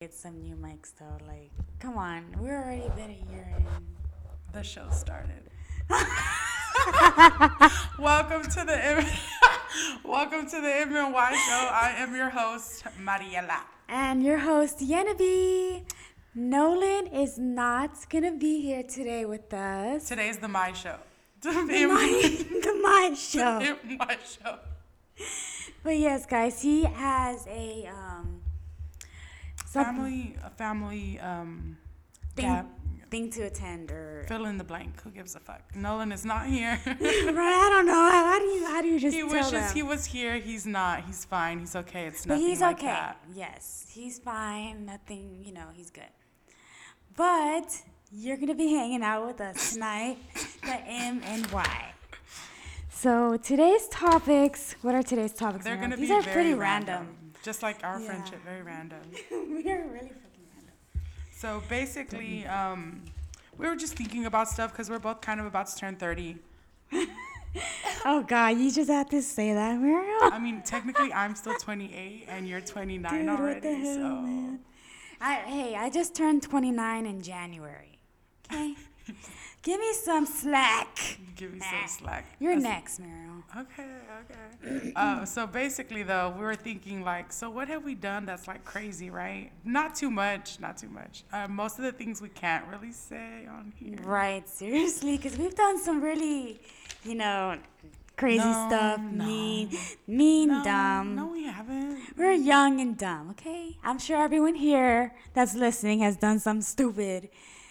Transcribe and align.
get 0.00 0.14
some 0.14 0.40
new 0.40 0.56
mics 0.56 0.92
though. 0.98 1.18
Like, 1.28 1.50
come 1.78 1.98
on, 1.98 2.24
we're 2.38 2.56
already 2.56 2.88
been 2.96 3.10
a 3.10 3.30
year 3.30 3.46
in. 3.54 3.66
The 4.50 4.62
show 4.62 4.88
started. 4.90 5.42
welcome 7.98 8.40
to 8.44 8.64
the 8.64 8.78
M- 8.82 9.04
welcome 10.04 10.48
to 10.48 10.58
the 10.58 10.68
MNY 10.68 11.32
show. 11.32 11.68
I 11.86 11.92
am 11.98 12.16
your 12.16 12.30
host 12.30 12.84
Mariela. 12.98 13.60
And 13.90 14.22
your 14.22 14.38
host, 14.38 14.78
Yenabe. 14.78 15.82
Nolan 16.34 17.08
is 17.08 17.36
not 17.38 18.08
gonna 18.08 18.32
be 18.32 18.62
here 18.62 18.82
today 18.82 19.26
with 19.26 19.52
us. 19.52 20.08
Today's 20.08 20.38
the 20.38 20.48
My 20.48 20.72
Show. 20.72 20.96
The 21.42 21.50
The 21.52 21.86
my, 21.86 22.44
the 22.62 22.80
my 22.82 23.14
show. 23.14 23.58
The 23.58 23.76
my 23.98 24.16
Show. 24.24 24.60
But 25.84 25.98
yes, 25.98 26.24
guys, 26.24 26.62
he 26.62 26.84
has 26.84 27.46
a 27.46 27.86
um 27.88 28.39
Family, 29.70 30.34
a 30.44 30.50
family 30.50 31.20
um, 31.20 31.76
thing, 32.34 32.46
gap. 32.46 32.66
thing 33.08 33.30
to 33.30 33.42
attend 33.42 33.92
or 33.92 34.24
Fill 34.26 34.46
in 34.46 34.58
the 34.58 34.64
blank. 34.64 35.00
Who 35.02 35.10
gives 35.10 35.36
a 35.36 35.38
fuck? 35.38 35.62
Nolan 35.76 36.10
is 36.10 36.24
not 36.24 36.46
here. 36.46 36.80
right. 36.86 36.98
I 36.98 37.68
don't 37.70 37.86
know. 37.86 37.92
How, 37.92 38.38
do 38.40 38.44
you 38.46 38.66
how 38.66 38.82
do 38.82 38.88
you 38.88 38.98
just 38.98 39.16
he 39.16 39.22
wishes 39.22 39.52
them? 39.52 39.72
he 39.72 39.84
was 39.84 40.06
here. 40.06 40.38
He's 40.38 40.66
not. 40.66 41.04
He's 41.04 41.24
fine. 41.24 41.60
He's 41.60 41.76
okay. 41.76 42.06
It's 42.06 42.26
nothing. 42.26 42.42
But 42.42 42.48
he's 42.48 42.60
like 42.60 42.78
okay. 42.78 42.86
that. 42.86 43.20
Yes, 43.32 43.86
he's 43.92 44.18
fine. 44.18 44.86
Nothing, 44.86 45.42
you 45.44 45.52
know, 45.52 45.68
he's 45.72 45.90
good. 45.90 46.02
But 47.16 47.82
you're 48.10 48.38
gonna 48.38 48.56
be 48.56 48.72
hanging 48.72 49.04
out 49.04 49.24
with 49.24 49.40
us 49.40 49.72
tonight, 49.74 50.18
the 50.62 50.80
M 50.84 51.20
and 51.24 51.46
Y. 51.52 51.92
So 52.88 53.36
today's 53.36 53.86
topics. 53.88 54.74
What 54.82 54.96
are 54.96 55.02
today's 55.02 55.32
topics? 55.32 55.64
They're 55.64 55.74
Miriam? 55.74 55.90
gonna 55.92 56.00
These 56.00 56.08
be 56.08 56.14
are 56.16 56.22
very 56.22 56.34
pretty 56.34 56.54
random. 56.54 56.94
random. 56.94 57.16
Just 57.42 57.62
like 57.62 57.82
our 57.84 57.98
Yeah. 58.00 58.06
friendship, 58.06 58.44
very 58.44 58.62
random. 58.62 59.00
we 59.30 59.36
are 59.70 59.86
really 59.86 60.08
fucking 60.08 60.46
random. 60.54 60.74
So 61.32 61.62
basically, 61.68 62.46
um, 62.46 63.02
we 63.56 63.66
were 63.66 63.76
just 63.76 63.94
thinking 63.96 64.26
about 64.26 64.48
stuff 64.48 64.72
because 64.72 64.90
we're 64.90 64.98
both 64.98 65.20
kind 65.20 65.40
of 65.40 65.46
about 65.46 65.66
to 65.68 65.76
turn 65.76 65.96
30. 65.96 66.36
Oh 68.04 68.22
God, 68.22 68.58
you 68.58 68.70
just 68.70 68.88
have 68.88 69.10
to 69.10 69.20
say 69.20 69.52
that, 69.52 69.76
Miriam. 69.80 70.32
I 70.32 70.38
mean, 70.38 70.62
technically, 70.64 71.12
I'm 71.12 71.34
still 71.34 71.54
28 71.54 72.26
and 72.28 72.48
you're 72.48 72.60
29 72.60 73.10
Dude, 73.12 73.26
what 73.28 73.36
the 73.36 73.42
already. 73.42 73.68
hell, 73.84 73.94
so 73.96 74.00
man? 74.22 74.60
I, 75.20 75.34
hey, 75.34 75.74
I 75.74 75.90
just 75.90 76.14
turned 76.14 76.42
29 76.44 77.06
in 77.06 77.20
January. 77.20 77.98
Okay, 78.50 78.74
give 79.62 79.80
me 79.80 79.92
some 79.94 80.26
slack. 80.26 81.18
give 81.36 81.52
me 81.52 81.60
some 81.60 81.88
slack. 81.88 82.24
You're 82.38 82.56
That's- 82.56 82.72
next, 82.74 83.00
Miriam. 83.00 83.44
Okay, 83.56 83.86
okay. 84.64 84.92
uh, 84.94 85.24
so 85.24 85.44
basically, 85.46 86.02
though, 86.04 86.32
we 86.36 86.44
were 86.44 86.54
thinking 86.54 87.02
like, 87.02 87.32
so 87.32 87.50
what 87.50 87.66
have 87.68 87.82
we 87.84 87.94
done 87.96 88.24
that's 88.24 88.46
like 88.46 88.64
crazy, 88.64 89.10
right? 89.10 89.50
Not 89.64 89.96
too 89.96 90.10
much, 90.10 90.60
not 90.60 90.76
too 90.76 90.88
much. 90.88 91.24
Uh, 91.32 91.48
most 91.48 91.78
of 91.78 91.84
the 91.84 91.90
things 91.92 92.22
we 92.22 92.28
can't 92.28 92.64
really 92.68 92.92
say 92.92 93.46
on 93.50 93.72
here. 93.76 93.98
Right, 94.04 94.48
seriously, 94.48 95.16
because 95.16 95.36
we've 95.36 95.54
done 95.56 95.82
some 95.82 96.00
really, 96.00 96.60
you 97.02 97.16
know, 97.16 97.58
crazy 98.16 98.44
No, 98.44 98.66
stuff, 98.68 99.00
no. 99.00 99.24
mean, 99.24 99.70
mean, 100.06 100.48
No, 100.50 100.62
dumb. 100.62 101.16
no, 101.16 101.26
we 101.26 101.44
haven't. 101.44 101.98
We're 102.16 102.32
young 102.32 102.80
and 102.80 102.96
dumb, 102.96 103.30
okay? 103.30 103.78
I'm 103.82 103.98
sure 103.98 104.18
everyone 104.22 104.54
here 104.54 105.12
that's 105.34 105.54
listening 105.56 106.00
has 106.00 106.16
done 106.16 106.38
something 106.38 106.62
stupid 106.62 107.30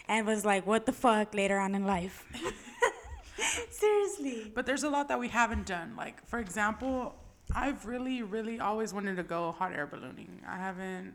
and 0.09 0.27
was 0.27 0.43
like, 0.43 0.67
what 0.67 0.85
the 0.85 0.91
fuck 0.91 1.33
later 1.33 1.57
on 1.59 1.75
in 1.75 1.85
life. 1.85 2.25
seriously. 3.69 4.51
But 4.53 4.65
there's 4.65 4.83
a 4.83 4.89
lot 4.89 5.07
that 5.07 5.19
we 5.19 5.27
haven't 5.29 5.65
done. 5.65 5.95
Like, 5.95 6.25
for 6.27 6.39
example, 6.39 7.15
I've 7.55 7.85
really, 7.85 8.21
really 8.23 8.59
always 8.59 8.93
wanted 8.93 9.15
to 9.17 9.23
go 9.23 9.51
hot 9.51 9.71
air 9.73 9.87
ballooning. 9.87 10.41
I 10.47 10.57
haven't, 10.57 11.13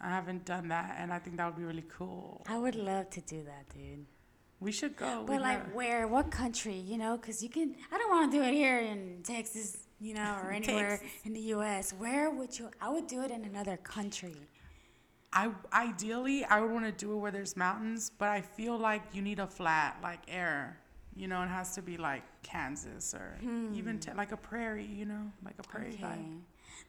I 0.00 0.08
haven't 0.10 0.44
done 0.44 0.68
that, 0.68 0.96
and 0.98 1.12
I 1.12 1.18
think 1.18 1.36
that 1.38 1.46
would 1.46 1.56
be 1.56 1.64
really 1.64 1.84
cool. 1.96 2.42
I 2.48 2.58
would 2.58 2.74
love 2.74 3.10
to 3.10 3.20
do 3.20 3.42
that, 3.44 3.68
dude. 3.74 4.06
We 4.60 4.72
should 4.72 4.94
go. 4.96 5.24
But 5.26 5.32
We 5.36 5.38
like, 5.38 5.64
have- 5.64 5.72
where? 5.74 6.06
What 6.06 6.30
country? 6.30 6.74
You 6.74 6.98
know, 6.98 7.16
because 7.16 7.42
you 7.42 7.48
can. 7.48 7.74
I 7.90 7.96
don't 7.96 8.10
want 8.10 8.30
to 8.30 8.36
do 8.38 8.42
it 8.44 8.52
here 8.52 8.78
in 8.80 9.20
Texas, 9.22 9.78
you 10.00 10.12
know, 10.14 10.36
or 10.42 10.50
anywhere 10.60 10.98
Texas. 10.98 11.10
in 11.24 11.32
the 11.32 11.40
U.S. 11.56 11.92
Where 11.94 12.30
would 12.30 12.58
you? 12.58 12.70
I 12.80 12.90
would 12.90 13.06
do 13.06 13.22
it 13.22 13.30
in 13.30 13.44
another 13.46 13.78
country. 13.78 14.36
I 15.32 15.50
ideally 15.72 16.44
I 16.44 16.60
would 16.60 16.70
want 16.70 16.84
to 16.86 16.92
do 16.92 17.12
it 17.12 17.16
where 17.16 17.30
there's 17.30 17.56
mountains, 17.56 18.10
but 18.18 18.28
I 18.28 18.40
feel 18.40 18.76
like 18.76 19.02
you 19.12 19.22
need 19.22 19.38
a 19.38 19.46
flat 19.46 19.96
like 20.02 20.20
air. 20.28 20.78
You 21.16 21.28
know, 21.28 21.42
it 21.42 21.48
has 21.48 21.74
to 21.74 21.82
be 21.82 21.96
like 21.96 22.22
Kansas 22.42 23.14
or 23.14 23.38
even 23.74 23.98
te- 23.98 24.12
like 24.14 24.32
a 24.32 24.36
prairie. 24.36 24.84
You 24.86 25.04
know, 25.06 25.30
like 25.44 25.54
a 25.58 25.62
prairie 25.62 25.96
Hmm. 25.96 26.04
Okay. 26.04 26.14
vibe. 26.14 26.40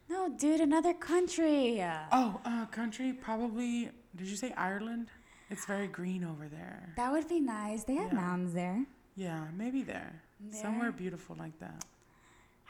No, 0.09 0.29
dude, 0.29 0.61
another 0.61 0.93
country. 0.93 1.83
Oh, 2.11 2.39
uh, 2.45 2.65
country 2.67 3.13
probably. 3.13 3.89
Did 4.15 4.27
you 4.27 4.35
say 4.35 4.51
Ireland? 4.57 5.07
It's 5.49 5.65
very 5.65 5.87
green 5.87 6.23
over 6.23 6.47
there. 6.47 6.93
that 6.95 7.11
would 7.11 7.27
be 7.27 7.39
nice. 7.39 7.83
They 7.83 7.95
have 7.95 8.11
Yeah. 8.13 8.19
mountains 8.21 8.53
there. 8.53 8.85
Yeah, 9.15 9.47
maybe 9.55 9.83
there. 9.83 10.21
There? 10.39 10.61
Somewhere 10.61 10.91
beautiful 10.91 11.35
like 11.37 11.57
that. 11.59 11.83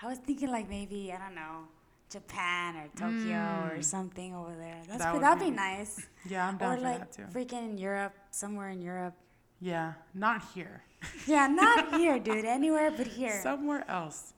I 0.02 0.08
was 0.08 0.18
thinking 0.18 0.50
like 0.50 0.68
maybe 0.68 1.14
I 1.14 1.18
don't 1.20 1.36
know, 1.36 1.68
Japan 2.12 2.76
or 2.76 2.88
Tokyo 2.96 3.40
or 3.72 3.78
Mm. 3.78 3.84
something 3.84 4.36
over 4.36 4.54
there. 4.56 4.82
That's 4.88 5.00
That 5.00 5.14
would 5.14 5.24
that'd 5.24 5.40
be- 5.40 5.46
be 5.46 5.56
nice. 5.56 6.06
Yeah, 6.26 6.48
I'm 6.48 6.56
Or 6.56 6.60
down 6.60 6.78
for 6.78 6.84
like 6.84 7.00
that 7.00 7.12
too. 7.12 7.24
freaking 7.34 7.80
Europe, 7.80 8.14
somewhere 8.32 8.70
in 8.70 8.82
Europe. 8.82 9.16
Yeah, 9.60 9.94
not 10.14 10.44
here. 10.54 10.84
Yeah, 11.26 11.48
not 11.48 11.96
here, 12.00 12.20
dude. 12.20 12.46
Anywhere 12.46 12.92
but 12.92 13.08
here. 13.08 13.42
Somewhere 13.42 13.90
else. 13.90 14.34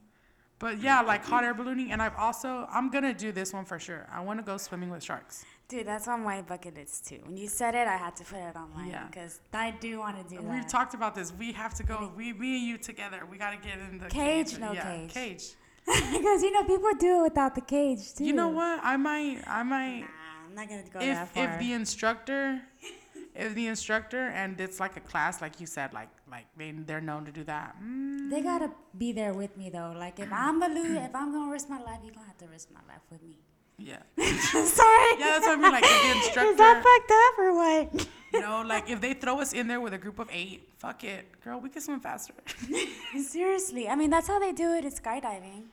But 0.59 0.79
yeah, 0.79 1.01
like 1.01 1.25
hot 1.25 1.43
air 1.43 1.53
ballooning, 1.53 1.91
and 1.91 2.01
I've 2.01 2.15
also 2.15 2.67
I'm 2.71 2.89
gonna 2.89 3.13
do 3.13 3.31
this 3.33 3.51
one 3.51 3.65
for 3.65 3.79
sure. 3.79 4.07
I 4.11 4.21
want 4.21 4.39
to 4.39 4.43
go 4.45 4.55
swimming 4.57 4.89
with 4.89 5.03
sharks. 5.03 5.43
Dude, 5.67 5.87
that's 5.87 6.07
on 6.07 6.23
my 6.23 6.41
bucket 6.41 6.75
list 6.75 7.07
too. 7.07 7.19
When 7.25 7.35
you 7.35 7.47
said 7.47 7.73
it, 7.73 7.87
I 7.87 7.97
had 7.97 8.15
to 8.17 8.23
put 8.23 8.37
it 8.39 8.55
on 8.55 8.71
mine 8.75 8.89
Yeah. 8.89 9.07
because 9.07 9.41
I 9.51 9.71
do 9.71 9.99
want 9.99 10.15
to 10.21 10.23
do 10.35 10.41
that. 10.41 10.51
We've 10.53 10.67
talked 10.67 10.93
about 10.93 11.15
this. 11.15 11.33
We 11.33 11.51
have 11.53 11.73
to 11.75 11.83
go. 11.83 12.11
We, 12.15 12.31
me 12.33 12.57
and 12.59 12.67
you 12.67 12.77
together. 12.77 13.25
We 13.29 13.37
gotta 13.37 13.57
get 13.57 13.79
in 13.79 13.97
the 13.97 14.07
Cage, 14.07 14.57
no 14.59 14.71
yeah, 14.73 14.83
cage. 14.83 15.13
Cage. 15.13 15.55
because 16.11 16.43
you 16.43 16.51
know 16.51 16.63
people 16.63 16.89
do 16.99 17.19
it 17.19 17.23
without 17.23 17.55
the 17.55 17.61
cage 17.61 18.13
too. 18.13 18.23
You 18.25 18.33
know 18.33 18.49
what? 18.49 18.79
I 18.83 18.97
might. 18.97 19.41
I 19.47 19.63
might. 19.63 20.01
Nah, 20.01 20.47
I'm 20.47 20.55
not 20.55 20.69
gonna 20.69 20.83
go 20.93 20.99
If 20.99 21.15
that 21.15 21.27
far. 21.29 21.43
if 21.53 21.59
the 21.59 21.73
instructor, 21.73 22.61
if 23.35 23.53
the 23.55 23.67
instructor 23.67 24.27
and 24.27 24.59
it's 24.61 24.79
like 24.79 24.95
a 24.97 25.01
class, 25.01 25.41
like 25.41 25.59
you 25.59 25.65
said, 25.67 25.93
like 25.93 26.09
like 26.29 26.45
they 26.57 26.71
they're 26.71 27.01
known 27.01 27.25
to 27.25 27.31
do 27.31 27.43
that. 27.45 27.75
Mm, 27.83 28.29
They 28.29 28.41
gotta 28.41 28.71
be 28.97 29.11
there 29.11 29.33
with 29.33 29.57
me 29.57 29.69
though. 29.69 29.93
Like 29.97 30.19
if 30.19 30.31
I'm 30.31 30.61
a 30.63 30.67
lose, 30.69 30.97
if 31.09 31.13
I'm 31.15 31.31
gonna 31.31 31.51
risk 31.51 31.69
my 31.69 31.81
life, 31.81 31.99
you're 32.03 32.13
gonna 32.13 32.27
have 32.27 32.37
to 32.39 32.47
risk 32.47 32.69
my 32.71 32.81
life 32.91 33.01
with 33.11 33.21
me. 33.23 33.39
Yeah. 33.77 33.97
Sorry. 34.17 35.11
Yeah, 35.19 35.39
that's 35.39 35.47
what 35.47 35.57
I 35.59 35.61
mean. 35.61 35.71
Like 35.71 35.83
the 35.83 35.89
Is 36.09 36.15
instructor. 36.25 36.55
that 36.55 36.83
fucked 36.83 37.11
up 37.11 37.39
or 37.39 37.55
what? 37.55 38.07
You 38.33 38.41
know, 38.41 38.63
like 38.65 38.89
if 38.89 38.99
they 39.01 39.13
throw 39.13 39.39
us 39.39 39.53
in 39.53 39.67
there 39.67 39.79
with 39.81 39.93
a 39.93 39.97
group 39.97 40.17
of 40.19 40.27
eight, 40.31 40.67
fuck 40.79 41.03
it, 41.03 41.25
girl, 41.43 41.59
we 41.59 41.69
can 41.69 41.81
swim 41.81 41.99
faster. 41.99 42.33
Seriously, 43.21 43.87
I 43.87 43.95
mean 43.95 44.09
that's 44.09 44.27
how 44.27 44.39
they 44.39 44.51
do 44.51 44.73
it 44.73 44.85
at 44.85 44.93
skydiving. 44.93 45.63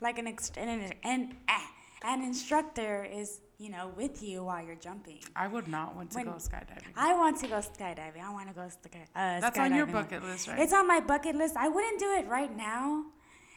Like 0.00 0.18
an 0.18 0.26
ex- 0.28 0.52
an 0.56 0.92
an, 1.04 1.36
ah, 1.48 1.70
an 2.04 2.22
instructor 2.22 3.04
is 3.04 3.40
you 3.58 3.68
know 3.70 3.90
with 3.96 4.22
you 4.22 4.44
while 4.44 4.64
you're 4.64 4.76
jumping. 4.88 5.18
I 5.36 5.48
would 5.48 5.68
not 5.68 5.96
want 5.96 6.10
to 6.12 6.16
When- 6.18 6.26
go 6.26 6.32
skydiving. 6.32 6.92
I 6.96 7.14
want 7.14 7.40
to 7.40 7.48
go 7.48 7.56
skydiving. 7.56 8.22
I 8.24 8.32
want 8.32 8.48
to 8.48 8.54
go 8.54 8.68
sky, 8.68 9.00
uh, 9.16 9.40
That's 9.40 9.58
on 9.58 9.74
your 9.74 9.86
skydiving. 9.86 9.92
bucket 9.92 10.22
list, 10.24 10.48
right? 10.48 10.58
It's 10.60 10.72
on 10.72 10.86
my 10.86 11.00
bucket 11.00 11.34
list. 11.36 11.56
I 11.56 11.68
wouldn't 11.68 11.98
do 11.98 12.10
it 12.18 12.26
right 12.28 12.54
now, 12.56 13.04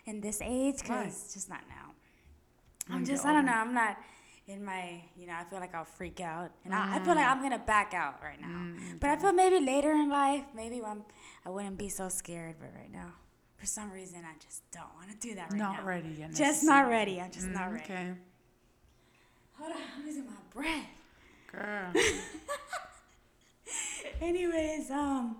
in 0.05 0.19
this 0.21 0.41
age, 0.41 0.79
Why? 0.87 1.03
because 1.03 1.33
just 1.33 1.47
not 1.49 1.61
now. 1.69 1.80
I'm 2.91 2.99
you 3.01 3.05
just, 3.07 3.25
I 3.25 3.33
don't 3.33 3.45
know. 3.45 3.53
I'm 3.53 3.73
not 3.73 3.97
in 4.47 4.63
my 4.65 5.01
you 5.17 5.27
know. 5.27 5.33
I 5.39 5.43
feel 5.45 5.59
like 5.59 5.73
I'll 5.75 5.85
freak 5.85 6.19
out, 6.19 6.51
and 6.65 6.73
I, 6.73 6.95
I 6.95 6.99
feel 6.99 7.15
like 7.15 7.25
I'm 7.27 7.41
gonna 7.41 7.59
back 7.59 7.93
out 7.93 8.21
right 8.23 8.39
now. 8.41 8.47
Mm, 8.47 8.99
But 8.99 9.09
I 9.11 9.15
feel 9.17 9.33
maybe 9.33 9.59
later 9.63 9.91
in 9.91 10.09
life, 10.09 10.43
maybe 10.55 10.81
when 10.81 11.03
I 11.45 11.49
wouldn't 11.49 11.77
be 11.77 11.89
so 11.89 12.09
scared. 12.09 12.55
But 12.59 12.71
right 12.77 12.91
now, 12.91 13.13
for 13.57 13.65
some 13.65 13.91
reason, 13.91 14.19
I 14.25 14.33
just 14.43 14.63
don't 14.71 14.93
want 14.97 15.09
to 15.11 15.17
do 15.27 15.35
that 15.35 15.51
right 15.51 15.57
not 15.59 15.71
now. 15.71 15.77
Not 15.77 15.85
ready 15.85 16.09
yet. 16.19 16.33
Just 16.33 16.63
not 16.63 16.87
ready. 16.89 17.21
I'm 17.21 17.31
just 17.31 17.47
Mm, 17.47 17.53
not 17.53 17.71
ready. 17.71 17.83
Okay, 17.83 18.11
Hold 19.59 19.71
on, 19.71 19.77
I'm 19.97 20.05
losing 20.05 20.25
my 20.25 20.31
breath. 20.53 20.85
girl. 21.51 21.93
Anyways, 24.21 24.89
um, 24.91 25.37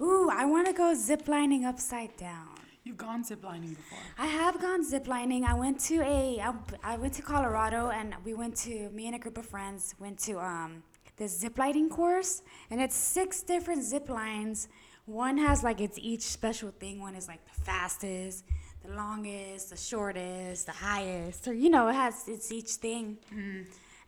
ooh, 0.00 0.28
I 0.30 0.44
want 0.44 0.66
to 0.66 0.72
go 0.72 0.94
ziplining 0.94 1.64
upside 1.64 2.16
down. 2.16 2.51
You've 2.84 2.96
gone 2.96 3.22
ziplining 3.22 3.76
before. 3.76 3.98
I 4.18 4.26
have 4.26 4.60
gone 4.60 4.84
ziplining. 4.84 5.44
I 5.44 5.54
went 5.54 5.78
to 5.90 6.00
a, 6.02 6.40
I, 6.40 6.52
I 6.82 6.96
went 6.96 7.14
to 7.14 7.22
Colorado, 7.22 7.90
and 7.90 8.14
we 8.24 8.34
went 8.34 8.56
to 8.58 8.90
me 8.90 9.06
and 9.06 9.14
a 9.14 9.18
group 9.20 9.38
of 9.38 9.46
friends 9.46 9.94
went 10.00 10.18
to 10.20 10.40
um 10.40 10.82
this 11.16 11.42
ziplining 11.44 11.88
course, 11.90 12.42
and 12.70 12.80
it's 12.80 12.96
six 12.96 13.42
different 13.42 13.84
zip 13.84 14.08
lines. 14.08 14.68
One 15.06 15.36
has 15.38 15.62
like 15.62 15.80
it's 15.80 15.98
each 15.98 16.22
special 16.22 16.70
thing. 16.70 17.00
One 17.00 17.14
is 17.14 17.28
like 17.28 17.44
the 17.44 17.60
fastest, 17.62 18.44
the 18.84 18.92
longest, 18.94 19.70
the 19.70 19.76
shortest, 19.76 20.66
the 20.66 20.72
highest, 20.72 21.46
or 21.46 21.54
you 21.54 21.70
know, 21.70 21.86
it 21.88 21.94
has 21.94 22.24
it's 22.26 22.50
each 22.50 22.72
thing. 22.86 23.18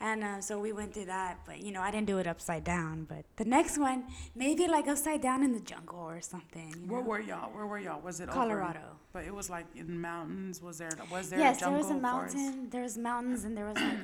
And 0.04 0.22
uh, 0.22 0.40
so 0.42 0.60
we 0.60 0.70
went 0.70 0.92
through 0.92 1.06
that, 1.06 1.38
but 1.46 1.62
you 1.62 1.72
know, 1.72 1.80
I 1.80 1.90
didn't 1.90 2.06
do 2.06 2.18
it 2.18 2.26
upside 2.26 2.62
down. 2.62 3.06
But 3.08 3.24
the 3.36 3.46
next 3.46 3.78
one, 3.78 4.04
maybe 4.34 4.68
like 4.68 4.86
upside 4.86 5.22
down 5.22 5.42
in 5.42 5.52
the 5.54 5.60
jungle 5.60 5.98
or 5.98 6.20
something. 6.20 6.74
You 6.78 6.86
know? 6.86 6.92
Where 6.92 7.00
were 7.02 7.20
y'all? 7.20 7.50
Where 7.56 7.66
were 7.66 7.78
y'all? 7.78 8.02
Was 8.02 8.20
it 8.20 8.28
over- 8.28 8.32
Colorado. 8.38 8.84
but 9.14 9.24
it 9.24 9.34
was 9.34 9.48
like 9.48 9.64
in 9.74 9.98
mountains. 9.98 10.60
Was 10.60 10.76
there? 10.76 10.90
Was 11.10 11.30
there 11.30 11.38
yes, 11.38 11.62
a 11.62 11.64
there 11.64 11.72
was 11.72 11.86
a 11.86 11.98
forest? 11.98 12.36
mountain. 12.36 12.68
There 12.68 12.82
was 12.82 12.98
mountains, 12.98 13.44
and 13.44 13.56
there 13.56 13.64
was 13.64 13.76
like 13.76 13.98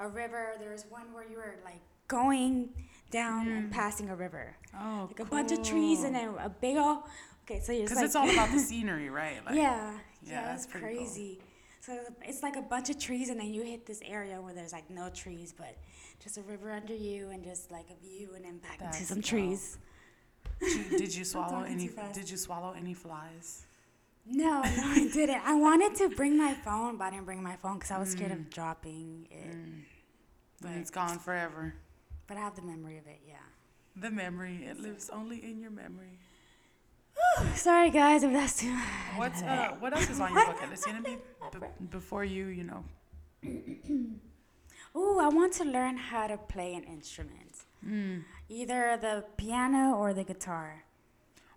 a, 0.00 0.06
a 0.06 0.08
river. 0.08 0.54
There 0.58 0.72
was 0.72 0.84
one 0.88 1.12
where 1.14 1.24
you 1.30 1.36
were 1.36 1.54
like 1.64 1.80
going 2.08 2.70
down 3.12 3.46
and 3.46 3.70
passing 3.70 4.10
a 4.10 4.16
river, 4.16 4.56
Oh, 4.74 5.04
like 5.06 5.20
a 5.20 5.24
bunch 5.24 5.52
of 5.52 5.62
trees 5.62 6.02
and 6.02 6.12
then 6.16 6.34
a 6.40 6.48
big 6.48 6.76
old. 6.76 7.04
Okay, 7.44 7.60
so 7.60 7.70
you're 7.70 7.82
Because 7.82 7.98
like, 7.98 8.06
it's 8.06 8.16
all 8.16 8.28
about 8.28 8.50
the 8.50 8.58
scenery, 8.70 9.10
right? 9.10 9.44
Like, 9.46 9.54
yeah, 9.54 9.92
yeah, 10.24 10.32
yeah, 10.32 10.44
that's 10.46 10.64
it's 10.64 10.72
pretty 10.72 10.96
cool. 10.96 11.06
So 11.86 11.96
it's 12.22 12.42
like 12.42 12.56
a 12.56 12.62
bunch 12.62 12.90
of 12.90 12.98
trees, 12.98 13.28
and 13.28 13.38
then 13.38 13.54
you 13.54 13.62
hit 13.62 13.86
this 13.86 14.00
area 14.04 14.40
where 14.42 14.52
there's 14.52 14.72
like 14.72 14.90
no 14.90 15.08
trees, 15.08 15.54
but 15.56 15.76
just 16.20 16.36
a 16.36 16.42
river 16.42 16.72
under 16.72 16.94
you, 16.94 17.30
and 17.30 17.44
just 17.44 17.70
like 17.70 17.86
a 17.90 18.00
view, 18.04 18.30
and 18.34 18.44
then 18.44 18.58
back 18.58 18.78
That's 18.80 18.96
into 18.98 19.08
some 19.08 19.20
dope. 19.20 19.28
trees. 19.28 19.78
Did 20.60 20.90
you, 20.92 20.98
did 20.98 21.14
you 21.14 21.24
swallow 21.32 21.62
any? 21.62 21.88
Did 22.12 22.28
you 22.28 22.36
swallow 22.36 22.74
any 22.76 22.92
flies? 22.92 23.66
No, 24.28 24.62
no, 24.62 24.62
I 24.62 25.08
didn't. 25.12 25.40
I 25.44 25.54
wanted 25.54 25.94
to 25.96 26.08
bring 26.08 26.36
my 26.36 26.54
phone, 26.54 26.96
but 26.96 27.04
I 27.04 27.10
didn't 27.10 27.26
bring 27.26 27.40
my 27.42 27.54
phone 27.54 27.74
because 27.74 27.92
I 27.92 27.98
was 27.98 28.10
scared 28.10 28.32
Mm. 28.32 28.40
of 28.40 28.50
dropping 28.50 29.28
it. 29.30 29.56
But 30.60 30.72
it's 30.72 30.90
gone 30.90 31.20
forever. 31.20 31.74
But 32.26 32.36
I 32.36 32.40
have 32.40 32.56
the 32.56 32.62
memory 32.62 32.98
of 32.98 33.06
it, 33.06 33.20
yeah. 33.28 33.34
The 33.94 34.10
memory, 34.10 34.64
it 34.68 34.80
lives 34.80 35.08
only 35.10 35.44
in 35.44 35.60
your 35.60 35.70
memory. 35.70 36.18
Sorry, 37.54 37.90
guys, 37.90 38.22
if 38.22 38.32
that's 38.32 38.58
too. 38.60 38.76
What's 39.16 39.42
uh? 39.42 39.74
What 39.80 39.92
else 39.94 40.08
is 40.10 40.20
on 40.20 40.32
your 40.32 40.46
bucket 40.46 40.70
list? 40.70 40.86
Gonna 40.86 41.02
be 41.02 41.16
b- 41.60 41.66
before 41.90 42.24
you, 42.24 42.46
you 42.46 42.64
know. 42.64 42.84
Ooh, 44.96 45.18
I 45.18 45.28
want 45.28 45.52
to 45.54 45.64
learn 45.64 45.96
how 45.98 46.26
to 46.26 46.38
play 46.38 46.74
an 46.74 46.84
instrument, 46.84 47.64
either 48.48 48.96
the 49.00 49.24
piano 49.36 49.94
or 49.96 50.14
the 50.14 50.24
guitar. 50.24 50.84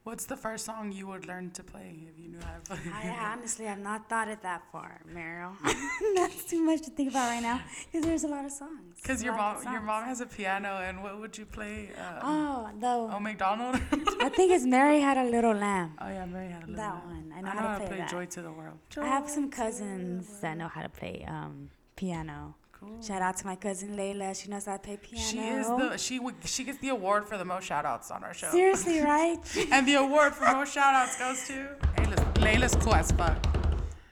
What's 0.04 0.25
the 0.25 0.38
first 0.38 0.66
song 0.66 0.92
you 0.92 1.06
would 1.07 1.28
learn 1.28 1.51
to 1.51 1.63
play 1.63 1.94
if 2.10 2.18
you 2.18 2.30
knew 2.30 2.40
how 2.44 2.54
to 2.56 2.62
play? 2.81 2.92
I 2.92 3.10
honestly 3.34 3.66
have 3.66 3.80
not 3.80 4.10
thought 4.10 4.28
it 4.28 4.42
that 4.42 4.63
far, 4.72 5.01
Meryl. 5.13 5.54
That's 6.16 6.46
too 6.46 6.63
much 6.63 6.81
to 6.84 6.90
think 6.90 7.10
about 7.12 7.28
right 7.28 7.42
now 7.44 7.62
because 7.92 8.06
there's 8.06 8.24
a 8.24 8.28
lot 8.28 8.46
of 8.46 8.51
songs. 8.51 8.96
Because 9.01 9.22
your 9.24 9.36
mom, 9.36 9.57
your 9.72 9.81
mom 9.81 10.06
has 10.06 10.22
a 10.22 10.25
piano, 10.25 10.78
and 10.84 11.04
what 11.04 11.19
would 11.19 11.38
you 11.38 11.46
play? 11.46 11.90
Uh, 11.98 12.19
Oh, 12.24 12.69
though. 12.80 13.10
oh, 13.13 13.19
McDonald. 13.19 13.75
I 14.22 14.30
think 14.30 14.51
it's 14.51 14.66
Mary 14.66 15.00
Had 15.01 15.18
a 15.18 15.25
Little 15.25 15.54
Lamb. 15.54 15.92
oh 16.02 16.07
yeah, 16.07 16.25
Mary 16.25 16.50
had 16.50 16.63
a 16.63 16.68
little. 16.68 16.75
That 16.78 16.94
lamb. 17.06 17.30
one. 17.30 17.34
I 17.38 17.42
know 17.42 17.48
I 17.48 17.52
how 17.52 17.60
know 17.60 17.62
to 17.62 17.68
how 17.68 17.74
to 17.74 17.80
play 17.80 17.88
play 17.90 17.98
that. 17.98 18.10
Joy 18.10 18.25
to 18.25 18.42
the 18.42 18.52
World. 18.52 18.78
Joy 18.90 19.02
I 19.02 19.07
have 19.07 19.30
some 19.30 19.50
cousins 19.52 20.40
that 20.40 20.57
know 20.57 20.69
how 20.69 20.81
to 20.81 20.90
play 20.90 21.25
um, 21.28 21.69
piano. 21.95 22.56
Cool. 22.80 23.02
Shout 23.02 23.22
out 23.22 23.36
to 23.38 23.46
my 23.46 23.56
cousin 23.56 23.96
Layla. 23.98 24.42
She 24.42 24.50
knows 24.50 24.66
how 24.66 24.74
to 24.74 24.80
play 24.80 24.98
piano. 24.98 25.26
She 25.26 25.40
is 25.40 25.68
the 25.68 25.98
she 25.98 26.18
would 26.20 26.36
she 26.46 26.64
gets 26.64 26.78
the 26.80 26.90
award 26.90 27.26
for 27.28 27.38
the 27.38 27.44
most 27.46 27.66
shout 27.66 27.86
outs 27.86 28.10
on 28.10 28.24
our 28.24 28.34
show. 28.34 28.50
Seriously, 28.52 29.02
right? 29.16 29.38
And 29.72 29.86
the 29.88 29.96
award 29.96 30.34
for 30.34 30.46
most 30.46 30.74
shout 30.74 30.94
outs 30.94 31.20
goes 31.20 31.46
to 31.48 31.76
Layla's, 31.98 32.22
Layla's 32.42 32.76
cool 32.84 32.96
as 32.96 33.12
fuck. 33.12 33.38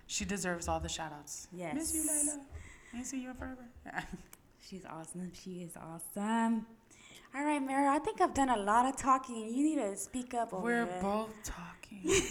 She 0.06 0.26
deserves 0.26 0.68
all 0.68 0.80
the 0.80 0.90
shout 0.90 1.14
outs. 1.14 1.48
Yes. 1.54 1.76
Miss 1.76 1.94
you, 1.96 2.02
Layla. 2.04 3.06
See 3.06 3.22
you 3.22 3.34
forever. 3.34 3.68
She's 4.70 4.86
awesome. 4.86 5.32
She 5.34 5.62
is 5.64 5.78
awesome. 5.78 6.66
All 7.36 7.44
right, 7.44 7.60
Mary, 7.60 7.88
I 7.88 8.00
think 8.00 8.20
I've 8.20 8.34
done 8.34 8.50
a 8.50 8.58
lot 8.58 8.86
of 8.86 8.98
talking. 8.98 9.36
You 9.36 9.64
need 9.64 9.76
to 9.76 9.96
speak 9.96 10.34
up 10.34 10.54
over 10.54 10.64
We're 10.64 10.86
both 11.02 11.30
talking. 11.44 12.02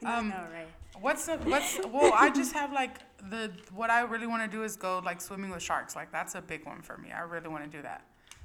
Cannot 0.00 0.18
Um, 0.18 0.28
know, 0.30 0.44
right? 0.52 0.68
What's 1.00 1.26
the 1.26 1.36
what's 1.38 1.78
well? 1.92 2.12
I 2.14 2.30
just 2.30 2.52
have 2.54 2.72
like 2.72 2.96
the 3.30 3.50
what 3.74 3.90
I 3.90 4.02
really 4.02 4.26
want 4.26 4.42
to 4.50 4.56
do 4.56 4.62
is 4.62 4.76
go 4.76 5.00
like 5.04 5.20
swimming 5.20 5.50
with 5.50 5.62
sharks. 5.62 5.96
Like 5.96 6.12
that's 6.12 6.34
a 6.34 6.42
big 6.42 6.64
one 6.66 6.82
for 6.82 6.96
me. 6.98 7.12
I 7.12 7.20
really 7.20 7.48
want 7.48 7.64
to 7.64 7.70
do 7.70 7.82
that. 7.82 8.04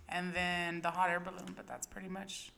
And 0.09 0.33
then 0.33 0.81
the 0.81 0.91
hot 0.91 1.09
air 1.09 1.19
balloon, 1.19 1.53
but 1.55 1.67
that's 1.67 1.87
pretty 1.87 2.09
much. 2.09 2.51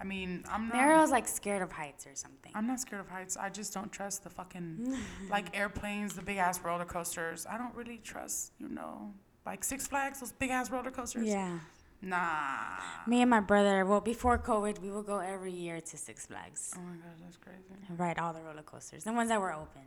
I 0.00 0.04
mean, 0.04 0.44
I'm 0.50 0.68
not. 0.68 0.76
Meryl's 0.76 1.10
like 1.10 1.28
scared 1.28 1.60
of 1.62 1.70
heights 1.72 2.06
or 2.06 2.14
something. 2.14 2.52
I'm 2.54 2.66
not 2.66 2.80
scared 2.80 3.00
of 3.02 3.08
heights. 3.08 3.36
I 3.36 3.50
just 3.50 3.74
don't 3.74 3.92
trust 3.92 4.24
the 4.24 4.30
fucking 4.30 4.96
like 5.30 5.56
airplanes, 5.56 6.14
the 6.14 6.22
big 6.22 6.38
ass 6.38 6.58
roller 6.64 6.86
coasters. 6.86 7.46
I 7.48 7.58
don't 7.58 7.74
really 7.74 7.98
trust, 8.02 8.52
you 8.58 8.68
know, 8.70 9.12
like 9.44 9.62
Six 9.62 9.86
Flags, 9.86 10.20
those 10.20 10.32
big 10.32 10.50
ass 10.50 10.70
roller 10.70 10.90
coasters. 10.90 11.26
Yeah. 11.28 11.58
Nah. 12.02 12.78
Me 13.06 13.20
and 13.20 13.28
my 13.28 13.40
brother, 13.40 13.84
well, 13.84 14.00
before 14.00 14.38
COVID, 14.38 14.78
we 14.80 14.90
would 14.90 15.04
go 15.04 15.18
every 15.18 15.52
year 15.52 15.82
to 15.82 15.96
Six 15.98 16.24
Flags 16.26 16.72
Oh 16.74 16.80
my 16.80 16.94
god, 16.96 17.12
that's 17.22 17.36
crazy. 17.36 17.58
and 17.88 17.98
ride 18.00 18.18
all 18.18 18.32
the 18.32 18.40
roller 18.40 18.62
coasters, 18.62 19.04
the 19.04 19.12
ones 19.12 19.28
that 19.28 19.38
were 19.38 19.52
open. 19.52 19.82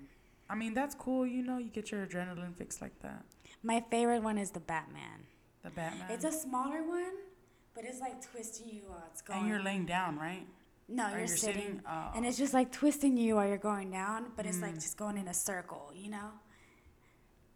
I 0.50 0.56
mean, 0.56 0.74
that's 0.74 0.96
cool. 0.96 1.26
You 1.26 1.42
know, 1.44 1.58
you 1.58 1.70
get 1.70 1.92
your 1.92 2.06
adrenaline 2.06 2.56
fix 2.56 2.82
like 2.82 3.00
that. 3.02 3.24
My 3.64 3.84
favorite 3.90 4.24
one 4.24 4.38
is 4.38 4.52
the 4.52 4.60
Batman. 4.60 5.26
The 5.64 5.70
Batman. 5.70 6.12
It's 6.12 6.26
a 6.26 6.32
smaller 6.32 6.84
one, 6.84 7.14
but 7.74 7.86
it's 7.86 8.02
like 8.02 8.22
twisting 8.22 8.68
you 8.68 8.82
while 8.88 9.04
it's 9.12 9.22
going. 9.22 9.40
and 9.40 9.50
you're 9.50 9.64
laying 9.64 9.86
down, 9.86 10.18
right? 10.18 10.46
no, 10.88 11.10
you're, 11.10 11.20
you're 11.20 11.28
sitting. 11.28 11.62
sitting? 11.62 11.82
Oh. 11.88 12.12
And 12.16 12.26
it's 12.26 12.38
just 12.38 12.54
like 12.54 12.72
twisting 12.72 13.18
you 13.18 13.36
while 13.36 13.48
you're 13.48 13.58
going 13.58 13.92
down, 13.92 14.28
but 14.36 14.46
it's 14.46 14.62
like 14.62 14.74
mm. 14.76 14.82
just 14.82 14.98
going 14.98 15.18
in 15.18 15.28
a 15.28 15.34
circle, 15.34 15.92
you 15.96 16.10
know? 16.10 16.30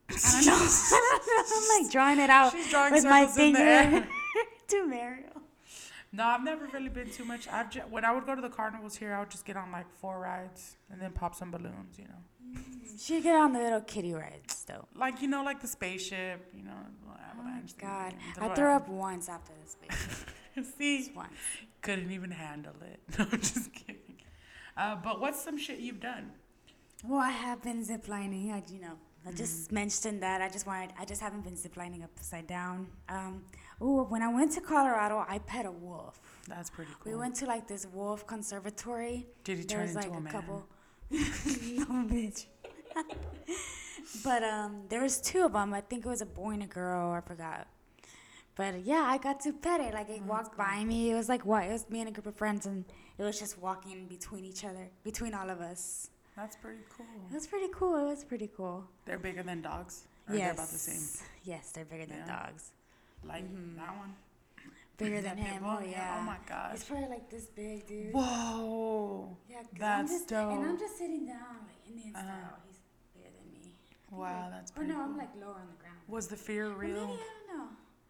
I 0.10 0.44
don't 0.44 0.46
know. 0.46 1.74
I'm 1.80 1.84
like 1.84 1.92
drawing 1.92 2.20
it 2.20 2.30
out 2.30 2.54
She's 2.54 2.70
drawing 2.70 2.94
with 2.94 3.04
my 3.04 3.26
circles 3.26 3.38
in 3.38 3.54
the 3.54 3.60
finger 3.60 4.08
to 4.70 4.86
Mario. 4.86 5.42
No, 6.12 6.24
I've 6.26 6.44
never 6.44 6.66
really 6.68 6.90
been 6.90 7.10
too 7.10 7.26
much. 7.26 7.48
I've 7.50 7.70
ju- 7.70 7.82
when 7.90 8.06
I 8.06 8.12
would 8.14 8.26
go 8.26 8.34
to 8.36 8.42
the 8.42 8.50
carnivals 8.50 8.96
here, 8.96 9.14
I 9.14 9.20
would 9.20 9.30
just 9.30 9.46
get 9.46 9.58
on 9.58 9.72
like 9.72 9.86
four 10.00 10.20
rides 10.20 10.78
and 10.92 11.02
then 11.02 11.12
pop 11.12 11.36
some 11.36 11.52
balloons. 11.52 11.98
You 11.98 12.06
know, 12.06 12.62
She 12.98 13.22
get 13.22 13.36
on 13.36 13.52
the 13.54 13.60
little 13.60 13.82
kitty 13.82 14.14
rides 14.14 14.64
though. 14.66 14.88
like 14.96 15.22
you 15.22 15.28
know, 15.28 15.44
like 15.44 15.62
the 15.62 15.68
spaceship. 15.68 16.52
You 16.56 16.64
know, 16.64 16.72
Oh. 17.40 17.60
God, 17.80 18.14
I 18.42 18.50
threw 18.56 18.68
up 18.72 18.88
once 18.88 19.28
after 19.30 19.52
the 19.64 19.70
space. 19.70 20.26
See, 20.78 21.00
Just 21.04 21.16
once. 21.16 21.34
couldn't 21.82 22.12
even 22.12 22.32
handle 22.32 22.74
it. 22.82 23.00
No, 23.20 23.26
I'm 23.32 23.40
just 23.42 23.74
kidding. 23.74 24.18
Uh, 24.76 24.96
but 24.96 25.20
what's 25.20 25.40
some 25.42 25.58
shit 25.58 25.80
you've 25.80 26.00
done? 26.00 26.32
Well, 27.04 27.20
I 27.20 27.30
have 27.30 27.62
been 27.62 27.84
ziplining. 27.86 28.52
I, 28.54 28.64
you 28.72 28.80
know, 28.80 28.94
I 29.26 29.30
Mm-hmm. 29.30 29.38
just 29.38 29.72
mentioned 29.72 30.24
that. 30.24 30.42
I 30.42 30.50
just 30.50 30.66
wanted. 30.66 30.92
I 30.98 31.04
just 31.06 31.22
haven't 31.22 31.44
been 31.44 31.56
ziplining 31.56 32.04
upside 32.04 32.48
down. 32.48 32.88
Um, 33.10 33.44
ooh, 33.82 34.04
when 34.10 34.22
I 34.22 34.34
went 34.34 34.52
to 34.54 34.62
Colorado, 34.62 35.26
I 35.28 35.40
pet 35.40 35.66
a 35.66 35.72
wolf. 35.72 36.20
That's 36.48 36.70
pretty 36.70 36.92
cool. 37.02 37.12
We 37.12 37.18
went 37.18 37.36
to 37.38 37.46
like 37.46 37.68
this 37.68 37.86
wolf 37.92 38.26
conservatory. 38.26 39.28
Did 39.44 39.60
he 39.60 39.64
turn 39.66 39.80
There's 39.80 39.96
into 39.96 40.08
like 40.08 40.16
a 40.16 40.18
a, 40.18 40.22
man? 40.22 40.32
couple. 40.34 40.68
no, 41.12 41.20
bitch. 42.08 42.46
but 44.24 44.44
um, 44.44 44.84
there 44.90 45.02
was 45.02 45.20
two 45.22 45.44
of 45.46 45.54
them. 45.54 45.74
I 45.74 45.82
think 45.82 46.06
it 46.06 46.10
was 46.10 46.22
a 46.22 46.26
boy 46.26 46.52
and 46.52 46.64
a 46.64 46.68
girl. 46.68 47.12
I 47.12 47.22
forgot. 47.22 47.68
But 48.56 48.86
yeah, 48.86 49.04
I 49.06 49.18
got 49.20 49.40
to 49.42 49.54
pet 49.54 49.82
it. 49.82 49.94
Like 49.94 50.10
it 50.10 50.22
walked 50.24 50.58
by 50.58 50.84
me. 50.84 51.12
It 51.12 51.16
was 51.16 51.30
like 51.30 51.46
what? 51.46 51.66
It 51.66 51.72
was 51.72 51.90
me 51.90 52.00
and 52.00 52.10
a 52.10 52.12
group 52.12 52.26
of 52.26 52.36
friends, 52.36 52.66
and 52.66 52.86
it 53.18 53.24
was 53.24 53.40
just 53.40 53.60
walking 53.60 54.08
between 54.08 54.46
each 54.46 54.64
other, 54.66 54.90
between 55.04 55.34
all 55.34 55.50
of 55.50 55.62
us. 55.62 56.10
That's 56.36 56.56
pretty 56.56 56.80
cool. 56.96 57.06
It 57.32 57.34
was 57.34 57.48
pretty 57.48 57.68
cool. 57.74 57.96
It 57.96 58.10
was 58.10 58.24
pretty 58.24 58.50
cool. 58.56 58.86
They're 59.06 59.20
bigger 59.20 59.44
than 59.44 59.62
dogs. 59.62 60.08
Yes. 60.30 60.38
they're 60.40 60.52
about 60.52 60.68
the 60.70 60.78
same. 60.78 61.26
Yes, 61.44 61.72
they're 61.72 61.86
bigger 61.86 62.06
than 62.06 62.28
dogs. 62.28 62.72
Like 63.24 63.46
that 63.78 63.98
one. 63.98 64.14
Bigger 64.98 65.22
than 65.28 65.38
him. 65.38 65.62
bull? 65.64 65.78
Oh 65.82 65.86
yeah. 65.86 66.18
Oh 66.20 66.24
my 66.24 66.38
gosh. 66.48 66.72
He's 66.74 66.84
probably 66.86 67.10
like 67.10 67.30
this 67.30 67.46
big, 67.48 67.86
dude. 67.88 68.14
Whoa. 68.14 69.38
Yeah, 69.50 69.58
'cause 69.58 69.66
I'm 69.74 69.80
That's 69.80 70.12
just, 70.12 70.32
And 70.32 70.66
I'm 70.66 70.80
just 70.80 70.98
sitting 70.98 71.26
down, 71.26 71.38
like 71.68 71.88
Indian 71.90 72.16
Uh-huh. 72.16 72.26
style. 72.26 72.58
He's 72.68 72.80
bigger 73.16 73.30
than 73.38 73.52
me. 73.52 73.74
Wow, 74.12 74.48
that's 74.52 74.72
Or 74.76 74.84
no, 74.84 74.96
cool. 74.96 75.04
I'm 75.04 75.18
like 75.18 75.30
lower 75.40 75.56
on 75.56 75.68
the 75.68 75.82
ground. 75.82 75.98
Was 76.08 76.28
the 76.28 76.38
fear 76.38 76.68
Or 76.68 76.78
Maybe 76.78 76.94
real? 76.94 77.04
I 77.04 77.08
don't 77.08 77.58
know. 77.58 77.64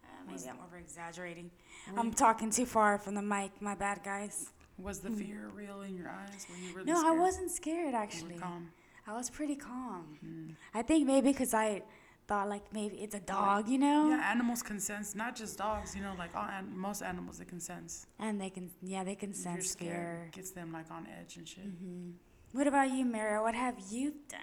Uh, 0.04 0.08
maybe 0.32 0.50
I'm 0.50 0.60
over 0.66 0.78
exaggerating. 0.78 1.52
I'm 1.98 2.14
talking 2.14 2.52
too 2.52 2.66
far 2.66 2.98
from 2.98 3.16
the 3.16 3.22
mic. 3.22 3.52
My 3.62 3.76
bad, 3.76 4.02
guys. 4.04 4.52
Was 4.78 5.00
the 5.00 5.10
fear 5.10 5.50
real 5.56 5.82
in 5.82 5.96
your 5.98 6.10
eyes? 6.10 6.46
Were 6.50 6.56
you 6.58 6.70
were? 6.74 6.80
really 6.82 6.92
no, 6.92 7.00
scared? 7.00 7.16
I 7.16 7.20
wasn't 7.20 7.52
scared 7.52 7.96
actually. 7.96 8.36
calm. 8.36 8.70
I 9.08 9.14
was 9.14 9.30
pretty 9.30 9.56
calm. 9.56 10.20
Mm. 10.24 10.56
I 10.74 10.82
think 10.84 11.08
maybe 11.08 11.32
because 11.32 11.54
I 11.54 11.82
thought 12.28 12.50
like 12.50 12.72
maybe 12.74 12.98
it's 12.98 13.16
a 13.16 13.20
dog, 13.20 13.68
you 13.70 13.78
know, 13.78 14.10
Yeah, 14.10 14.32
animals 14.32 14.62
can 14.62 14.80
sense, 14.80 15.16
not 15.16 15.36
just 15.36 15.58
dogs. 15.58 15.96
You 15.96 16.02
know, 16.04 16.14
like 16.18 16.36
all 16.36 16.48
an- 16.48 16.78
most 16.78 17.02
animals, 17.02 17.38
they 17.40 17.46
can 17.46 17.60
sense. 17.60 18.06
and 18.20 18.40
they 18.42 18.50
can 18.50 18.70
yeah 18.82 19.04
they 19.04 19.16
can 19.16 19.34
sense 19.34 19.72
scared, 19.72 19.92
fear. 19.92 20.30
gets 20.34 20.52
them 20.52 20.72
like 20.72 20.90
on 20.92 21.08
edge 21.20 21.38
and 21.38 21.48
shit. 21.48 21.64
hmm 21.64 22.12
What 22.52 22.68
about 22.68 22.92
you, 22.92 23.06
Mara? 23.06 23.42
What 23.42 23.56
have 23.56 23.76
you 23.92 24.14
done? 24.30 24.42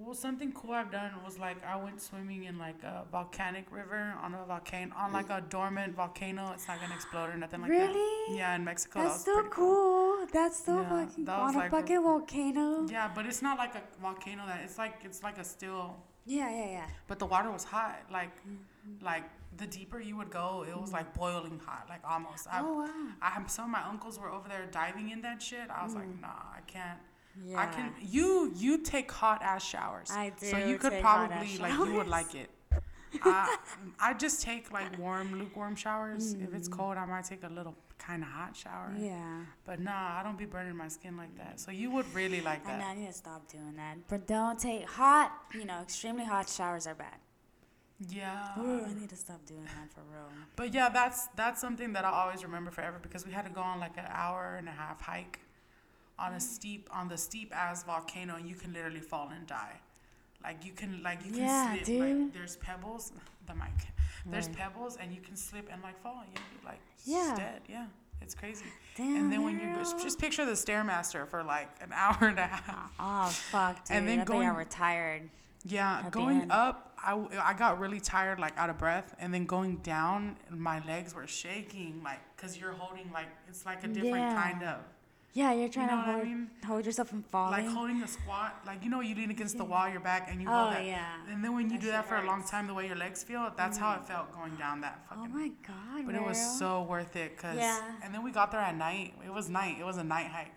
Well, 0.00 0.14
something 0.14 0.52
cool 0.52 0.72
I've 0.80 0.92
done 0.92 1.10
was 1.24 1.38
like 1.40 1.58
I 1.64 1.74
went 1.84 2.00
swimming 2.00 2.44
in 2.44 2.56
like 2.56 2.80
a 2.84 3.04
volcanic 3.10 3.66
river 3.72 4.14
on 4.22 4.32
a 4.32 4.44
volcano, 4.46 4.94
on 4.96 5.12
like 5.12 5.28
a 5.28 5.40
dormant 5.54 5.96
volcano. 5.96 6.52
It's 6.54 6.68
not 6.68 6.80
gonna 6.80 6.94
explode 6.94 7.30
or 7.30 7.36
nothing 7.36 7.60
like 7.62 7.70
that. 7.72 7.88
Really? 7.88 8.36
Yeah, 8.38 8.54
in 8.54 8.62
Mexico. 8.64 9.00
That's 9.02 9.24
that 9.24 9.24
so 9.24 9.34
pretty 9.40 9.50
cool. 9.56 10.26
That's 10.32 10.58
so 10.64 10.74
Yeah, 10.80 10.88
fucking 10.88 11.24
that 11.24 11.38
on 11.46 11.54
a 11.54 11.58
like- 11.58 11.70
fucking 11.72 12.02
volcano. 12.02 12.86
Yeah, 12.88 13.10
but 13.16 13.26
it's 13.26 13.42
not 13.42 13.58
like 13.58 13.74
a 13.74 13.82
volcano 14.00 14.46
that 14.46 14.60
it's 14.64 14.78
like 14.78 14.94
it's 15.08 15.22
like 15.24 15.36
a 15.38 15.44
still 15.44 15.96
Yeah, 16.28 16.50
yeah, 16.50 16.70
yeah. 16.70 16.86
but 17.06 17.18
the 17.18 17.26
water 17.26 17.50
was 17.50 17.64
hot. 17.64 17.98
Like 18.12 18.32
Mm-hmm. 18.88 19.04
like 19.04 19.24
the 19.56 19.66
deeper 19.66 20.00
you 20.00 20.16
would 20.16 20.30
go, 20.30 20.64
it 20.68 20.78
was 20.78 20.92
like 20.92 21.12
boiling 21.14 21.60
hot, 21.64 21.86
like 21.88 22.00
almost. 22.08 22.46
I, 22.50 22.60
oh 22.62 22.80
wow. 22.80 22.88
I 23.20 23.42
some 23.46 23.66
of 23.66 23.70
my 23.70 23.82
uncles 23.88 24.18
were 24.18 24.30
over 24.30 24.48
there 24.48 24.66
diving 24.70 25.10
in 25.10 25.20
that 25.22 25.42
shit. 25.42 25.68
I 25.70 25.84
was 25.84 25.94
like, 25.94 26.08
nah, 26.20 26.28
I 26.28 26.60
can't. 26.66 26.98
Mm. 27.38 27.50
Yeah. 27.50 27.60
I 27.60 27.66
can. 27.66 27.92
You 28.00 28.52
you 28.54 28.78
take 28.78 29.10
hot 29.10 29.42
ass 29.42 29.64
showers. 29.64 30.10
I 30.10 30.32
So 30.36 30.58
you 30.58 30.78
could 30.78 31.00
probably 31.00 31.58
like 31.58 31.72
you 31.72 31.92
would 31.94 32.08
like 32.08 32.34
it. 32.34 32.50
I 33.22 33.56
I 34.00 34.14
just 34.14 34.42
take 34.42 34.72
like 34.72 34.98
warm, 34.98 35.38
lukewarm 35.38 35.76
showers. 35.76 36.34
If 36.34 36.54
it's 36.54 36.68
cold, 36.68 36.96
I 36.96 37.04
might 37.06 37.24
take 37.24 37.44
a 37.44 37.48
little 37.48 37.76
kind 37.98 38.22
of 38.22 38.28
hot 38.28 38.56
shower. 38.56 38.92
Mm. 38.96 39.06
Yeah. 39.06 39.40
But 39.64 39.80
nah, 39.80 40.18
I 40.18 40.22
don't 40.22 40.38
be 40.38 40.46
burning 40.46 40.76
my 40.76 40.88
skin 40.88 41.16
like 41.16 41.36
that. 41.36 41.60
So 41.60 41.70
you 41.70 41.90
would 41.90 42.12
really 42.14 42.40
like 42.40 42.66
I 42.66 42.72
know 42.72 42.78
that. 42.78 42.86
I 42.86 42.94
need 42.94 43.06
to 43.06 43.12
stop 43.12 43.48
doing 43.50 43.74
that. 43.76 43.96
But 44.08 44.26
don't 44.26 44.58
take 44.58 44.84
hot, 44.86 45.32
you 45.54 45.64
know, 45.64 45.80
extremely 45.82 46.24
hot 46.24 46.48
showers 46.48 46.86
are 46.86 46.94
bad. 46.94 47.18
Yeah. 48.08 48.58
Ooh, 48.58 48.84
I 48.84 48.94
need 48.94 49.08
to 49.08 49.16
stop 49.16 49.44
doing 49.44 49.64
that 49.64 49.92
for 49.92 50.02
real. 50.12 50.28
But 50.54 50.72
yeah, 50.72 50.88
that's 50.88 51.26
that's 51.34 51.60
something 51.60 51.92
that 51.94 52.04
I'll 52.04 52.14
always 52.14 52.44
remember 52.44 52.70
forever 52.70 52.98
because 53.02 53.26
we 53.26 53.32
had 53.32 53.44
to 53.44 53.50
go 53.50 53.60
on 53.60 53.80
like 53.80 53.96
an 53.96 54.06
hour 54.08 54.56
and 54.58 54.68
a 54.68 54.72
half 54.72 55.00
hike 55.00 55.40
on 56.18 56.32
a 56.34 56.40
steep 56.40 56.88
on 56.92 57.08
the 57.08 57.16
steep 57.16 57.54
ass 57.54 57.84
volcano 57.84 58.36
and 58.36 58.48
you 58.48 58.54
can 58.54 58.72
literally 58.72 59.00
fall 59.00 59.30
and 59.34 59.46
die. 59.46 59.80
Like 60.42 60.64
you 60.64 60.72
can 60.72 61.02
like 61.02 61.24
you 61.24 61.32
can 61.32 61.40
Yeah, 61.42 61.72
slip 61.72 61.84
dude. 61.84 62.00
like 62.24 62.32
there's 62.32 62.56
pebbles 62.56 63.12
the 63.46 63.54
mic. 63.54 63.68
There's 64.26 64.46
Right. 64.48 64.56
pebbles 64.56 64.96
and 64.96 65.12
you 65.12 65.20
can 65.20 65.36
slip 65.36 65.68
and 65.72 65.82
like 65.82 66.00
fall 66.02 66.24
be 66.32 66.40
like 66.66 66.80
Yeah. 67.04 67.34
dead. 67.36 67.62
Yeah. 67.68 67.86
It's 68.20 68.34
crazy. 68.34 68.64
Damn. 68.96 69.16
and 69.16 69.32
then 69.32 69.44
when 69.44 69.58
you 69.60 69.74
just 70.02 70.18
picture 70.18 70.44
the 70.44 70.52
stairmaster 70.52 71.28
for 71.28 71.42
like 71.44 71.68
an 71.80 71.92
hour 71.94 72.16
and 72.28 72.38
a 72.38 72.46
half. 72.46 72.92
Oh 72.98 73.26
fuck, 73.28 73.84
dude. 73.84 73.96
And 73.96 74.08
then 74.08 74.18
I 74.18 74.22
I 74.22 74.24
going- 74.24 74.54
were 74.54 74.64
tired. 74.64 75.30
Yeah, 75.64 76.08
going 76.10 76.50
up, 76.52 76.94
I 77.04 77.52
got 77.58 77.78
really 77.80 77.98
tired, 78.00 78.38
like 78.38 78.56
out 78.56 78.70
of 78.70 78.78
breath, 78.78 79.14
and 79.18 79.34
then 79.34 79.44
going 79.44 79.78
down, 79.78 80.36
my 80.50 80.78
legs 80.86 81.14
were 81.14 81.26
shaking, 81.26 82.00
like 82.04 82.20
because 82.36 82.56
you're 82.56 82.72
holding 82.72 83.10
like 83.12 83.26
it's 83.48 83.66
like 83.66 83.82
a 83.84 83.88
different 83.88 84.14
Yeah. 84.32 84.42
kind 84.42 84.62
of 84.62 84.80
Yeah, 85.34 85.52
you're 85.52 85.68
trying 85.68 85.86
know 85.88 85.92
to 85.92 85.98
what 85.98 86.08
I 86.08 86.12
hold, 86.12 86.24
mean? 86.24 86.50
hold 86.66 86.86
yourself 86.86 87.08
from 87.08 87.22
falling. 87.22 87.52
like 87.64 87.74
holding 87.74 88.02
a 88.02 88.08
squat, 88.08 88.60
like 88.66 88.82
you 88.82 88.90
know 88.90 89.00
you 89.00 89.14
lean 89.14 89.30
against 89.30 89.56
the 89.58 89.64
wall, 89.64 89.88
your 89.88 90.00
back, 90.00 90.28
and 90.30 90.40
you 90.42 90.48
oh 90.48 90.52
hold 90.52 90.72
that. 90.74 90.84
yeah. 90.84 91.30
And 91.30 91.44
then 91.44 91.54
when 91.54 91.66
you 91.70 91.76
That 91.76 91.84
do 91.84 91.90
that 91.92 92.08
for 92.08 92.16
a 92.16 92.26
long 92.26 92.42
time, 92.42 92.66
the 92.66 92.74
way 92.74 92.86
your 92.86 92.96
legs 92.96 93.22
feel, 93.22 93.52
that's 93.56 93.78
how 93.78 93.92
it 93.94 94.00
mm. 94.02 94.06
felt 94.06 94.32
going 94.32 94.56
down 94.56 94.80
that 94.80 95.04
oh 95.12 95.14
fucking. 95.16 95.32
Oh 95.32 95.38
my 95.38 95.48
god. 95.66 96.06
but 96.06 96.14
it 96.14 96.22
was 96.22 96.58
so 96.58 96.82
worth 96.82 97.14
it, 97.14 97.36
cause 97.36 97.56
Yeah. 97.56 97.80
and 98.02 98.12
then 98.12 98.24
we 98.24 98.30
got 98.32 98.50
there 98.50 98.60
at 98.60 98.76
night. 98.76 99.14
It 99.24 99.32
was 99.32 99.48
night. 99.48 99.76
It 99.78 99.84
was 99.84 99.98
a 99.98 100.04
night 100.04 100.26
hike. 100.28 100.52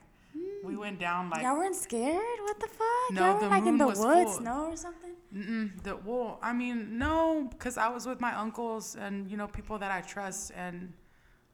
We 0.64 0.74
mm. 0.74 0.80
went 0.80 0.98
down 1.00 1.30
like 1.30 1.44
Y'all 1.44 1.58
weren't 1.58 1.76
scared? 1.76 2.40
What 2.42 2.58
the 2.60 2.68
fuck? 2.68 3.12
No, 3.12 3.22
Y'all 3.22 3.34
were 3.36 3.40
the 3.42 3.48
like 3.50 3.60
in 3.64 3.66
moon 3.66 3.78
the 3.80 3.88
was 3.88 4.00
woods, 4.00 4.36
full. 4.36 4.44
no, 4.44 4.66
or 4.72 4.78
something? 4.78 5.12
Mm-mm, 5.36 5.84
the 5.84 5.98
well, 5.98 6.40
I 6.42 6.54
mean, 6.54 6.98
no, 6.98 7.48
because 7.52 7.78
I 7.78 7.90
was 7.90 8.06
with 8.08 8.20
my 8.22 8.34
uncles 8.36 8.96
and 8.96 9.30
you 9.30 9.36
know 9.38 9.48
people 9.48 9.78
that 9.80 9.92
I 9.92 10.02
trust 10.02 10.52
and 10.56 10.94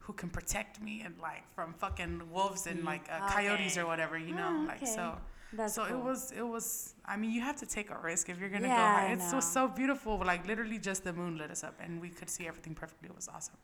who 0.07 0.13
can 0.21 0.29
protect 0.29 0.81
me 0.87 1.01
and 1.05 1.13
like 1.29 1.43
from 1.55 1.69
fucking 1.83 2.15
wolves 2.35 2.65
and 2.71 2.79
Mm, 2.81 2.85
like 2.93 3.05
uh, 3.11 3.27
coyotes 3.37 3.73
okay. 3.73 3.81
or 3.81 3.85
whatever, 3.91 4.17
you 4.17 4.33
know, 4.41 4.51
Oh, 4.61 4.67
like 4.71 4.85
so. 4.87 5.05
That's 5.53 5.73
so 5.75 5.81
it 5.95 5.99
was, 6.09 6.31
it 6.41 6.47
was. 6.55 6.93
I 7.05 7.15
mean, 7.19 7.31
you 7.31 7.41
have 7.49 7.57
to 7.63 7.65
take 7.77 7.89
a 7.89 7.97
risk 8.09 8.23
if 8.31 8.35
you're 8.39 8.49
gonna 8.55 8.67
Yeah, 8.67 8.77
go. 8.77 8.83
I 8.83 9.07
High. 9.07 9.13
It's 9.15 9.31
know. 9.33 9.39
so 9.39 9.67
beautiful. 9.81 10.13
Like 10.31 10.43
literally, 10.51 10.79
just 10.89 11.03
the 11.07 11.13
moon 11.19 11.33
lit 11.41 11.51
us 11.55 11.63
up 11.69 11.75
and 11.83 12.01
we 12.05 12.09
could 12.09 12.29
see 12.29 12.45
everything 12.51 12.73
perfectly. 12.75 13.07
It 13.11 13.15
was 13.15 13.27
awesome. 13.35 13.55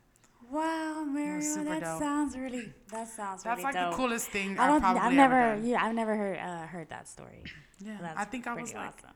Wow, 0.52 1.04
Mario, 1.06 1.42
super 1.42 1.66
that 1.72 1.82
dope. 1.84 2.00
sounds 2.00 2.38
really. 2.38 2.68
That 2.92 3.08
sounds 3.08 3.44
That's 3.44 3.58
really 3.58 3.64
like 3.64 3.74
dope. 3.76 3.92
the 3.92 3.98
coolest 3.98 4.28
thing 4.36 4.50
I 4.60 4.64
I've 4.64 4.70
don't. 4.72 4.82
probably 4.82 5.02
I've 5.02 5.14
ever 5.14 5.16
never. 5.36 5.56
done. 5.56 5.66
Yeah, 5.72 5.84
I've 5.86 5.96
never 5.96 6.16
heard 6.16 6.38
uh, 6.40 6.68
heard 6.74 6.90
that 6.90 7.08
story. 7.16 7.44
Yeah, 7.80 7.98
That's 8.02 8.18
I 8.20 8.26
think 8.32 8.48
I 8.48 8.54
was 8.62 8.74
like, 8.74 8.98
awesome. 9.04 9.16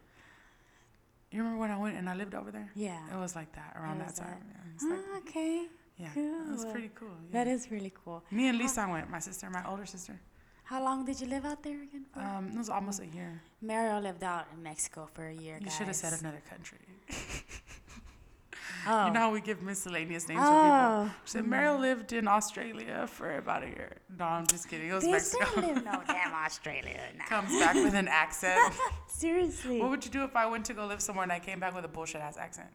you 1.31 1.39
remember 1.39 1.60
when 1.60 1.72
I 1.72 1.77
went 1.77 1.96
and 1.98 2.10
I 2.10 2.15
lived 2.15 2.34
over 2.36 2.51
there? 2.51 2.69
Yeah. 2.75 3.00
It 3.13 3.17
was 3.19 3.36
like 3.36 3.51
that 3.53 3.72
around 3.79 4.00
that 4.00 4.07
was 4.12 4.19
time. 4.19 4.43
Yeah, 4.81 4.89
like, 4.89 5.00
Ah, 5.13 5.17
okay. 5.19 5.67
Yeah, 5.98 6.10
cool. 6.13 6.72
pretty 6.72 6.92
cool. 6.96 7.10
Yeah. 7.10 7.44
That 7.44 7.48
is 7.48 7.72
really 7.72 7.94
cool. 8.04 8.24
Me 8.32 8.48
and 8.50 8.58
Lisa 8.58 8.88
went, 8.89 9.10
my 9.10 9.20
sister, 9.20 9.50
my 9.50 9.63
older 9.68 9.86
sister. 9.86 10.20
How 10.63 10.84
long 10.84 11.06
did 11.06 11.22
you 11.22 11.27
live 11.27 11.46
out 11.46 11.63
there 11.63 11.82
again 11.82 12.06
for? 12.12 12.20
Um, 12.20 12.50
it 12.54 12.58
was 12.58 12.70
almost 12.70 13.00
a 13.01 13.08
year. 13.08 13.42
Mario 13.62 14.00
lived 14.01 14.24
out 14.24 14.46
in 14.54 14.62
Mexico 14.62 15.08
for 15.13 15.25
a 15.27 15.34
year. 15.34 15.58
You 15.62 15.70
should 15.70 15.88
have 15.88 15.96
said 15.96 16.13
another 16.20 16.42
country. 16.50 16.80
Oh. 18.89 19.08
You 19.08 19.13
know 19.13 19.20
how 19.20 19.32
we 19.34 19.42
give 19.42 19.62
miscellaneous 19.62 20.30
names 20.30 20.39
for 20.39 20.46
people. 20.46 20.62
oh. 20.62 21.12
She 21.25 21.32
said 21.32 21.46
Meryl 21.46 21.77
lived 21.80 22.13
in 22.13 22.25
Australia 22.25 23.06
for 23.08 23.38
about 23.38 23.63
a 23.63 23.68
year. 23.68 23.98
No, 24.18 24.24
I'm 24.24 24.48
just 24.48 24.70
kidding. 24.70 24.89
It 24.89 24.94
was 24.94 25.04
They 25.04 25.12
Mexico. 25.12 25.60
live 25.60 25.84
no 25.92 26.01
damn 26.08 26.34
Australia. 26.34 27.01
Nah. 27.18 27.25
Comes 27.25 27.60
back 27.60 27.75
with 27.75 27.94
an 27.94 28.08
accent. 28.08 28.74
Seriously. 29.08 29.82
what 29.82 29.89
would 29.89 30.06
you 30.06 30.12
do 30.12 30.24
if 30.24 30.36
I 30.38 30.46
went 30.46 30.63
to 30.66 30.74
go 30.74 30.86
live 30.86 31.01
somewhere 31.01 31.24
and 31.24 31.32
I 31.34 31.39
came 31.39 31.60
back 31.60 31.75
with 31.75 31.84
a 31.84 31.89
bullshit 31.89 32.22
ass 32.22 32.38
accent? 32.38 32.70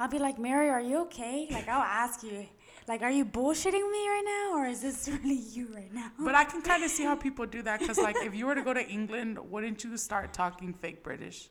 I'll 0.00 0.08
be 0.08 0.18
like, 0.18 0.38
Mary, 0.38 0.70
are 0.70 0.80
you 0.80 1.02
okay? 1.02 1.46
Like, 1.50 1.68
I'll 1.68 1.82
ask 1.82 2.22
you, 2.22 2.46
like, 2.88 3.02
are 3.02 3.10
you 3.10 3.26
bullshitting 3.26 3.72
me 3.96 4.02
right 4.08 4.22
now, 4.24 4.58
or 4.58 4.66
is 4.66 4.80
this 4.80 5.08
really 5.22 5.34
you 5.34 5.68
right 5.74 5.92
now? 5.92 6.10
But 6.18 6.34
I 6.34 6.44
can 6.44 6.62
kind 6.62 6.82
of 6.82 6.90
see 6.90 7.04
how 7.04 7.14
people 7.16 7.44
do 7.44 7.60
that 7.62 7.80
because, 7.80 7.98
like, 7.98 8.16
if 8.24 8.34
you 8.34 8.46
were 8.46 8.54
to 8.54 8.62
go 8.62 8.72
to 8.72 8.84
England, 8.88 9.38
wouldn't 9.50 9.84
you 9.84 9.96
start 9.98 10.32
talking 10.32 10.72
fake 10.72 11.02
British? 11.04 11.50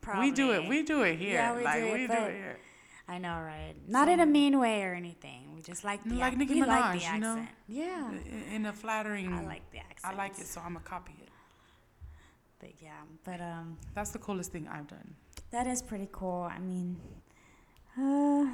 Probably. 0.00 0.30
We 0.30 0.34
do 0.34 0.50
it. 0.52 0.68
We 0.68 0.82
do 0.82 1.02
it 1.02 1.16
here. 1.16 1.34
Yeah, 1.34 1.56
we 1.56 1.62
like 1.62 1.80
do 1.80 1.86
it, 1.86 1.92
we 1.92 2.06
do 2.08 2.12
it 2.12 2.32
here. 2.32 2.58
I 3.06 3.18
know, 3.18 3.38
right? 3.40 3.74
Not 3.86 4.08
in 4.08 4.18
a 4.20 4.26
mean 4.26 4.58
way 4.58 4.82
or 4.82 4.92
anything. 4.94 5.54
We 5.54 5.62
just 5.62 5.84
like 5.84 6.02
the 6.04 6.16
Like 6.16 6.32
ac- 6.32 6.38
Nicki 6.38 6.54
we 6.54 6.64
like 6.66 6.92
the 7.00 7.06
Minaj, 7.06 7.14
you 7.14 7.20
know? 7.20 7.46
Yeah, 7.68 8.10
In 8.52 8.66
a 8.66 8.72
flattering. 8.72 9.32
I 9.32 9.44
like 9.46 9.70
the 9.70 9.78
accent. 9.78 10.12
I 10.14 10.16
like 10.16 10.38
it, 10.38 10.46
so 10.46 10.60
I'm 10.60 10.74
gonna 10.74 10.80
copy 10.84 11.14
it. 11.22 11.28
But 12.58 12.70
yeah, 12.82 12.90
but 13.24 13.40
um, 13.40 13.78
That's 13.94 14.10
the 14.10 14.18
coolest 14.18 14.50
thing 14.50 14.66
I've 14.68 14.88
done. 14.88 15.14
that 15.52 15.66
is 15.68 15.80
pretty 15.80 16.08
cool. 16.12 16.42
I 16.42 16.58
mean, 16.58 16.96
uh, 17.98 18.46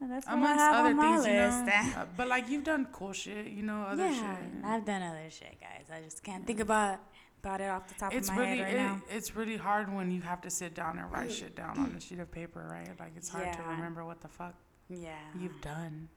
that's 0.00 0.26
Amongst 0.26 0.60
other 0.64 0.94
things, 0.94 1.26
you 1.26 1.32
know. 1.32 1.66
Uh, 1.96 2.04
but 2.16 2.28
like 2.28 2.48
you've 2.48 2.64
done 2.64 2.86
cool 2.92 3.12
shit, 3.12 3.46
you 3.46 3.62
know, 3.62 3.82
other 3.82 4.06
yeah, 4.06 4.14
shit. 4.36 4.64
I've 4.64 4.84
done 4.84 5.02
other 5.02 5.30
shit, 5.30 5.56
guys. 5.60 5.86
I 5.92 6.02
just 6.02 6.22
can't 6.22 6.46
think 6.46 6.60
about 6.60 7.00
about 7.42 7.60
it 7.60 7.68
off 7.68 7.88
the 7.88 7.94
top 7.94 8.14
It's 8.14 8.28
of 8.28 8.36
my 8.36 8.40
really 8.42 8.56
head 8.58 8.64
right 8.64 8.74
it, 8.74 8.78
now. 8.78 9.02
it's 9.10 9.36
really 9.36 9.56
hard 9.56 9.94
when 9.94 10.10
you 10.10 10.22
have 10.22 10.40
to 10.42 10.50
sit 10.50 10.74
down 10.74 10.98
and 10.98 11.10
write 11.12 11.30
shit 11.32 11.54
down 11.54 11.78
on 11.78 11.94
a 11.96 12.00
sheet 12.00 12.18
of 12.18 12.30
paper, 12.30 12.66
right? 12.70 12.88
Like 12.98 13.12
it's 13.16 13.28
hard 13.28 13.52
to 13.52 13.62
remember 13.62 14.04
what 14.04 14.20
the 14.20 14.28
fuck 14.28 14.54
Yeah. 14.88 15.10
you've 15.38 15.60
done. 15.60 16.08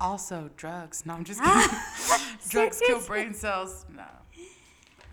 Also, 0.00 0.50
drugs. 0.56 1.06
No, 1.06 1.14
I'm 1.14 1.24
just 1.24 1.40
kidding. 1.44 1.78
drugs 2.48 2.82
kill 2.86 3.00
brain 3.00 3.32
cells. 3.32 3.86
No. 3.94 4.04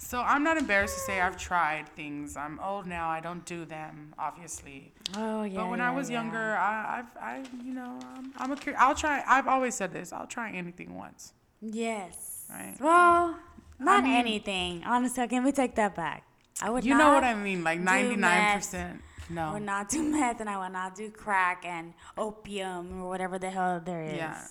So 0.04 0.20
I'm 0.22 0.44
not 0.44 0.58
embarrassed 0.58 0.96
to 0.96 1.00
say 1.00 1.22
I've 1.22 1.38
tried 1.38 1.88
things. 1.96 2.36
I'm 2.36 2.60
old 2.60 2.86
now. 2.86 3.10
I 3.10 3.20
don't 3.22 3.46
do 3.46 3.64
them, 3.64 4.14
obviously. 4.20 4.94
Oh 5.18 5.44
yeah. 5.44 5.58
but 5.62 5.70
when 5.70 5.82
I 5.82 5.92
was 5.92 6.10
yeah. 6.10 6.22
younger, 6.22 6.56
I, 6.58 7.00
I've, 7.00 7.18
I, 7.22 7.44
you 7.64 7.74
know, 7.74 8.00
I'm, 8.16 8.34
I'm 8.38 8.52
a 8.52 8.56
cur- 8.58 8.76
I'll 8.78 8.96
try. 8.96 9.24
I've 9.26 9.48
always 9.48 9.76
said 9.76 9.94
this. 9.94 10.12
I'll 10.12 10.28
try 10.28 10.52
anything 10.52 10.96
once. 10.96 11.34
Yes. 11.62 12.46
Right. 12.50 12.76
Well, 12.80 13.40
not 13.80 14.04
mean- 14.04 14.14
anything. 14.14 14.84
Honestly, 14.86 15.26
can 15.28 15.44
we 15.44 15.52
take 15.52 15.76
that 15.76 15.96
back? 15.96 16.26
I 16.62 16.70
would 16.70 16.86
You 16.86 16.98
know 16.98 17.14
what 17.14 17.24
I 17.24 17.34
mean? 17.34 17.64
Like 17.64 17.80
99 17.80 18.56
percent. 18.58 19.02
I 19.30 19.34
No. 19.34 19.54
would 19.54 19.64
not 19.64 19.90
do 19.90 20.04
meth, 20.04 20.42
and 20.42 20.50
I 20.50 20.58
would 20.58 20.74
not 20.74 20.96
do 20.96 21.10
crack 21.10 21.64
and 21.66 21.94
opium 22.18 23.02
or 23.02 23.10
whatever 23.10 23.40
the 23.40 23.50
hell 23.50 23.82
there 23.84 24.04
is. 24.04 24.18
Yeah. 24.18 24.42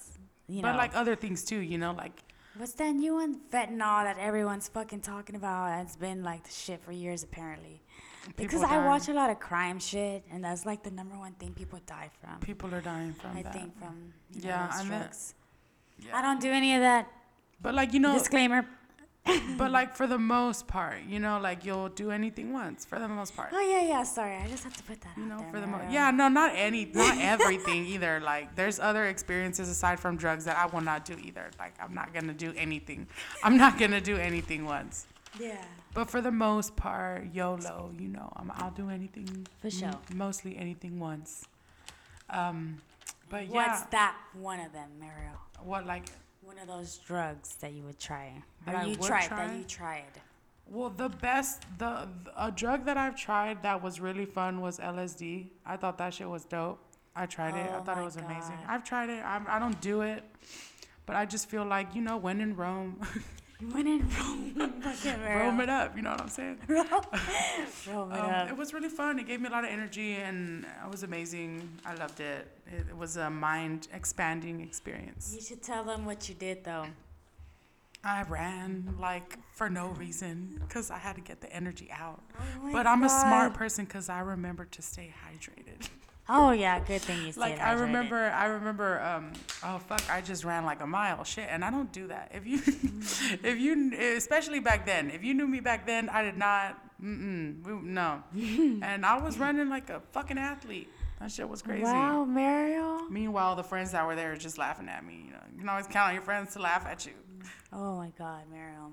You 0.49 0.63
but 0.63 0.77
like 0.77 0.97
other 0.97 1.15
things 1.15 1.45
too. 1.45 1.61
You 1.61 1.79
know, 1.79 1.93
like 1.93 2.23
what's 2.57 2.73
that 2.75 2.93
new 2.95 3.15
one? 3.15 3.41
Fentanyl 3.53 4.05
that 4.05 4.19
everyone's 4.19 4.69
fucking 4.69 5.01
talking 5.01 5.37
about. 5.37 5.81
It's 5.83 5.97
been 5.97 6.23
like 6.23 6.45
the 6.45 6.51
shit 6.53 6.81
for 6.83 6.93
years 6.93 7.23
apparently. 7.23 7.81
Because 8.37 8.63
I 8.63 8.87
watch 8.87 9.09
a 9.09 9.13
lot 9.13 9.31
of 9.31 9.41
crime 9.41 9.81
shit, 9.81 10.23
and 10.31 10.45
that's 10.45 10.65
like 10.65 10.85
the 10.85 10.93
number 10.93 11.17
one 11.19 11.33
thing 11.33 11.53
people 11.55 11.81
die 11.87 12.09
from. 12.21 12.39
people 12.39 12.73
are 12.75 12.81
dying 12.81 13.13
from 13.15 13.37
I 13.37 13.43
that. 13.43 13.53
think 13.53 13.77
from 13.79 14.13
know, 14.35 14.49
Yeah, 14.49 14.69
that- 14.69 15.33
Yeah. 15.99 16.17
I 16.19 16.23
don't 16.23 16.41
do 16.41 16.51
any 16.51 16.75
of 16.77 16.81
that. 16.83 17.09
But 17.61 17.75
like 17.75 17.93
you 17.93 18.01
know, 18.01 18.13
Disclaimer. 18.15 18.67
But 19.57 19.71
like 19.79 19.95
for 19.97 20.07
the 20.07 20.19
most 20.19 20.67
part, 20.67 21.03
you 21.09 21.19
know, 21.21 21.39
like 21.41 21.65
you'll 21.65 21.89
do 21.91 22.11
anything 22.11 22.53
once 22.53 22.85
for 22.85 22.99
the 22.99 23.07
most 23.09 23.37
part. 23.37 23.51
Oh 23.53 23.61
yeah, 23.61 23.83
yeah. 23.87 24.03
Sorry, 24.03 24.37
I 24.37 24.49
just 24.49 24.65
have 24.65 24.77
to 24.77 24.83
put 24.83 25.01
that 25.03 25.17
You 25.17 25.25
out 25.25 25.29
know, 25.29 25.39
there. 25.39 25.51
for 25.53 25.61
the 25.61 25.67
most. 25.67 25.91
Yeah, 25.91 26.11
no, 26.11 26.29
not 26.29 26.53
any, 26.55 26.85
not 26.87 27.17
everything 27.21 27.87
either. 27.87 28.21
Like 28.21 28.55
there's 28.57 28.79
other 28.81 29.07
experiences 29.07 29.69
aside 29.69 30.01
from 30.01 30.17
drugs 30.17 30.45
that 30.47 30.57
I 30.57 30.67
will 30.67 30.81
not 30.81 31.05
do 31.05 31.17
either. 31.23 31.51
Like 31.59 31.75
I'm 31.81 31.95
not 31.95 32.13
gonna 32.13 32.35
do 32.35 32.53
anything. 32.57 33.07
I'm 33.45 33.57
not 33.57 33.79
gonna 33.79 34.01
do 34.01 34.17
anything 34.17 34.65
once. 34.65 35.07
Yeah. 35.39 35.63
But 35.95 36.11
for 36.11 36.21
the 36.21 36.31
most 36.33 36.75
part, 36.77 37.27
YOLO, 37.33 37.91
you 37.99 38.09
know, 38.09 38.33
I'm, 38.37 38.51
I'll 38.57 38.71
do 38.71 38.91
anything. 38.91 39.47
For 39.61 39.71
sure. 39.71 39.89
m- 39.89 39.99
mostly 40.15 40.57
anything 40.57 40.99
once. 40.99 41.47
Um, 42.31 42.79
but 43.31 43.47
yeah, 43.47 43.53
What's 43.53 43.83
that 43.91 44.17
one 44.35 44.61
of 44.61 44.73
them, 44.73 44.89
Mario? 44.99 45.39
what 45.63 45.87
like 45.87 46.07
One 46.43 46.59
of 46.59 46.67
those 46.67 46.99
drugs 46.99 47.55
that 47.57 47.73
you 47.73 47.85
would 47.85 47.99
try. 47.99 48.43
That 48.67 48.75
I 48.77 48.85
you 48.85 48.91
would 48.99 49.03
tried 49.03 49.27
try? 49.29 49.47
that 49.47 49.57
you 49.57 49.65
tried. 49.65 50.21
Well, 50.67 50.91
the 50.91 51.09
best, 51.09 51.63
the 51.79 52.09
a 52.37 52.51
drug 52.51 52.85
that 52.87 52.97
I've 52.97 53.17
tried 53.17 53.63
that 53.63 53.83
was 53.83 54.01
really 54.01 54.25
fun 54.25 54.61
was 54.61 54.79
LSD. 54.79 55.49
I 55.67 55.77
thought 55.77 55.99
that 55.99 56.15
shit 56.15 56.29
was 56.29 56.45
dope. 56.45 56.81
I 57.15 57.27
tried 57.27 57.55
it. 57.57 57.71
I 57.71 57.77
Oh 57.77 57.83
thought 57.83 57.99
it 57.99 58.05
was 58.05 58.17
amazing. 58.17 58.59
I've 58.67 58.83
tried 58.85 59.11
it. 59.11 59.25
I'm, 59.25 59.47
I 59.49 59.59
don't 59.59 59.81
do 59.81 60.01
it, 60.01 60.25
but 61.07 61.15
I 61.15 61.27
just 61.27 61.49
feel 61.49 61.65
like 61.65 61.95
you 61.95 62.01
know, 62.01 62.17
when 62.17 62.41
in 62.41 62.57
Rome, 62.57 63.01
You 63.63 63.69
went 63.69 63.87
in 63.87 64.01
Rome. 64.19 64.73
Fucking. 64.83 65.23
Rome 65.39 65.61
it 65.61 65.69
up. 65.69 65.95
You 65.95 66.03
know 66.03 66.11
what 66.11 66.21
I'm 66.21 66.29
saying? 66.29 66.59
Rome 66.69 66.83
it 66.83 67.95
Um, 67.95 68.11
up. 68.13 68.49
it 68.51 68.57
was 68.57 68.75
really 68.75 68.89
fun. 68.89 69.21
It 69.21 69.27
gave 69.29 69.41
me 69.41 69.47
a 69.47 69.53
lot 69.53 69.63
of 69.63 69.71
energy, 69.71 70.15
and 70.17 70.65
it 70.85 70.91
was 70.91 71.05
amazing. 71.05 71.69
I 71.87 71.95
loved 71.95 72.19
it. 72.19 72.49
It, 72.67 72.87
it 72.91 72.97
was 72.97 73.17
a 73.17 73.31
mind 73.31 73.87
expanding 73.93 74.61
experience. 74.63 75.33
You 75.33 75.41
should 75.41 75.63
tell 75.63 75.85
them 75.85 76.05
what 76.05 76.29
you 76.29 76.35
did 76.35 76.65
though. 76.65 76.87
I 78.03 78.25
ran 78.25 78.97
like 79.01 79.39
for 79.53 79.71
no 79.71 79.91
reason 79.91 80.61
because 80.67 80.91
I 80.91 80.99
had 80.99 81.15
to 81.15 81.21
get 81.23 81.41
the 81.41 81.53
energy 81.55 81.89
out. 81.93 82.21
Oh 82.41 82.73
But 82.73 82.89
I'm 82.89 83.05
a 83.05 83.09
smart 83.09 83.55
person 83.55 83.85
because 83.85 84.09
I 84.09 84.19
remember 84.19 84.65
to 84.65 84.83
stay 84.83 85.15
hydrated. 85.25 85.89
Oh 86.29 86.53
yeah, 86.53 86.79
good 86.79 87.03
thing 87.03 87.27
you 87.27 87.33
stayed 87.33 87.41
like 87.41 87.61
I 87.61 87.73
remember, 87.73 88.17
I 88.17 88.47
remember. 88.47 89.01
Um, 89.03 89.33
oh 89.65 89.79
fuck! 89.79 90.03
I 90.09 90.21
just 90.21 90.45
ran 90.45 90.65
like 90.65 90.81
a 90.81 90.87
mile. 90.87 91.25
Shit, 91.25 91.49
and 91.51 91.65
I 91.65 91.71
don't 91.71 91.91
do 91.93 92.07
that. 92.09 92.31
If 92.33 92.47
you, 92.47 92.61
if 93.43 93.59
you, 93.59 93.93
especially 94.17 94.61
back 94.61 94.87
then, 94.87 95.11
if 95.11 95.25
you 95.25 95.35
knew 95.35 95.49
me 95.49 95.61
back 95.61 95.87
then, 95.87 96.09
I 96.09 96.23
did 96.23 96.39
not. 96.39 96.79
Mm-mm, 97.03 97.67
we, 97.67 97.89
no. 97.89 98.23
and 98.83 99.05
I 99.05 99.21
was 99.21 99.39
running 99.39 99.69
like 99.69 99.91
a 99.91 100.01
fucking 100.13 100.39
athlete. 100.39 100.89
That 101.19 101.33
shit 101.33 101.49
was 101.49 101.61
crazy. 101.61 101.83
Wow, 101.83 102.25
Mario. 102.25 103.09
Meanwhile, 103.11 103.57
the 103.57 103.65
friends 103.65 103.91
that 103.91 104.07
were 104.07 104.15
there 104.15 104.31
were 104.31 104.37
just 104.37 104.59
laughing 104.59 104.89
at 104.89 105.05
me. 105.05 105.25
You 105.27 105.33
know, 105.33 105.41
you 105.53 105.59
can 105.59 105.69
always 105.69 105.87
count 105.87 106.09
on 106.09 106.15
your 106.15 106.23
friends 106.23 106.53
to 106.55 106.61
laugh 106.61 106.87
at 106.87 107.05
you. 107.05 107.13
Oh 107.73 107.97
my 107.97 108.13
God, 108.17 108.45
Mario. 108.51 108.93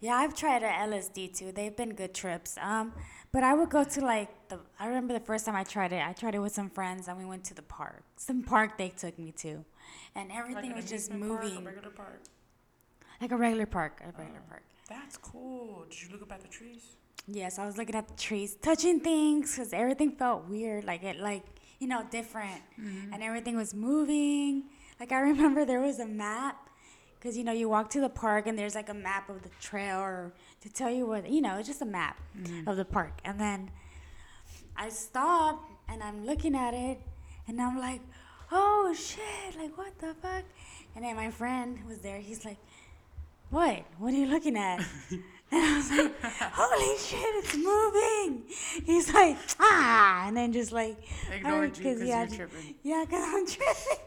Yeah, 0.00 0.14
I've 0.14 0.34
tried 0.34 0.62
LSD 0.62 1.36
too. 1.36 1.52
They've 1.52 1.76
been 1.76 1.94
good 1.94 2.14
trips. 2.14 2.56
Um, 2.60 2.92
but 3.32 3.42
I 3.44 3.54
would 3.54 3.70
go 3.70 3.84
to 3.84 4.00
like 4.00 4.48
the. 4.48 4.58
I 4.78 4.86
remember 4.86 5.12
the 5.14 5.20
first 5.24 5.46
time 5.46 5.54
I 5.56 5.64
tried 5.64 5.92
it. 5.92 6.02
I 6.06 6.12
tried 6.12 6.34
it 6.34 6.40
with 6.40 6.52
some 6.52 6.70
friends, 6.70 7.08
and 7.08 7.16
we 7.18 7.24
went 7.24 7.44
to 7.44 7.54
the 7.54 7.62
park. 7.62 8.02
Some 8.16 8.42
park 8.42 8.76
they 8.78 8.88
took 8.90 9.18
me 9.18 9.32
to, 9.38 9.64
and 10.14 10.30
everything 10.32 10.70
Like 10.72 10.76
was 10.76 10.88
just 10.90 11.12
moving. 11.12 11.50
park, 11.62 11.62
a 11.62 11.66
regular 11.66 11.90
park. 11.90 12.20
like 13.20 13.32
a 13.32 13.36
regular 13.36 13.66
park. 13.66 14.00
A 14.02 14.06
regular 14.18 14.40
Oh. 14.46 14.48
park. 14.48 14.62
That's 14.88 15.16
cool. 15.18 15.84
Did 15.90 16.02
you 16.02 16.08
look 16.12 16.22
up 16.22 16.32
at 16.32 16.40
the 16.40 16.48
trees? 16.48 16.96
Yes, 17.28 17.58
I 17.58 17.66
was 17.66 17.76
looking 17.76 17.94
at 17.94 18.08
the 18.08 18.14
trees, 18.14 18.56
touching 18.56 18.98
things, 19.00 19.54
cause 19.56 19.72
everything 19.72 20.12
felt 20.12 20.48
weird, 20.48 20.84
like 20.84 21.02
it, 21.04 21.18
like 21.20 21.44
you 21.78 21.86
know, 21.86 22.02
different, 22.10 22.60
mm-hmm. 22.80 23.12
and 23.12 23.22
everything 23.22 23.56
was 23.56 23.72
moving. 23.74 24.64
Like 24.98 25.12
I 25.12 25.20
remember 25.20 25.64
there 25.64 25.80
was 25.80 25.98
a 26.00 26.06
map, 26.06 26.69
cause 27.22 27.36
you 27.36 27.44
know 27.44 27.52
you 27.52 27.68
walk 27.68 27.90
to 27.90 28.00
the 28.00 28.08
park 28.08 28.46
and 28.46 28.58
there's 28.58 28.74
like 28.74 28.88
a 28.88 28.94
map 28.94 29.28
of 29.28 29.42
the 29.42 29.50
trail 29.60 29.98
or 29.98 30.32
to 30.62 30.68
tell 30.72 30.90
you 30.90 31.06
what 31.06 31.28
you 31.28 31.40
know, 31.40 31.56
it's 31.58 31.68
just 31.68 31.82
a 31.82 31.86
map 31.86 32.18
of 32.66 32.76
the 32.76 32.84
park, 32.84 33.20
and 33.24 33.38
then 33.38 33.70
I 34.76 34.88
stop 34.88 35.62
and 35.88 36.02
I'm 36.02 36.24
looking 36.24 36.54
at 36.54 36.72
it, 36.74 36.98
and 37.48 37.60
I'm 37.60 37.78
like, 37.78 38.00
oh 38.52 38.94
shit, 38.96 39.56
like 39.58 39.76
what 39.76 39.98
the 39.98 40.14
fuck? 40.22 40.44
And 40.96 41.04
then 41.04 41.16
my 41.16 41.30
friend 41.30 41.78
was 41.88 41.98
there. 41.98 42.18
He's 42.18 42.44
like, 42.44 42.58
what? 43.50 43.84
What 43.98 44.12
are 44.12 44.16
you 44.16 44.26
looking 44.26 44.56
at? 44.56 44.84
And 45.52 45.60
I 45.64 45.76
was 45.78 45.90
like, 45.90 46.14
holy 46.54 46.96
shit, 46.96 47.18
it's 47.44 47.56
moving. 47.56 48.44
He's 48.86 49.12
like, 49.12 49.36
ah, 49.58 50.28
and 50.28 50.36
then 50.36 50.52
just 50.52 50.70
like, 50.70 50.96
Ignored 51.34 51.76
you 51.76 51.82
'cause 51.82 52.02
yeah, 52.04 52.20
you're 52.28 52.46
tripping. 52.46 52.74
Yeah, 52.84 53.04
because 53.04 53.24
I'm 53.26 53.46
tripping. 53.56 54.04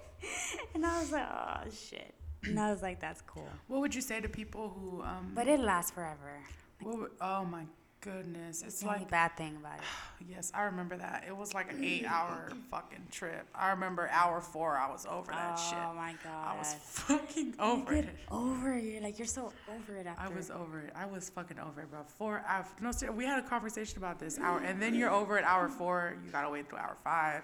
And 0.74 0.86
I 0.86 1.00
was 1.02 1.12
like, 1.12 1.28
oh 1.30 1.70
shit. 1.70 2.14
And 2.46 2.60
I 2.60 2.72
was 2.72 2.82
like, 2.82 3.00
that's 3.00 3.22
cool. 3.22 3.48
What 3.68 3.82
would 3.82 3.96
you 3.96 4.02
say 4.02 4.20
to 4.22 4.30
people 4.30 4.70
who 4.70 5.02
um? 5.02 5.32
But 5.34 5.48
it 5.48 5.60
lasts 5.60 5.92
forever. 5.92 6.40
what 6.82 7.00
would, 7.00 7.12
oh 7.22 7.46
my 7.46 7.66
goodness, 8.04 8.64
it's 8.66 8.84
like 8.84 9.10
bad 9.10 9.36
thing 9.38 9.56
about 9.56 9.78
it. 9.78 10.28
yes, 10.30 10.52
I 10.54 10.64
remember 10.64 10.98
that. 10.98 11.24
It 11.28 11.36
was 11.36 11.54
like 11.54 11.72
an 11.72 11.82
eight-hour 11.84 12.52
fucking 12.72 13.08
trip. 13.12 13.48
I 13.56 13.70
remember 13.72 14.10
hour 14.12 14.42
four, 14.42 14.78
I 14.78 14.92
was 14.92 15.06
over 15.10 15.32
that 15.32 15.56
shit. 15.56 15.78
Oh 15.80 15.94
my 15.94 16.14
god. 16.24 16.56
I 16.56 16.58
was 16.58 16.74
fucking 16.74 17.56
over 17.60 17.94
it. 17.94 18.10
over 18.30 18.74
it. 18.74 19.02
Like 19.02 19.18
you're 19.18 19.26
so 19.26 19.54
over 19.74 19.96
it 19.98 20.06
after. 20.06 20.22
I 20.22 20.36
was 20.36 20.52
over 20.52 20.82
it. 20.82 20.92
I 20.96 21.06
was 21.06 21.30
fucking 21.30 21.60
over 21.60 21.82
it, 21.82 21.90
bro. 21.92 22.02
Four. 22.04 22.44
I, 22.48 22.64
no, 22.82 22.92
we 23.14 23.26
had 23.26 23.40
a 23.44 23.48
conversation 23.48 23.98
about 23.98 24.20
this 24.20 24.38
hour, 24.38 24.60
and 24.60 24.82
then 24.82 24.94
you're 24.94 25.12
over 25.12 25.38
at 25.38 25.46
hour 25.46 25.70
four. 25.70 26.16
You 26.26 26.32
gotta 26.32 26.50
wait 26.50 26.68
till 26.70 26.78
hour 26.80 26.98
five, 27.04 27.44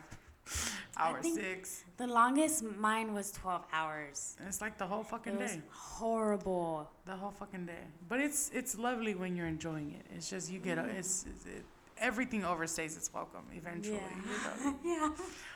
hour 0.98 1.22
six. 1.24 1.84
The 1.98 2.08
longest 2.08 2.64
mine 2.64 3.14
was 3.14 3.32
12 3.32 3.64
hours. 3.74 4.38
It's 4.48 4.62
like 4.62 4.78
the 4.78 4.86
whole 4.88 5.04
fucking 5.04 5.36
It 5.36 5.40
day. 5.48 5.62
horrible. 5.72 6.90
The 7.06 7.16
whole 7.16 7.32
fucking 7.32 7.66
day. 7.66 7.84
But 8.08 8.20
it's 8.20 8.50
it's 8.54 8.78
lovely 8.78 9.16
when 9.16 9.36
you're 9.36 9.48
enjoying 9.48 9.92
it. 10.00 10.06
It's 10.16 10.30
just 10.30 10.52
you 10.52 10.60
get 10.60 10.78
a, 10.78 10.86
it's, 10.86 11.26
it's 11.30 11.46
it, 11.46 11.64
everything 11.98 12.42
overstays 12.44 12.96
its 12.98 13.14
welcome 13.14 13.46
eventually. 13.54 13.98
Yeah. 13.98 14.64
you 14.64 14.72
know? 14.72 14.76
yeah. 14.86 15.10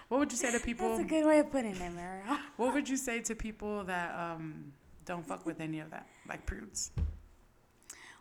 What 0.09 0.19
would 0.19 0.31
you 0.31 0.38
say 0.38 0.51
to 0.51 0.59
people? 0.59 0.89
That's 0.89 1.01
a 1.01 1.05
good 1.15 1.25
way 1.25 1.39
of 1.39 1.51
putting 1.51 1.75
it, 1.75 1.91
Mario. 1.93 2.23
What 2.57 2.73
would 2.73 2.88
you 2.88 2.97
say 2.97 3.21
to 3.21 3.35
people 3.35 3.83
that 3.85 4.09
um 4.19 4.73
don't 5.05 5.25
fuck 5.25 5.45
with 5.45 5.59
any 5.59 5.79
of 5.79 5.89
that, 5.91 6.07
like 6.27 6.45
prudes? 6.45 6.91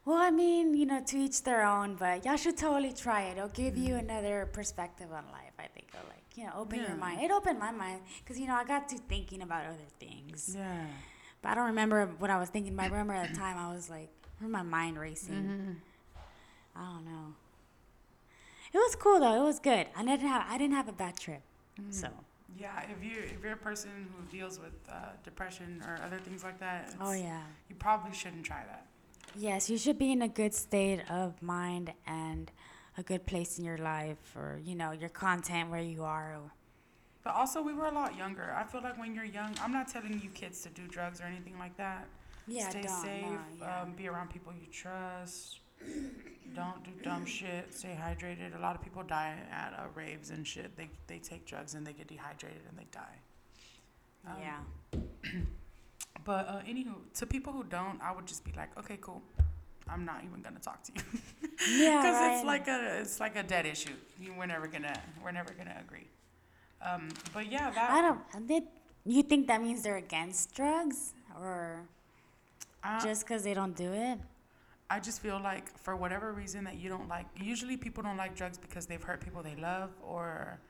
Well, 0.04 0.16
I 0.18 0.30
mean, 0.30 0.74
you 0.74 0.84
know, 0.84 1.00
to 1.00 1.16
each 1.16 1.42
their 1.44 1.64
own, 1.64 1.94
but 1.94 2.24
y'all 2.24 2.36
should 2.36 2.56
totally 2.56 2.92
try 2.92 3.22
it. 3.22 3.36
It'll 3.36 3.48
give 3.48 3.76
you 3.76 3.94
another 3.96 4.48
perspective 4.52 5.06
on 5.12 5.24
life, 5.30 5.52
I 5.58 5.66
think. 5.68 5.88
It'll, 5.94 6.08
like, 6.08 6.24
you 6.36 6.44
know, 6.44 6.52
open 6.56 6.80
Yeah. 6.80 6.88
your 6.88 6.96
mind. 6.96 7.20
It 7.22 7.30
opened 7.30 7.58
my 7.60 7.70
mind 7.70 8.00
because, 8.18 8.38
you 8.40 8.48
know, 8.48 8.54
I 8.54 8.64
got 8.64 8.88
to 8.88 8.98
thinking 8.98 9.42
about 9.42 9.64
other 9.66 9.88
things. 10.00 10.54
Yeah. 10.58 10.86
But 11.40 11.50
I 11.50 11.54
don't 11.54 11.66
remember 11.66 12.06
what 12.18 12.30
I 12.30 12.38
was 12.38 12.48
thinking, 12.48 12.74
but 12.74 12.82
I 12.82 12.86
remember 12.86 13.14
at 13.14 13.30
the 13.32 13.36
time 13.38 13.56
I 13.56 13.72
was 13.72 13.88
like, 13.88 14.10
my 14.40 14.62
mind 14.62 14.98
racing. 14.98 15.34
Mm-hmm. 15.34 15.72
I 16.74 16.92
don't 16.94 17.04
know. 17.04 17.34
It 18.72 18.78
was 18.78 18.96
cool 18.96 19.20
though. 19.20 19.40
It 19.40 19.44
was 19.44 19.60
good. 19.60 19.86
I 19.94 20.04
didn't 20.04 20.20
have 20.26 20.46
I 20.48 20.56
didn't 20.58 20.74
have 20.74 20.88
a 20.88 20.92
bad 20.92 21.18
trip. 21.18 21.42
So 21.90 22.08
Yeah, 22.58 22.70
if 22.90 23.04
you 23.04 23.18
if 23.22 23.42
you're 23.42 23.52
a 23.52 23.56
person 23.56 23.90
who 24.16 24.36
deals 24.36 24.58
with 24.58 24.72
uh, 24.90 25.10
depression 25.22 25.82
or 25.86 26.00
other 26.04 26.18
things 26.18 26.42
like 26.42 26.58
that, 26.60 26.94
oh 27.00 27.12
yeah. 27.12 27.42
you 27.68 27.76
probably 27.76 28.12
shouldn't 28.14 28.44
try 28.44 28.62
that. 28.66 28.86
Yes, 29.36 29.70
you 29.70 29.78
should 29.78 29.98
be 29.98 30.12
in 30.12 30.22
a 30.22 30.28
good 30.28 30.54
state 30.54 31.00
of 31.10 31.40
mind 31.42 31.92
and 32.06 32.50
a 32.98 33.02
good 33.02 33.26
place 33.26 33.58
in 33.58 33.64
your 33.64 33.78
life 33.78 34.36
or 34.36 34.60
you 34.62 34.74
know 34.74 34.92
your 34.92 35.08
content 35.08 35.70
where 35.70 35.80
you 35.80 36.04
are. 36.04 36.38
But 37.24 37.34
also, 37.34 37.62
we 37.62 37.72
were 37.72 37.86
a 37.86 37.92
lot 37.92 38.16
younger. 38.16 38.54
I 38.56 38.64
feel 38.64 38.82
like 38.82 38.98
when 38.98 39.14
you're 39.14 39.24
young, 39.24 39.54
I'm 39.62 39.72
not 39.72 39.86
telling 39.88 40.20
you 40.20 40.28
kids 40.30 40.62
to 40.62 40.68
do 40.70 40.86
drugs 40.88 41.20
or 41.20 41.24
anything 41.24 41.56
like 41.58 41.76
that. 41.76 42.06
Yeah, 42.48 42.68
Stay 42.68 42.82
don't, 42.82 43.02
safe. 43.02 43.22
no, 43.22 43.38
yeah. 43.60 43.82
um, 43.82 43.92
be 43.92 44.08
around 44.08 44.30
people 44.30 44.52
you 44.52 44.66
trust. 44.72 45.60
Don't 46.54 46.84
do 46.84 46.90
dumb 47.02 47.24
shit. 47.24 47.72
Stay 47.72 47.96
hydrated. 47.98 48.56
A 48.58 48.60
lot 48.60 48.74
of 48.74 48.82
people 48.82 49.02
die 49.02 49.38
at 49.50 49.72
uh, 49.78 49.84
raves 49.94 50.30
and 50.30 50.46
shit. 50.46 50.76
They 50.76 50.90
they 51.06 51.18
take 51.18 51.46
drugs 51.46 51.74
and 51.74 51.86
they 51.86 51.92
get 51.92 52.08
dehydrated 52.08 52.60
and 52.68 52.78
they 52.78 52.86
die. 52.90 53.18
Um, 54.26 54.36
yeah. 54.42 55.40
But 56.24 56.48
uh, 56.48 56.60
anywho, 56.68 56.94
to 57.14 57.26
people 57.26 57.52
who 57.52 57.64
don't, 57.64 58.00
I 58.02 58.12
would 58.12 58.26
just 58.26 58.44
be 58.44 58.52
like, 58.56 58.76
okay, 58.78 58.98
cool. 59.00 59.22
I'm 59.88 60.04
not 60.04 60.22
even 60.24 60.40
gonna 60.42 60.60
talk 60.60 60.82
to 60.84 60.92
you 60.94 61.02
Yeah, 61.84 62.00
because 62.00 62.20
right. 62.20 62.36
it's 62.36 62.44
like 62.46 62.68
a 62.68 63.00
it's 63.00 63.20
like 63.20 63.36
a 63.36 63.42
dead 63.42 63.66
issue. 63.66 63.92
You, 64.18 64.32
we're 64.38 64.46
never 64.46 64.66
gonna 64.66 64.98
we're 65.22 65.32
never 65.32 65.52
gonna 65.52 65.76
agree. 65.84 66.06
Um, 66.80 67.08
but 67.34 67.50
yeah, 67.50 67.70
that 67.70 67.90
I 67.90 68.00
don't 68.00 68.46
did 68.46 68.64
you 69.04 69.22
think 69.22 69.48
that 69.48 69.60
means 69.60 69.82
they're 69.82 69.96
against 69.96 70.54
drugs 70.54 71.12
or 71.38 71.82
I, 72.82 73.00
just 73.02 73.26
cuz 73.26 73.42
they 73.42 73.54
don't 73.54 73.76
do 73.76 73.92
it? 73.92 74.18
I 74.92 75.00
just 75.00 75.20
feel 75.20 75.40
like 75.40 75.76
for 75.78 75.96
whatever 75.96 76.32
reason 76.32 76.64
that 76.64 76.76
you 76.76 76.90
don't 76.90 77.08
like. 77.08 77.26
Usually, 77.36 77.78
people 77.78 78.02
don't 78.02 78.18
like 78.18 78.36
drugs 78.36 78.58
because 78.58 78.84
they've 78.86 79.02
hurt 79.02 79.22
people 79.22 79.42
they 79.42 79.56
love, 79.56 79.90
or 80.02 80.60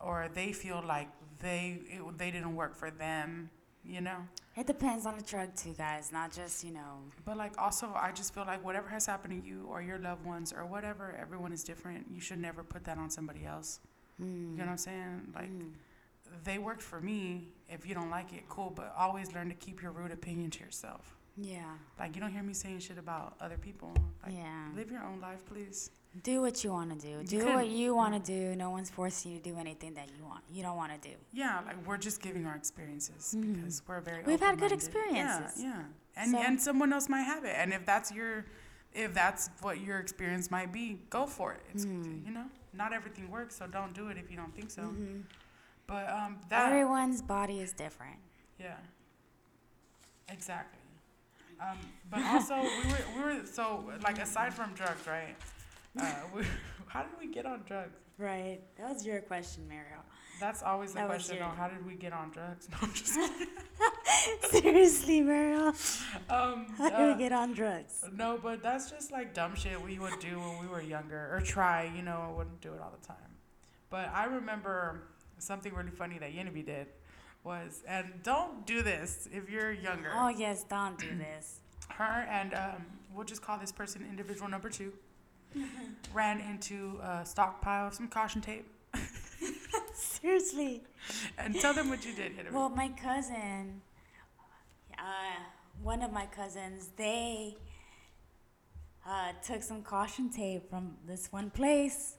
or 0.00 0.28
they 0.34 0.52
feel 0.52 0.82
like 0.84 1.08
they 1.38 1.78
it, 1.86 2.18
they 2.18 2.30
didn't 2.32 2.56
work 2.56 2.74
for 2.74 2.90
them. 2.90 3.50
You 3.84 4.00
know. 4.00 4.18
It 4.56 4.66
depends 4.66 5.06
on 5.06 5.16
the 5.16 5.22
drug 5.22 5.54
too, 5.56 5.74
guys, 5.76 6.12
not 6.12 6.32
just, 6.32 6.62
you 6.64 6.72
know. 6.72 6.98
But 7.24 7.36
like 7.36 7.54
also, 7.56 7.92
I 7.96 8.12
just 8.12 8.34
feel 8.34 8.44
like 8.44 8.62
whatever 8.64 8.88
has 8.88 9.06
happened 9.06 9.40
to 9.42 9.48
you 9.48 9.66
or 9.70 9.80
your 9.80 9.98
loved 9.98 10.24
ones 10.24 10.52
or 10.52 10.66
whatever, 10.66 11.16
everyone 11.18 11.52
is 11.52 11.64
different. 11.64 12.06
You 12.12 12.20
should 12.20 12.38
never 12.40 12.62
put 12.62 12.84
that 12.84 12.98
on 12.98 13.08
somebody 13.10 13.44
else. 13.46 13.80
You 14.18 14.26
know 14.26 14.64
what 14.64 14.68
I'm 14.72 14.76
saying? 14.76 15.32
Like 15.34 15.48
Mm. 15.50 15.72
they 16.44 16.58
worked 16.58 16.82
for 16.82 17.00
me. 17.00 17.48
If 17.70 17.86
you 17.86 17.94
don't 17.94 18.10
like 18.10 18.32
it, 18.34 18.48
cool. 18.50 18.70
But 18.70 18.92
always 18.98 19.32
learn 19.34 19.48
to 19.48 19.54
keep 19.54 19.80
your 19.80 19.92
rude 19.92 20.12
opinion 20.12 20.50
to 20.50 20.60
yourself. 20.64 21.16
Yeah. 21.38 21.72
Like 21.98 22.14
you 22.14 22.20
don't 22.20 22.32
hear 22.32 22.42
me 22.42 22.52
saying 22.52 22.80
shit 22.80 22.98
about 22.98 23.36
other 23.40 23.56
people. 23.56 23.94
Like 24.22 24.34
Yeah. 24.34 24.68
live 24.76 24.90
your 24.90 25.02
own 25.04 25.20
life, 25.22 25.42
please. 25.46 25.90
Do 26.24 26.40
what 26.42 26.64
you 26.64 26.72
want 26.72 26.90
to 26.90 27.06
do. 27.06 27.22
Do 27.22 27.44
can- 27.44 27.54
what 27.54 27.68
you 27.68 27.94
want 27.94 28.14
to 28.14 28.20
do. 28.20 28.56
No 28.56 28.70
one's 28.70 28.90
forcing 28.90 29.30
you 29.32 29.38
to 29.38 29.44
do 29.44 29.56
anything 29.58 29.94
that 29.94 30.08
you 30.18 30.24
want. 30.24 30.42
You 30.50 30.62
don't 30.64 30.76
want 30.76 30.92
to 31.00 31.08
do. 31.08 31.14
Yeah, 31.32 31.60
like 31.64 31.86
we're 31.86 31.98
just 31.98 32.20
giving 32.20 32.46
our 32.46 32.56
experiences 32.56 33.32
Mhm. 33.36 33.54
because 33.54 33.82
we're 33.86 34.00
very. 34.00 34.24
We've 34.24 34.40
had 34.40 34.58
good 34.58 34.72
experiences. 34.72 35.62
Yeah, 35.62 35.68
yeah, 35.68 35.84
and 36.16 36.30
So- 36.32 36.38
and 36.38 36.60
someone 36.60 36.92
else 36.92 37.08
might 37.08 37.22
have 37.22 37.44
it, 37.44 37.54
and 37.56 37.72
if 37.72 37.86
that's 37.86 38.10
your, 38.10 38.44
if 38.92 39.14
that's 39.14 39.50
what 39.60 39.78
your 39.80 40.00
experience 40.00 40.50
might 40.50 40.72
be, 40.72 41.00
go 41.10 41.26
for 41.26 41.52
it. 41.52 41.62
It's 41.72 41.84
Mm. 41.86 42.24
you 42.26 42.32
know 42.32 42.46
not 42.72 42.92
everything 42.92 43.30
works, 43.30 43.54
so 43.56 43.68
don't 43.68 43.92
do 43.94 44.08
it 44.08 44.16
if 44.18 44.30
you 44.32 44.36
don't 44.36 44.54
think 44.54 44.70
so. 44.72 44.82
Mhm. 44.82 45.22
But 45.86 46.08
um, 46.10 46.40
that 46.48 46.66
Everyone's 46.66 47.22
body 47.22 47.60
is 47.60 47.72
different. 47.72 48.18
yeah, 48.58 48.78
exactly. 50.28 50.78
Um, 51.60 51.78
but 52.10 52.22
also 52.24 52.60
we 52.62 52.68
were 52.68 53.04
we 53.16 53.22
were 53.22 53.44
so 53.46 53.84
like 54.02 54.18
aside 54.18 54.52
from 54.54 54.72
drugs, 54.74 55.06
right? 55.06 55.36
Uh, 55.98 56.12
we, 56.34 56.42
how 56.86 57.02
did 57.02 57.12
we 57.20 57.32
get 57.32 57.46
on 57.46 57.62
drugs? 57.66 57.98
Right. 58.18 58.60
That 58.76 58.92
was 58.92 59.04
your 59.06 59.20
question, 59.20 59.66
Mario. 59.68 60.02
That's 60.38 60.62
always 60.62 60.92
the 60.92 61.00
That 61.00 61.08
question. 61.08 61.36
your- 61.36 61.46
Oh, 61.46 61.50
how 61.50 61.68
did 61.68 61.84
we 61.86 61.94
get 61.94 62.12
on 62.12 62.30
drugs? 62.30 62.68
No, 62.72 62.78
I'm 62.82 62.92
just. 62.92 63.18
Seriously, 64.50 65.20
Mario. 65.22 65.68
Um, 66.28 66.66
How 66.76 66.90
do 66.90 66.96
uh, 66.96 67.12
we 67.12 67.18
get 67.18 67.32
on 67.32 67.52
drugs? 67.52 68.04
No, 68.12 68.38
but 68.42 68.62
that's 68.62 68.90
just 68.90 69.10
like 69.10 69.32
dumb 69.34 69.54
shit 69.54 69.80
we 69.80 69.98
would 69.98 70.18
do 70.20 70.38
when 70.38 70.58
we 70.60 70.66
were 70.66 70.82
younger, 70.82 71.30
or 71.34 71.40
try. 71.40 71.90
You 71.94 72.02
know, 72.02 72.26
I 72.28 72.36
wouldn't 72.36 72.60
do 72.60 72.72
it 72.72 72.80
all 72.82 72.92
the 72.98 73.06
time. 73.06 73.16
But 73.88 74.10
I 74.14 74.24
remember 74.24 75.02
something 75.38 75.74
really 75.74 75.90
funny 75.90 76.18
that 76.18 76.34
Yenibi 76.34 76.64
did 76.64 76.86
was, 77.44 77.82
and 77.88 78.06
don't 78.22 78.66
do 78.66 78.82
this 78.82 79.28
if 79.32 79.48
you're 79.50 79.72
younger. 79.72 80.10
Oh, 80.14 80.28
yes, 80.28 80.64
don't 80.64 80.98
do 80.98 81.16
this. 81.16 81.60
Her 81.88 82.26
and 82.30 82.54
um, 82.54 82.86
we'll 83.14 83.24
just 83.24 83.42
call 83.42 83.58
this 83.58 83.72
person 83.72 84.06
individual 84.08 84.48
number 84.48 84.68
two 84.68 84.92
ran 86.14 86.40
into 86.40 86.98
a 87.02 87.24
stockpile 87.24 87.88
of 87.88 87.94
some 87.94 88.08
caution 88.08 88.40
tape. 88.40 88.66
Seriously. 89.94 90.82
And 91.38 91.58
tell 91.60 91.72
them 91.72 91.88
what 91.88 92.04
you 92.04 92.14
did, 92.14 92.36
Yenibi. 92.36 92.52
Well, 92.52 92.68
my 92.68 92.88
cousin, 92.88 93.80
uh, 94.98 95.40
one 95.82 96.02
of 96.02 96.12
my 96.12 96.26
cousins, 96.26 96.90
they 96.96 97.56
uh, 99.06 99.32
took 99.44 99.62
some 99.62 99.82
caution 99.82 100.30
tape 100.30 100.68
from 100.68 100.96
this 101.06 101.32
one 101.32 101.50
place, 101.50 102.16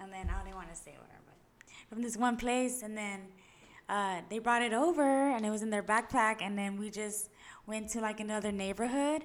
and 0.00 0.12
then 0.12 0.28
I 0.30 0.38
don't 0.38 0.48
even 0.48 0.56
want 0.56 0.70
to 0.70 0.76
say 0.76 0.92
where, 0.92 1.20
but 1.26 1.68
from 1.88 2.02
this 2.02 2.16
one 2.16 2.36
place, 2.36 2.82
and 2.82 2.96
then 2.96 3.20
uh, 3.88 4.22
they 4.30 4.38
brought 4.38 4.62
it 4.62 4.72
over, 4.72 5.30
and 5.30 5.44
it 5.44 5.50
was 5.50 5.62
in 5.62 5.70
their 5.70 5.82
backpack, 5.82 6.40
and 6.40 6.58
then 6.58 6.78
we 6.78 6.90
just 6.90 7.30
went 7.66 7.90
to 7.90 8.00
like 8.00 8.20
another 8.20 8.52
neighborhood, 8.52 9.24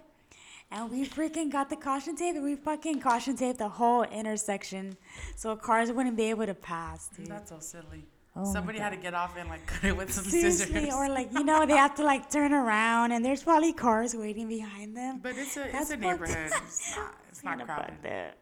and 0.71 0.91
we 0.91 1.05
freaking 1.07 1.51
got 1.51 1.69
the 1.69 1.75
caution 1.75 2.15
tape, 2.15 2.35
and 2.35 2.43
we 2.43 2.55
fucking 2.55 2.99
caution 3.01 3.35
taped 3.35 3.59
the 3.59 3.69
whole 3.69 4.03
intersection, 4.03 4.95
so 5.35 5.55
cars 5.55 5.91
wouldn't 5.91 6.15
be 6.17 6.23
able 6.29 6.45
to 6.45 6.53
pass, 6.53 7.09
dude. 7.15 7.27
That's 7.27 7.49
so 7.49 7.59
silly. 7.59 8.05
Oh 8.35 8.45
Somebody 8.53 8.77
had 8.79 8.91
to 8.91 8.97
get 8.97 9.13
off 9.15 9.35
and 9.37 9.49
like 9.49 9.65
cut 9.73 9.83
it 9.85 9.97
with 9.97 10.13
some 10.13 10.23
Seriously, 10.23 10.65
scissors. 10.73 10.93
or 10.93 11.09
like 11.09 11.33
you 11.33 11.43
know 11.43 11.65
they 11.65 11.75
have 11.75 11.95
to 11.95 12.03
like 12.03 12.29
turn 12.29 12.53
around, 12.53 13.11
and 13.11 13.25
there's 13.25 13.41
probably 13.43 13.73
cars 13.73 14.15
waiting 14.15 14.47
behind 14.47 14.95
them. 14.95 15.19
but 15.21 15.35
it's 15.37 15.57
a 15.57 15.61
That's 15.71 15.81
it's 15.81 15.91
a 15.91 15.97
neighborhood. 15.97 16.51
It's 16.67 16.95
not 16.95 17.15
it's 17.29 17.43
not 17.43 17.65
crowded. 17.65 18.33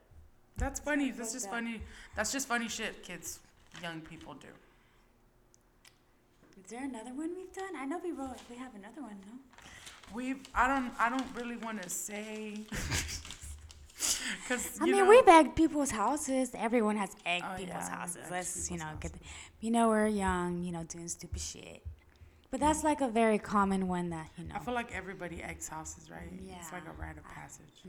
That's 0.57 0.79
funny. 0.79 1.11
That's 1.11 1.33
just 1.33 1.49
funny. 1.49 1.81
That's 2.15 2.31
just 2.33 2.47
funny 2.47 2.67
shit 2.67 3.01
kids, 3.03 3.39
young 3.81 4.01
people 4.01 4.33
do. 4.33 4.47
Is 6.63 6.71
there 6.71 6.83
another 6.83 7.11
one 7.13 7.29
we've 7.35 7.53
done? 7.53 7.75
I 7.77 7.85
know 7.85 7.99
we 8.03 8.11
wrote. 8.11 8.35
We 8.49 8.57
have 8.57 8.75
another 8.75 9.01
one, 9.01 9.15
no? 9.25 9.37
We've 10.13 10.39
I 10.55 10.67
don't 10.67 10.91
I 10.99 11.09
don't 11.09 11.27
really 11.35 11.57
want 11.57 11.81
to 11.83 11.89
say 11.89 12.61
because 14.41 14.79
I 14.81 14.85
mean, 14.85 15.07
we've 15.07 15.25
begged 15.25 15.55
people's 15.55 15.91
houses. 15.91 16.51
Everyone 16.57 16.95
has 16.97 17.09
egged 17.25 17.45
Oh, 17.45 17.57
people's 17.57 17.87
yeah, 17.89 17.95
houses. 17.97 18.25
Let's, 18.31 18.71
you 18.71 18.77
know, 18.77 18.87
people's 18.93 18.99
get. 18.99 19.13
The, 19.13 19.19
you 19.59 19.71
know, 19.71 19.89
we're 19.89 20.07
young. 20.07 20.63
You 20.63 20.71
know, 20.71 20.83
doing 20.83 21.07
stupid 21.07 21.39
shit. 21.41 21.83
But 22.49 22.61
that's 22.61 22.81
like 22.83 23.01
a 23.01 23.09
very 23.09 23.37
common 23.39 23.89
one 23.89 24.09
that 24.11 24.29
you 24.37 24.45
know. 24.45 24.55
I 24.55 24.59
feel 24.59 24.73
like 24.73 24.95
everybody 24.95 25.43
eggs 25.43 25.67
houses, 25.67 26.09
right? 26.09 26.31
It's 26.59 26.71
like 26.71 26.83
a 26.87 26.91
rite 27.01 27.17
of 27.17 27.25
passage. 27.25 27.83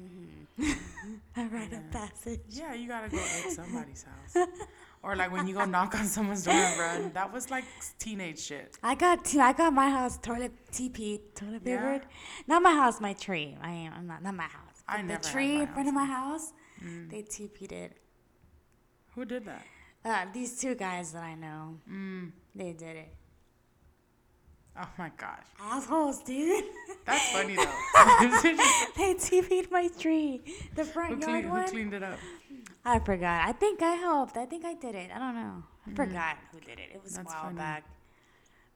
I 1.37 1.43
write 1.43 1.53
a 1.53 1.55
rite 1.55 1.73
of 1.73 1.91
passage. 1.93 2.41
Yeah, 2.51 2.75
you 2.75 2.89
gotta 2.89 3.09
go 3.09 3.19
egg 3.19 3.51
somebody's 3.53 4.05
house. 4.05 4.47
Or 5.01 5.15
like 5.15 5.31
when 5.31 5.47
you 5.47 5.55
go 5.55 5.65
knock 5.65 5.95
on 5.95 6.07
someone's 6.07 6.43
door 6.43 6.55
and 6.55 6.79
run. 6.81 7.13
That 7.15 7.33
was 7.33 7.53
like 7.53 7.63
teenage 8.01 8.41
shit. 8.41 8.77
I 8.83 8.97
got 8.97 9.25
t- 9.25 9.39
I 9.39 9.53
got 9.53 9.73
my 9.73 9.89
house 9.89 10.19
toilet 10.19 10.51
TP 10.73 11.21
toilet 11.37 11.63
Yeah? 11.65 11.77
papered. 11.77 12.09
Not 12.49 12.63
my 12.63 12.73
house, 12.73 13.01
my 13.01 13.13
tree. 13.13 13.57
I 13.63 13.71
am. 13.71 13.93
I'm 13.97 14.07
not. 14.09 14.25
Not 14.25 14.35
my 14.35 14.43
house. 14.59 14.83
I 14.89 15.01
never 15.03 15.23
the 15.23 15.29
tree 15.29 15.61
in 15.61 15.69
front 15.69 15.87
of 15.87 15.95
my 15.95 16.05
house. 16.05 16.53
Mm. 16.85 17.11
They 17.13 17.23
TP'd 17.23 17.71
it. 17.71 17.93
Who 19.15 19.25
did 19.25 19.45
that? 19.47 19.65
Uh, 20.05 20.27
these 20.35 20.59
two 20.61 20.75
guys 20.75 21.13
that 21.13 21.23
I 21.23 21.37
know, 21.37 21.79
Mm. 21.89 22.33
they 22.57 22.73
did 22.73 22.97
it. 22.97 23.15
Oh 24.81 24.89
my 24.99 25.11
gosh. 25.17 25.45
Assholes, 25.61 26.23
dude. 26.23 26.65
That's 27.05 27.33
funny 27.33 27.57
though. 27.57 27.63
they 28.97 29.15
TP'd 29.15 29.71
my 29.71 29.89
tree. 29.89 30.41
The 30.77 30.85
front 30.85 31.25
who, 31.25 31.31
yard 31.31 31.45
clean, 31.45 31.57
who 31.65 31.69
cleaned 31.69 31.95
it 31.95 32.03
up? 32.03 32.19
I 32.85 33.01
forgot. 33.01 33.49
I 33.49 33.53
think 33.53 33.83
I 33.83 33.95
helped. 33.95 34.37
I 34.37 34.47
think 34.47 34.65
I 34.65 34.75
did 34.75 34.95
it. 34.95 35.11
I 35.15 35.19
don't 35.19 35.35
know. 35.35 35.63
I 35.87 35.91
forgot 35.95 36.37
who 36.53 36.61
did 36.61 36.79
it. 36.79 36.91
It 36.95 37.03
was 37.03 37.15
Mm. 37.15 37.17
That's 37.17 37.33
a 37.33 37.35
while 37.35 37.43
funny. 37.45 37.57
back. 37.57 37.85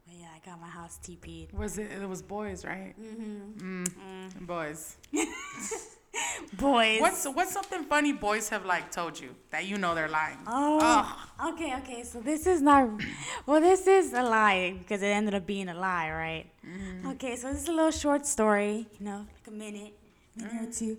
But 0.06 0.14
yeah, 0.16 0.26
I 0.34 0.44
got 0.44 0.60
my 0.60 0.68
house 0.68 0.98
TP'd. 1.02 1.52
Was 1.52 1.78
it? 1.78 1.92
It 1.92 2.08
was 2.08 2.20
boys, 2.22 2.64
right? 2.64 2.94
Mm-hmm. 3.00 3.84
Mm. 3.84 4.46
Boys. 4.46 4.96
Boys. 6.58 7.00
What's 7.00 7.24
what's 7.24 7.52
something 7.52 7.84
funny 7.84 8.12
boys 8.12 8.48
have 8.50 8.66
like 8.66 8.90
told 8.90 9.18
you 9.18 9.34
that 9.50 9.64
you 9.64 9.78
know 9.78 9.94
they're 9.94 10.08
lying? 10.08 10.38
Oh, 10.46 11.26
okay, 11.52 11.74
okay. 11.78 12.02
So 12.02 12.20
this 12.20 12.46
is 12.46 12.60
not. 12.60 12.88
Well, 13.46 13.60
this 13.60 13.86
is 13.86 14.12
a 14.12 14.22
lie 14.22 14.76
because 14.78 15.02
it 15.02 15.06
ended 15.06 15.34
up 15.34 15.46
being 15.46 15.68
a 15.68 15.74
lie, 15.74 16.10
right? 16.10 16.46
Mm-hmm. 16.64 17.08
Okay, 17.12 17.36
so 17.36 17.52
this 17.52 17.62
is 17.62 17.68
a 17.68 17.72
little 17.72 17.90
short 17.90 18.26
story. 18.26 18.86
You 18.98 19.06
know, 19.06 19.26
like 19.34 19.48
a 19.48 19.50
minute, 19.50 19.94
minute 20.36 20.68
or 20.68 20.72
two. 20.72 20.98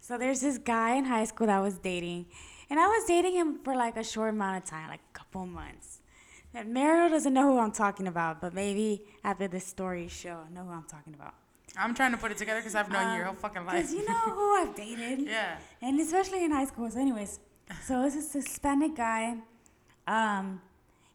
So 0.00 0.16
there's 0.16 0.40
this 0.40 0.58
guy 0.58 0.94
in 0.94 1.04
high 1.04 1.24
school 1.24 1.48
that 1.48 1.58
I 1.58 1.60
was 1.60 1.78
dating, 1.78 2.26
and 2.70 2.78
I 2.80 2.86
was 2.86 3.04
dating 3.04 3.34
him 3.34 3.58
for 3.62 3.74
like 3.76 3.96
a 3.96 4.04
short 4.04 4.30
amount 4.30 4.62
of 4.62 4.70
time, 4.70 4.88
like 4.88 5.00
a 5.14 5.18
couple 5.18 5.44
months. 5.46 6.00
And 6.54 6.72
Mario 6.72 7.08
doesn't 7.08 7.32
know 7.32 7.52
who 7.52 7.58
I'm 7.58 7.72
talking 7.72 8.06
about, 8.06 8.40
but 8.40 8.52
maybe 8.54 9.02
after 9.24 9.48
this 9.48 9.66
story, 9.66 10.08
she'll 10.08 10.46
know 10.52 10.64
who 10.64 10.72
I'm 10.72 10.84
talking 10.84 11.14
about. 11.14 11.34
I'm 11.76 11.94
trying 11.94 12.12
to 12.12 12.18
put 12.18 12.30
it 12.30 12.36
together 12.38 12.60
because 12.60 12.74
I've 12.74 12.90
known 12.90 13.12
you 13.12 13.16
your 13.18 13.28
Um, 13.28 13.34
whole 13.34 13.40
fucking 13.48 13.64
life. 13.64 13.82
Cause 13.86 13.94
you 13.94 14.06
know 14.06 14.14
who 14.14 14.54
I've 14.56 14.74
dated. 14.74 15.20
yeah. 15.26 15.56
and 15.80 15.98
especially 16.00 16.44
in 16.44 16.50
high 16.50 16.66
school. 16.66 16.90
So, 16.90 17.00
anyways, 17.00 17.38
so 17.86 18.04
it's 18.04 18.14
this 18.14 18.32
Hispanic 18.32 18.94
guy. 18.96 19.36
Um, 20.06 20.60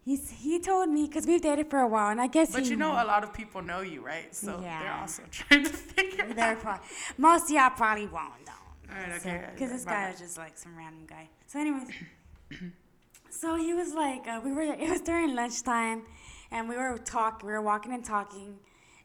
he's 0.04 0.30
he 0.32 0.60
told 0.60 0.90
me 0.90 1.06
because 1.08 1.28
we've 1.28 1.42
dated 1.42 1.70
for 1.70 1.80
a 1.80 1.88
while, 1.88 2.10
and 2.10 2.20
I 2.22 2.28
guess 2.28 2.52
But 2.54 2.66
you 2.66 2.76
know, 2.78 2.94
a 2.94 3.06
lot 3.06 3.24
of 3.24 3.34
people 3.34 3.62
know 3.62 3.82
you, 3.82 4.02
right? 4.02 4.34
So 4.34 4.58
they're 4.58 4.98
also 5.00 5.24
trying 5.32 5.64
to 5.66 5.70
figure 5.70 6.34
they're 6.34 6.54
out. 6.56 6.62
probably, 6.62 6.88
most 7.18 7.44
of 7.46 7.50
y'all 7.52 7.70
probably 7.70 8.08
won't 8.08 8.34
know. 8.46 8.54
All 8.90 8.96
right, 9.02 9.12
okay. 9.20 9.46
Because 9.54 9.72
this 9.72 9.86
guy 9.86 10.10
was 10.10 10.20
just 10.20 10.38
like 10.38 10.58
some 10.58 10.76
random 10.78 11.06
guy. 11.08 11.30
So, 11.46 11.60
anyways, 11.60 11.90
so 13.30 13.56
he 13.56 13.74
was 13.74 13.94
like, 13.94 14.28
uh, 14.28 14.42
we 14.44 14.52
were. 14.54 14.64
It 14.64 14.90
was 14.90 15.02
during 15.02 15.36
lunchtime, 15.36 16.04
and 16.52 16.68
we 16.70 16.76
were 16.78 16.98
talk. 16.98 17.44
We 17.44 17.52
were 17.52 17.62
walking 17.62 17.92
and 17.94 18.04
talking, 18.04 18.58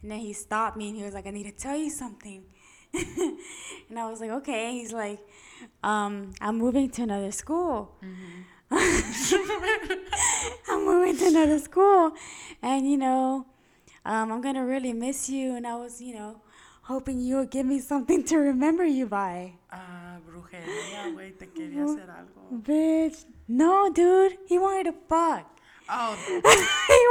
and 0.02 0.10
then 0.10 0.18
he 0.18 0.32
stopped 0.32 0.76
me 0.76 0.88
and 0.88 0.96
he 0.96 1.04
was 1.04 1.14
like, 1.14 1.26
"I 1.26 1.30
need 1.30 1.44
to 1.44 1.52
tell 1.52 1.76
you 1.76 1.90
something." 1.90 2.44
and 2.92 3.98
I 3.98 4.10
was 4.10 4.20
like, 4.20 4.30
"Okay." 4.30 4.72
He's 4.72 4.92
like, 4.92 5.20
um, 5.82 6.32
"I'm 6.40 6.58
moving 6.58 6.90
to 6.90 7.02
another 7.02 7.30
school." 7.30 7.92
I'm 8.70 10.84
moving 10.86 11.16
to 11.18 11.26
another 11.26 11.58
school, 11.58 12.12
and 12.62 12.90
you 12.90 12.96
know, 12.96 13.46
um, 14.04 14.32
I'm 14.32 14.40
gonna 14.40 14.64
really 14.64 14.92
miss 14.92 15.28
you. 15.28 15.54
And 15.54 15.66
I 15.66 15.76
was, 15.76 16.00
you 16.00 16.14
know, 16.14 16.40
hoping 16.82 17.20
you 17.20 17.36
would 17.36 17.50
give 17.50 17.66
me 17.66 17.80
something 17.80 18.24
to 18.24 18.38
remember 18.38 18.84
you 18.84 19.06
by. 19.06 19.54
Ah, 19.70 20.18
brujería, 20.26 21.12
güey, 21.12 21.38
te 21.38 21.48
quería 21.48 21.84
hacer 21.84 22.10
algo. 22.10 22.48
Bitch, 22.50 23.24
no, 23.46 23.90
dude, 23.90 24.38
he 24.46 24.58
wanted 24.58 24.84
to 24.84 24.94
fuck. 25.08 25.46
Oh, 25.94 26.16
he 26.26 26.32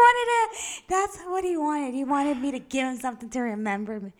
wanted 0.05 0.27
to. 0.31 0.81
That's 0.89 1.17
what 1.19 1.43
he 1.43 1.55
wanted. 1.57 1.93
He 1.93 2.03
wanted 2.03 2.37
me 2.39 2.51
to 2.51 2.59
give 2.59 2.87
him 2.87 2.97
something 2.97 3.29
to 3.29 3.39
remember 3.41 3.99
me, 3.99 4.11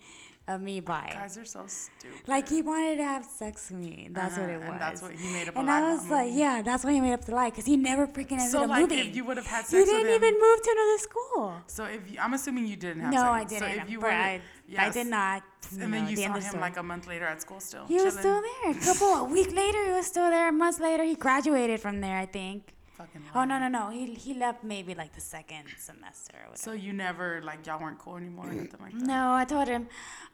of 0.48 0.62
me 0.62 0.80
by. 0.82 1.10
guys 1.14 1.38
are 1.38 1.46
so 1.46 1.64
stupid. 1.68 2.28
Like 2.28 2.48
he 2.48 2.62
wanted 2.62 2.98
to 2.98 3.04
have 3.04 3.26
sex 3.26 3.72
with 3.72 3.80
me. 3.80 4.10
That's 4.12 4.38
what 4.38 4.50
Uh-huh, 4.50 4.54
it 4.54 4.60
was. 4.60 4.70
And 4.70 4.82
that's 4.82 5.02
what 5.02 5.12
he 5.14 5.34
made 5.34 5.48
up 5.50 5.56
a 5.56 5.60
And 5.60 5.72
I 5.72 5.82
was 5.94 6.08
like, 6.10 6.26
moving. 6.28 6.40
yeah, 6.40 6.62
that's 6.62 6.84
why 6.84 6.94
he 6.94 7.02
made 7.02 7.14
up 7.14 7.26
the 7.26 7.34
lie 7.34 7.50
because 7.50 7.66
he 7.66 7.76
never 7.78 8.06
freaking 8.08 8.34
ended 8.34 8.52
So 8.52 8.64
up 8.64 8.70
like, 8.70 8.82
moving. 8.82 9.00
if 9.00 9.16
you 9.16 9.26
would 9.26 9.38
have 9.38 9.48
had 9.48 9.66
sex 9.66 9.74
with 9.74 9.90
him. 9.90 9.96
he 9.98 10.04
didn't 10.04 10.16
even 10.24 10.34
move 10.40 10.62
to 10.62 10.72
another 10.78 10.98
school. 11.00 11.54
so 11.68 11.86
if 11.86 12.12
you, 12.12 12.18
I'm 12.22 12.34
assuming 12.34 12.68
you 12.68 12.76
didn't 12.76 13.02
have 13.02 13.14
No, 13.14 13.20
sex. 13.22 13.30
I 13.32 13.44
didn't. 13.46 13.62
So 13.78 13.82
if 13.84 13.90
you 13.90 14.00
were, 14.00 14.12
I, 14.12 14.42
I 14.78 14.90
did 14.90 15.08
not. 15.08 15.44
And 15.72 15.82
then 15.82 15.92
know, 16.04 16.10
you 16.10 16.16
the 16.18 16.24
saw 16.24 16.34
him 16.34 16.42
story. 16.42 16.62
like 16.62 16.78
a 16.78 16.84
month 16.84 17.08
later 17.08 17.26
at 17.26 17.42
school 17.42 17.60
still. 17.60 17.86
He 17.88 17.96
was 17.96 18.14
still 18.14 18.42
there. 18.42 18.72
A 18.72 18.76
couple 18.76 19.08
a 19.08 19.24
week 19.24 19.52
later, 19.56 19.86
he 19.86 19.92
was 19.92 20.06
still 20.06 20.30
there. 20.30 20.52
Months 20.52 20.80
later, 20.80 21.04
he 21.04 21.16
graduated 21.16 21.80
from 21.80 22.02
there. 22.02 22.18
I 22.18 22.26
think. 22.26 22.74
Fucking 23.02 23.22
Oh 23.36 23.44
no 23.44 23.56
no 23.64 23.68
no! 23.78 23.84
He 23.90 24.04
he 24.26 24.34
left 24.46 24.64
maybe 24.64 24.94
like 25.02 25.14
the 25.20 25.22
second 25.22 25.66
semester 25.78 26.36
or 26.38 26.50
whatever. 26.52 26.58
So 26.68 26.72
you 26.86 26.92
never 26.94 27.42
like 27.50 27.66
y'all 27.66 27.80
weren't 27.84 28.00
cool 28.00 28.18
anymore 28.18 28.48
or 28.50 28.54
nothing 28.54 28.82
like 28.88 28.94
that. 29.00 29.08
No, 29.14 29.34
I 29.42 29.46
told 29.46 29.68
him, 29.68 29.84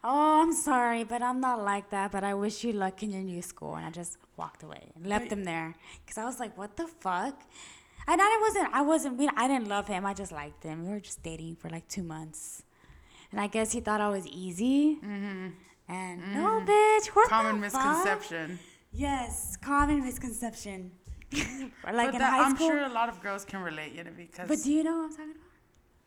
"Oh, 0.04 0.42
I'm 0.42 0.54
sorry, 0.54 1.04
but 1.04 1.22
I'm 1.22 1.40
not 1.40 1.60
like 1.64 1.90
that. 1.96 2.12
But 2.12 2.24
I 2.24 2.34
wish 2.34 2.64
you 2.66 2.72
luck 2.74 3.02
in 3.04 3.12
your 3.12 3.24
new 3.34 3.42
school." 3.42 3.76
And 3.76 3.86
I 3.86 3.92
just 4.02 4.18
walked 4.36 4.62
away 4.64 4.84
and 4.96 5.08
left 5.08 5.32
him 5.32 5.44
there 5.44 5.70
because 6.04 6.18
I 6.18 6.26
was 6.26 6.40
like, 6.44 6.58
"What 6.58 6.72
the 6.78 6.88
fuck?" 6.88 7.36
And 8.10 8.20
I 8.22 8.38
wasn't. 8.46 8.70
I 8.74 8.82
wasn't. 8.82 9.18
we- 9.18 9.30
I 9.44 9.48
didn't 9.48 9.68
love 9.68 9.88
him. 9.88 10.06
I 10.06 10.14
just 10.14 10.32
liked 10.32 10.64
him. 10.64 10.86
We 10.86 10.90
were 10.94 11.00
just 11.10 11.22
dating 11.24 11.56
for 11.62 11.70
like 11.70 11.88
two 11.96 12.04
months, 12.04 12.64
and 13.32 13.40
I 13.46 13.48
guess 13.48 13.72
he 13.76 13.80
thought 13.82 14.02
I 14.02 14.10
was 14.10 14.26
easy. 14.28 14.98
Mm-hmm. 15.04 15.48
And 15.90 16.34
no, 16.34 16.62
bitch. 16.66 17.08
What 17.16 17.30
Common 17.30 17.62
the 17.62 17.70
fuck? 17.70 17.86
misconception. 17.86 18.60
Yes, 18.92 19.58
common 19.58 20.04
misconception. 20.04 20.92
Like 21.86 22.12
but 22.12 22.14
in 22.16 22.20
that, 22.20 22.34
high 22.34 22.44
I'm 22.44 22.56
school. 22.56 22.68
sure 22.70 22.84
a 22.84 22.90
lot 22.90 23.10
of 23.10 23.22
girls 23.22 23.46
can 23.46 23.62
relate, 23.62 23.94
you 23.94 24.04
know, 24.04 24.12
because 24.16 24.48
but 24.48 24.60
do 24.64 24.72
you 24.72 24.84
know 24.84 24.98
what 24.98 25.04
I'm 25.06 25.10
talking 25.12 25.32
about? 25.32 25.44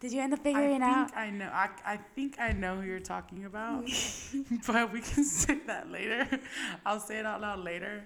Did 0.01 0.13
you 0.13 0.21
end 0.23 0.33
up 0.33 0.41
I 0.41 0.43
figuring 0.43 0.71
think 0.81 0.83
it 0.83 0.87
out? 0.87 1.17
I 1.17 1.31
know. 1.31 1.51
I, 1.53 1.69
I 1.85 1.97
think 2.15 2.37
I 2.41 2.53
know 2.53 2.77
who 2.77 2.87
you're 2.87 3.01
talking 3.01 3.45
about, 3.45 3.85
but 4.67 4.93
we 4.93 5.01
can 5.03 5.25
say 5.25 5.59
that 5.67 5.91
later. 5.91 6.27
I'll 6.87 7.01
say 7.01 7.19
it 7.19 7.27
out 7.27 7.41
loud 7.43 7.61
later. 7.61 8.05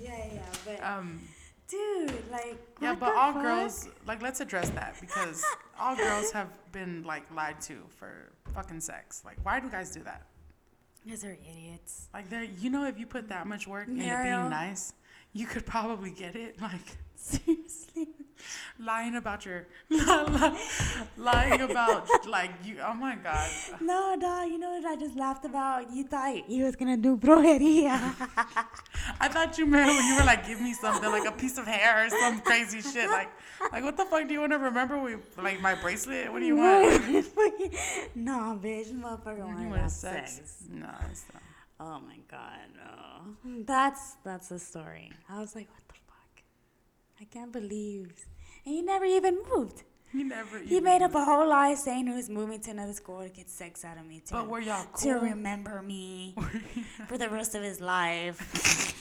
Yeah, 0.00 0.10
yeah, 0.32 0.40
but 0.64 0.82
Um, 0.84 1.20
dude, 1.68 2.12
like. 2.30 2.58
yeah, 2.80 2.94
but 2.94 3.14
all 3.14 3.32
fuck? 3.32 3.42
girls 3.42 3.88
like 4.06 4.20
let's 4.22 4.40
address 4.40 4.68
that 4.70 4.96
because 5.00 5.44
all 5.78 5.96
girls 5.96 6.32
have 6.32 6.48
been 6.72 7.04
like 7.04 7.22
lied 7.34 7.60
to 7.62 7.74
for 7.98 8.32
fucking 8.54 8.80
sex. 8.80 9.22
Like, 9.24 9.36
why 9.44 9.60
do 9.60 9.68
guys 9.68 9.90
do 9.92 10.02
that? 10.04 10.26
Because 11.04 11.22
they're 11.22 11.38
idiots. 11.50 12.08
Like, 12.12 12.28
they're 12.28 12.44
you 12.44 12.68
know, 12.70 12.84
if 12.84 12.98
you 12.98 13.06
put 13.06 13.28
that 13.28 13.46
much 13.46 13.66
work 13.68 13.86
into 13.88 14.04
Mariel. 14.04 14.40
being 14.40 14.50
nice, 14.50 14.92
you 15.32 15.46
could 15.46 15.66
probably 15.66 16.10
get 16.10 16.34
it. 16.36 16.60
Like. 16.60 16.80
Seriously. 17.20 18.08
lying 18.78 19.16
about 19.16 19.44
your 19.44 19.66
lying 21.16 21.60
about 21.60 22.06
like 22.28 22.52
you 22.64 22.76
oh 22.80 22.94
my 22.94 23.16
god 23.16 23.50
No, 23.80 24.16
dog, 24.18 24.48
you 24.48 24.58
know 24.58 24.70
what 24.70 24.84
I 24.84 24.94
just 24.96 25.16
laughed 25.16 25.44
about? 25.44 25.90
You 25.92 26.04
thought 26.04 26.36
he 26.46 26.62
was 26.62 26.76
gonna 26.76 26.96
do 26.96 27.16
brujeria. 27.16 27.98
i 29.20 29.28
thought 29.28 29.58
you 29.58 29.66
meant 29.66 29.88
when 29.88 30.06
you 30.06 30.16
were 30.16 30.24
like 30.24 30.46
give 30.46 30.60
me 30.60 30.72
something 30.74 31.10
like 31.10 31.26
a 31.28 31.32
piece 31.32 31.58
of 31.58 31.66
hair 31.66 32.06
or 32.06 32.08
some 32.08 32.40
crazy 32.40 32.80
shit 32.80 33.10
like 33.10 33.30
like 33.72 33.82
what 33.82 33.96
the 33.96 34.04
fuck 34.04 34.26
do 34.28 34.32
you 34.34 34.40
want 34.40 34.52
to 34.52 34.58
remember 34.58 34.96
we 35.02 35.16
like 35.42 35.60
my 35.60 35.74
bracelet 35.74 36.30
what 36.32 36.38
do 36.38 36.46
you 36.46 36.56
want 36.56 37.02
no, 38.14 38.58
bitch, 38.62 38.92
motherfucker 38.92 39.24
what 39.24 39.36
do 39.36 39.42
wanted 39.42 39.62
you 39.62 39.68
want 39.70 39.90
sex? 39.90 40.34
sex. 40.34 40.64
no 40.70 40.88
it's 41.10 41.24
not 41.34 41.42
Oh 41.80 42.00
my 42.00 42.18
god, 42.28 42.68
no. 42.76 43.62
That's 43.64 44.16
that's 44.24 44.48
the 44.48 44.58
story. 44.58 45.12
I 45.28 45.40
was 45.40 45.54
like, 45.54 45.68
what 45.70 45.86
the 45.88 45.94
fuck? 46.06 46.42
I 47.20 47.24
can't 47.24 47.52
believe. 47.52 48.26
and 48.64 48.74
he 48.74 48.82
never 48.82 49.04
even 49.04 49.38
moved. 49.52 49.84
He 50.12 50.24
never. 50.24 50.58
He 50.58 50.80
made 50.80 51.02
up 51.02 51.14
a 51.14 51.24
whole 51.24 51.48
lie 51.48 51.74
saying 51.74 52.06
he 52.06 52.14
was 52.14 52.30
moving 52.30 52.60
to 52.60 52.70
another 52.70 52.94
school 52.94 53.22
to 53.22 53.28
get 53.28 53.50
sex 53.50 53.84
out 53.84 53.98
of 53.98 54.06
me 54.06 54.20
to, 54.26 54.34
But 54.34 54.48
were 54.48 54.60
y'all 54.60 54.86
cool? 54.92 55.12
to 55.12 55.18
remember 55.18 55.82
me 55.82 56.34
for 57.08 57.18
the 57.18 57.28
rest 57.28 57.54
of 57.54 57.62
his 57.62 57.80
life. 57.80 58.94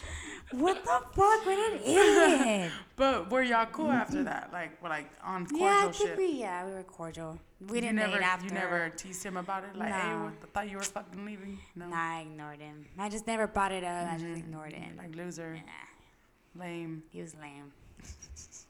what 0.51 0.83
the 0.83 0.89
fuck? 0.89 1.45
What 1.45 1.73
an 1.73 1.79
idiot! 1.83 2.71
But 2.97 3.29
were 3.31 3.43
y'all 3.43 3.67
cool 3.67 3.91
after 3.91 4.23
that? 4.23 4.49
Like, 4.51 4.81
were 4.81 4.89
like 4.89 5.09
on 5.23 5.45
cordial 5.45 5.67
yeah, 5.67 5.77
I 5.77 5.91
think 5.91 6.09
shit. 6.09 6.17
we 6.17 6.31
yeah 6.39 6.65
we 6.65 6.73
were 6.73 6.83
cordial. 6.83 7.39
We 7.61 7.77
you 7.77 7.81
didn't 7.81 7.95
never, 7.95 8.21
after. 8.21 8.45
You 8.47 8.51
never 8.53 8.89
teased 8.89 9.23
him 9.23 9.37
about 9.37 9.63
it. 9.63 9.75
Like, 9.75 9.91
hey, 9.93 10.15
what, 10.15 10.33
I 10.43 10.45
thought 10.53 10.69
you 10.69 10.77
were 10.77 10.83
fucking 10.83 11.25
leaving. 11.25 11.59
No. 11.75 11.87
Nah, 11.87 11.95
I 11.95 12.21
ignored 12.21 12.59
him. 12.59 12.85
I 12.99 13.09
just 13.09 13.25
never 13.27 13.47
brought 13.47 13.71
it 13.71 13.83
up. 13.83 14.07
I 14.07 14.13
just 14.13 14.25
mm-hmm. 14.25 14.39
ignored 14.39 14.73
it. 14.73 14.97
Like 14.97 15.15
loser, 15.15 15.53
Nah, 15.53 16.63
lame. 16.63 17.03
he 17.11 17.21
was 17.21 17.35
lame. 17.35 17.71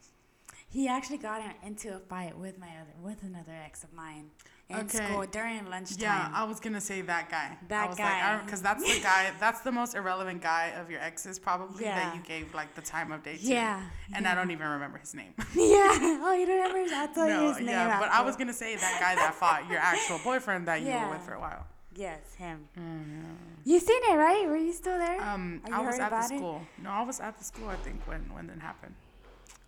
he 0.77 0.87
actually 0.87 1.17
got 1.29 1.39
in- 1.47 1.59
into 1.69 1.87
a 1.95 1.99
fight 2.11 2.33
with 2.37 2.55
my 2.65 2.71
other 2.81 2.95
with 3.09 3.19
another 3.23 3.55
ex 3.67 3.83
of 3.83 3.91
mine 4.03 4.25
in 4.69 4.75
Okay. 4.81 4.97
school 4.99 5.25
during 5.37 5.61
lunchtime. 5.75 6.01
Yeah, 6.01 6.31
I 6.41 6.43
was 6.51 6.57
gonna 6.59 6.85
say 6.91 6.99
that 7.13 7.25
guy. 7.37 7.47
That 7.71 7.85
I 7.85 7.87
was 7.89 7.97
guy. 7.97 8.15
like, 8.35 8.45
because 8.45 8.61
that's 8.67 8.83
the 8.93 8.99
guy. 9.11 9.23
That's 9.43 9.61
the 9.61 9.71
most 9.71 9.95
irrelevant 9.95 10.39
guy 10.53 10.65
of 10.81 10.85
your 10.91 11.01
exes, 11.09 11.39
probably 11.39 11.83
Yeah. 11.85 11.95
that 11.99 12.15
you 12.15 12.21
gave 12.33 12.45
like 12.53 12.71
the 12.79 12.85
time 12.95 13.09
of 13.15 13.19
day 13.23 13.37
to. 13.37 13.43
Yeah, 13.57 13.81
And 14.15 14.27
I 14.27 14.35
don't 14.37 14.51
even 14.51 14.67
remember 14.77 14.97
his 15.05 15.13
name. 15.21 15.33
yeah. 15.55 16.19
Oh, 16.27 16.33
you 16.39 16.45
don't 16.45 16.61
remember? 16.63 16.93
I'll 17.01 17.13
tell 17.17 17.27
you 17.27 17.33
no, 17.33 17.47
his 17.49 17.57
name. 17.57 17.69
yeah, 17.69 17.99
but 17.99 18.09
I 18.11 18.21
was 18.27 18.35
gonna 18.39 18.53
say 18.63 18.71
that 18.75 18.95
guy 19.05 19.13
that 19.23 19.33
fought 19.41 19.61
your 19.71 19.79
actual 19.91 20.19
boyfriend 20.29 20.67
that 20.67 20.81
you 20.81 20.87
Yeah. 20.89 21.05
were 21.07 21.13
with 21.15 21.23
for 21.27 21.33
a 21.33 21.39
while. 21.39 21.65
Yes, 21.95 22.35
him. 22.35 22.57
Mm, 22.77 23.37
You 23.71 23.79
seen 23.79 24.01
it, 24.11 24.15
right? 24.27 24.45
Were 24.51 24.55
you 24.67 24.73
still 24.73 24.99
there? 24.99 25.19
Um, 25.29 25.61
I 25.77 25.81
was 25.81 25.95
at 25.95 26.01
the 26.01 26.07
about 26.07 26.31
it? 26.31 26.37
school. 26.37 26.61
No, 26.83 26.89
I 26.91 27.01
was 27.01 27.19
at 27.27 27.33
the 27.39 27.43
school. 27.51 27.69
I 27.69 27.77
think 27.85 27.97
when 28.09 28.21
when 28.35 28.45
it 28.51 28.59
happened. 28.69 28.93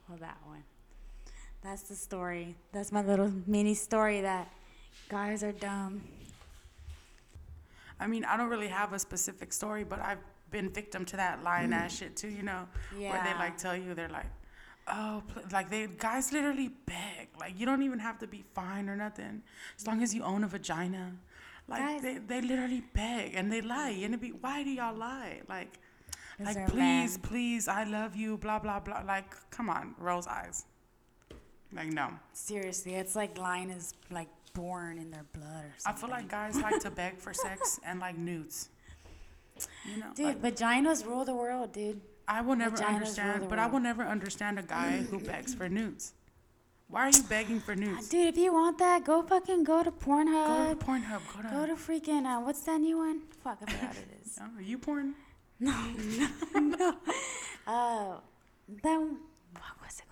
Well, 0.07 0.19
that 0.27 0.37
one. 0.45 0.63
That's 1.61 1.83
the 1.83 1.95
story. 1.95 2.55
That's 2.71 2.91
my 2.91 3.01
little 3.01 3.31
mini 3.45 3.73
story 3.73 4.21
that 4.21 4.51
guys 5.09 5.43
are 5.43 5.51
dumb. 5.51 6.01
I 7.99 8.07
mean, 8.07 8.23
I 8.23 8.37
don't 8.37 8.49
really 8.49 8.69
have 8.69 8.93
a 8.93 8.99
specific 8.99 9.51
story, 9.51 9.83
but 9.83 9.99
I've 9.99 10.19
been 10.51 10.69
victim 10.69 11.05
to 11.05 11.17
that 11.17 11.43
lying 11.43 11.73
ass 11.73 11.97
shit 11.97 12.15
too. 12.15 12.29
You 12.29 12.43
know, 12.43 12.67
where 12.97 13.21
they. 13.23 13.33
Like 13.33 13.57
tell 13.57 13.75
you 13.75 13.93
they're 13.93 14.07
like, 14.09 14.31
oh, 14.87 15.21
like 15.51 15.69
they 15.69 15.87
guys 15.87 16.31
literally 16.31 16.69
beg. 16.85 17.27
Like 17.39 17.59
you 17.59 17.65
don't 17.65 17.83
even 17.83 17.99
have 17.99 18.19
to 18.19 18.27
be 18.27 18.45
fine 18.53 18.87
or 18.87 18.95
nothing, 18.95 19.43
as 19.77 19.85
long 19.85 20.01
as 20.01 20.15
you 20.15 20.23
own 20.23 20.43
a 20.43 20.47
vagina. 20.47 21.13
Like 21.67 21.81
Guys- 21.81 22.01
they, 22.01 22.17
they 22.17 22.41
literally 22.41 22.83
beg 22.93 23.35
and 23.35 23.51
they 23.51 23.61
lie 23.61 23.89
and 23.89 24.13
it 24.13 24.21
be 24.21 24.29
why 24.29 24.63
do 24.63 24.71
y'all 24.71 24.95
lie? 24.95 25.41
Like, 25.47 25.77
like 26.39 26.67
please, 26.67 27.17
please, 27.17 27.67
I 27.67 27.83
love 27.83 28.15
you, 28.15 28.37
blah 28.37 28.59
blah 28.59 28.79
blah. 28.79 29.03
Like, 29.05 29.35
come 29.51 29.69
on, 29.69 29.93
rose 29.99 30.25
eyes. 30.25 30.65
Like 31.73 31.87
no, 31.87 32.09
Seriously, 32.33 32.95
it's 32.95 33.15
like 33.15 33.37
lying 33.37 33.69
is 33.69 33.93
like 34.09 34.29
born 34.53 34.97
in 34.97 35.11
their 35.11 35.25
blood 35.33 35.65
or 35.65 35.73
something. 35.77 36.03
I 36.03 36.07
feel 36.07 36.09
like 36.09 36.27
guys 36.29 36.59
like 36.59 36.79
to 36.81 36.89
beg 37.01 37.17
for 37.19 37.33
sex 37.33 37.79
and 37.85 37.99
like 37.99 38.17
nudes. 38.17 38.69
You 39.85 39.97
know, 39.99 40.07
Dude, 40.15 40.25
like, 40.41 40.41
vaginas 40.55 41.05
rule 41.05 41.25
the 41.25 41.35
world, 41.35 41.73
dude. 41.73 42.01
I 42.27 42.41
will 42.41 42.55
never 42.55 42.77
Vaginas 42.77 42.87
understand, 42.95 43.49
but 43.49 43.59
I 43.59 43.67
will 43.67 43.79
never 43.79 44.03
understand 44.03 44.57
a 44.57 44.63
guy 44.63 44.97
who 44.97 45.19
begs 45.31 45.53
for 45.53 45.67
nudes. 45.69 46.13
Why 46.87 47.01
are 47.07 47.09
you 47.11 47.21
begging 47.23 47.59
for 47.59 47.75
nudes? 47.75 48.09
Dude, 48.09 48.27
if 48.27 48.37
you 48.37 48.51
want 48.53 48.79
that, 48.79 49.03
go 49.05 49.21
fucking 49.21 49.63
go 49.63 49.83
to 49.83 49.91
Pornhub. 49.91 50.47
Go 50.47 50.73
to 50.73 50.85
Pornhub. 50.85 51.21
Go 51.35 51.41
to. 51.41 51.47
Go 51.49 51.65
to 51.67 51.73
freaking 51.73 52.25
uh, 52.25 52.41
what's 52.41 52.61
that 52.61 52.79
new 52.81 52.97
one? 52.97 53.21
Fuck, 53.43 53.59
I 53.61 53.71
forgot 53.71 53.87
what 53.89 53.97
it 53.97 54.19
is. 54.25 54.39
Oh, 54.41 54.59
you 54.61 54.77
porn? 54.77 55.13
No, 55.59 55.75
no, 56.53 56.59
no. 56.59 56.95
Uh, 57.67 58.15
that 58.83 58.97
what 58.97 59.75
was 59.83 59.99
it? 59.99 60.05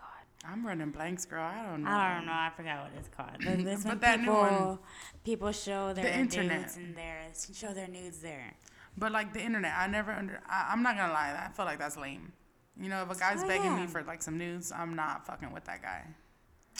I'm 0.50 0.66
running 0.66 0.92
blanks, 0.92 1.26
girl. 1.26 1.44
I 1.44 1.62
don't 1.64 1.84
know. 1.84 1.90
I 1.90 2.16
don't 2.16 2.26
know. 2.26 2.32
I 2.32 2.52
forgot 2.56 2.84
what 2.84 2.92
it's 2.98 3.10
called. 3.10 3.30
But 3.44 3.58
this 3.66 3.84
But 3.84 4.00
that 4.02 4.20
new 4.20 4.26
people 4.28 4.42
one- 4.42 4.80
people 5.24 5.52
show 5.52 5.94
their 5.94 6.06
The 6.06 6.18
internet. 6.18 6.62
nudes 6.62 6.78
and 6.78 6.96
their 6.96 7.18
show 7.54 7.74
their 7.74 7.88
nudes 7.88 8.20
there. 8.20 8.54
But 8.98 9.12
like 9.12 9.34
the 9.34 9.42
internet, 9.42 9.74
I 9.78 9.88
never 9.88 10.12
under. 10.12 10.40
I, 10.50 10.70
I'm 10.72 10.82
not 10.84 10.96
gonna 10.98 11.14
lie. 11.14 11.38
I 11.48 11.52
feel 11.52 11.66
like 11.66 11.80
that's 11.80 11.98
lame. 11.98 12.32
You 12.80 12.90
know, 12.90 13.02
if 13.04 13.12
a 13.16 13.20
guy's 13.20 13.44
Oh, 13.44 13.48
begging 13.48 13.66
yeah. 13.66 13.82
me 13.82 13.88
for 13.88 14.04
like 14.04 14.22
some 14.22 14.38
nudes, 14.38 14.72
I'm 14.72 14.96
not 14.96 15.26
fucking 15.26 15.52
with 15.52 15.66
that 15.66 15.82
guy. 15.82 16.04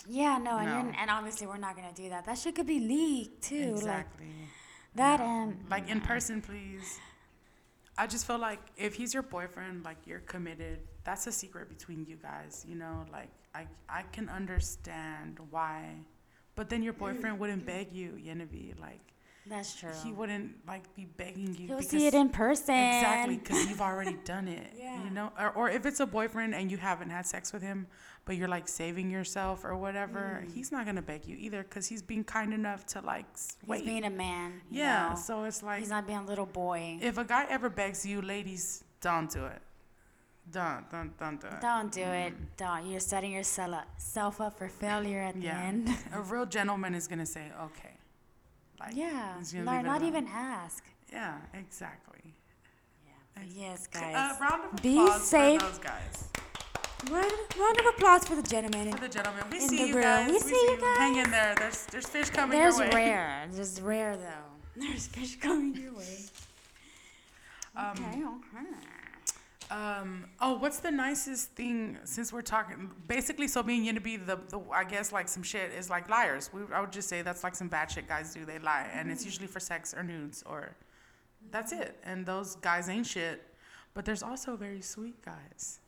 Yeah, 0.08 0.38
no, 0.38 0.58
and 0.58 0.66
No. 0.68 0.82
You're, 0.84 0.94
and 1.02 1.10
obviously 1.10 1.48
we're 1.48 1.58
not 1.58 1.76
gonna 1.76 1.94
do 1.94 2.10
that. 2.10 2.26
That 2.26 2.38
shit 2.38 2.56
could 2.56 2.68
be 2.68 2.80
leaked 2.80 3.44
too. 3.44 3.74
Exactly. 3.76 4.28
Like 4.28 4.36
that 4.96 5.20
and 5.20 5.66
Like 5.70 5.90
in 5.90 6.02
person, 6.02 6.42
please. 6.42 7.00
I 7.98 8.06
just 8.08 8.28
feel 8.28 8.38
like 8.38 8.60
if 8.78 8.94
he's 8.94 9.14
your 9.14 9.24
boyfriend, 9.24 9.84
like 9.84 9.98
you're 10.06 10.20
committed. 10.20 10.80
That's 11.04 11.26
a 11.26 11.32
secret 11.32 11.70
between 11.70 12.06
you 12.08 12.18
guys. 12.18 12.66
You 12.68 12.76
know, 12.76 13.06
like 13.12 13.30
I 13.56 13.66
I 13.90 14.04
can 14.12 14.30
understand 14.30 15.40
why, 15.50 15.96
but 16.56 16.70
then 16.70 16.84
your 16.84 16.94
boyfriend 16.94 17.40
wouldn't 17.40 17.66
beg 17.66 17.92
you, 17.94 18.20
Genevieve. 18.24 18.80
Like 18.80 19.02
that's 19.50 19.76
true. 19.80 19.92
he 20.04 20.12
wouldn't 20.12 20.52
like 20.68 20.94
be 20.96 21.06
begging 21.18 21.56
you. 21.58 21.68
He'll 21.68 21.78
because 21.78 21.90
see 21.90 22.08
it 22.08 22.14
in 22.14 22.30
person. 22.30 22.76
Exactly, 22.76 23.38
because 23.38 23.68
you've 23.68 23.82
already 23.90 24.18
done 24.26 24.48
it. 24.48 24.68
Yeah. 24.78 25.04
You 25.04 25.10
know, 25.10 25.32
or, 25.40 25.50
or 25.52 25.70
if 25.70 25.86
it's 25.86 26.00
a 26.00 26.06
boyfriend 26.06 26.54
and 26.56 26.70
you 26.72 26.78
haven't 26.78 27.10
had 27.10 27.26
sex 27.26 27.54
with 27.54 27.62
him, 27.62 27.88
but 28.26 28.36
you're 28.36 28.48
like 28.50 28.68
saving 28.68 29.10
yourself 29.10 29.64
or 29.64 29.76
whatever, 29.78 30.44
Mm. 30.44 30.54
he's 30.54 30.72
not 30.72 30.86
gonna 30.86 31.02
beg 31.02 31.26
you 31.26 31.36
either 31.40 31.64
because 31.64 31.88
he's 31.88 32.02
being 32.02 32.24
kind 32.24 32.54
enough 32.54 32.86
to 32.88 33.02
like 33.02 33.26
s- 33.34 33.56
He's 33.62 33.70
wait. 33.70 33.86
being 33.86 34.04
a 34.04 34.10
man. 34.10 34.62
yeah, 34.70 35.10
know? 35.10 35.16
so 35.16 35.44
it's 35.46 35.64
like 35.64 35.80
he's 35.80 35.90
not 35.90 36.06
being 36.06 36.20
a 36.20 36.26
little 36.26 36.46
boy. 36.46 37.00
if 37.02 37.18
a 37.18 37.24
guy 37.24 37.46
ever 37.50 37.70
begs 37.70 38.06
you, 38.06 38.22
ladies, 38.22 38.84
don't 39.02 39.30
do 39.32 39.46
it. 39.46 39.62
Don't, 40.50 40.90
don't, 40.90 41.18
don't 41.20 41.42
do 41.42 41.48
it. 41.48 41.60
Don't 41.62 41.92
do 41.92 42.02
it. 42.04 42.34
Don't. 42.56 42.86
You're 42.90 43.02
setting 43.02 43.34
yourself 43.34 44.40
up, 44.40 44.58
for 44.58 44.70
failure 44.70 45.20
at 45.20 45.36
the 45.36 45.42
Yeah. 45.42 45.62
end. 45.62 45.90
A 46.14 46.22
real 46.22 46.46
gentleman 46.46 46.96
is 46.96 47.06
gonna 47.08 47.26
say, 47.26 47.52
okay. 47.62 47.92
Like, 48.80 48.96
yeah. 48.96 49.34
gonna 49.54 49.64
Not, 49.84 49.86
alone. 50.02 50.08
even 50.08 50.28
ask. 50.28 50.84
Yeah, 51.12 51.38
exactly. 51.54 52.34
Yeah. 53.06 53.44
Yes, 53.56 53.88
Uh, 53.96 54.00
guys. 54.00 54.40
round 54.42 54.74
of 54.74 54.82
Be 54.82 55.00
applause 55.00 55.24
safe. 55.28 55.62
for 55.62 55.68
those 55.68 55.80
guys. 55.80 56.24
round, 57.10 57.32
round 57.60 57.80
of 57.80 57.86
applause 57.88 58.26
for 58.28 58.36
the 58.36 58.44
gentleman. 58.44 58.92
For 58.94 59.00
the 59.02 59.10
gentlemen, 59.10 59.44
we 59.52 59.58
In 59.58 59.70
see 59.70 59.78
the 59.78 59.88
you 59.88 59.94
room. 59.96 60.04
guys. 60.04 60.32
We 60.32 60.40
see 60.40 60.56
you 60.56 60.78
guys. 60.80 60.98
Hang 60.98 61.16
in 61.18 61.32
there. 61.32 61.56
There's 61.58 61.86
there's 61.88 62.08
fish 62.08 62.30
coming 62.30 62.58
There's 62.58 62.78
your 62.78 62.88
way. 62.88 62.92
There's 62.92 63.06
rare. 63.08 63.48
There's 63.52 63.82
rare 63.82 64.18
though. 64.18 64.52
There's 64.82 65.08
fish 65.08 65.40
coming 65.40 65.76
your 65.76 65.94
way. 65.94 66.20
Um, 67.76 67.92
okay. 67.92 68.04
Okay. 68.06 68.68
Um. 69.70 70.26
Oh, 70.40 70.58
what's 70.58 70.80
the 70.80 70.92
nicest 70.92 71.52
thing 71.52 71.98
since 72.06 72.32
we're 72.32 72.42
talking? 72.42 72.90
Basically, 73.08 73.48
so 73.48 73.62
being 73.64 73.94
to 73.94 74.02
be 74.02 74.16
the, 74.18 74.40
the 74.50 74.60
I 74.72 74.84
guess 74.84 75.12
like 75.12 75.28
some 75.28 75.44
shit 75.44 75.72
is 75.78 75.90
like 75.90 76.10
liars. 76.10 76.50
We 76.54 76.62
I 76.74 76.80
would 76.82 76.92
just 76.92 77.10
say 77.10 77.22
that's 77.22 77.44
like 77.44 77.56
some 77.56 77.68
bad 77.68 77.92
shit 77.92 78.08
guys 78.08 78.34
do. 78.34 78.46
They 78.46 78.60
lie, 78.60 78.90
and 78.94 79.12
it's 79.12 79.26
usually 79.26 79.48
for 79.48 79.60
sex 79.60 79.94
or 79.94 80.04
nudes 80.04 80.44
or 80.46 80.76
that's 81.52 81.72
it. 81.72 81.98
And 82.04 82.26
those 82.26 82.56
guys 82.56 82.90
ain't 82.90 83.08
shit. 83.08 83.44
But 83.94 84.06
there's 84.06 84.24
also 84.24 84.56
very 84.56 84.82
sweet 84.82 85.24
guys. 85.24 85.80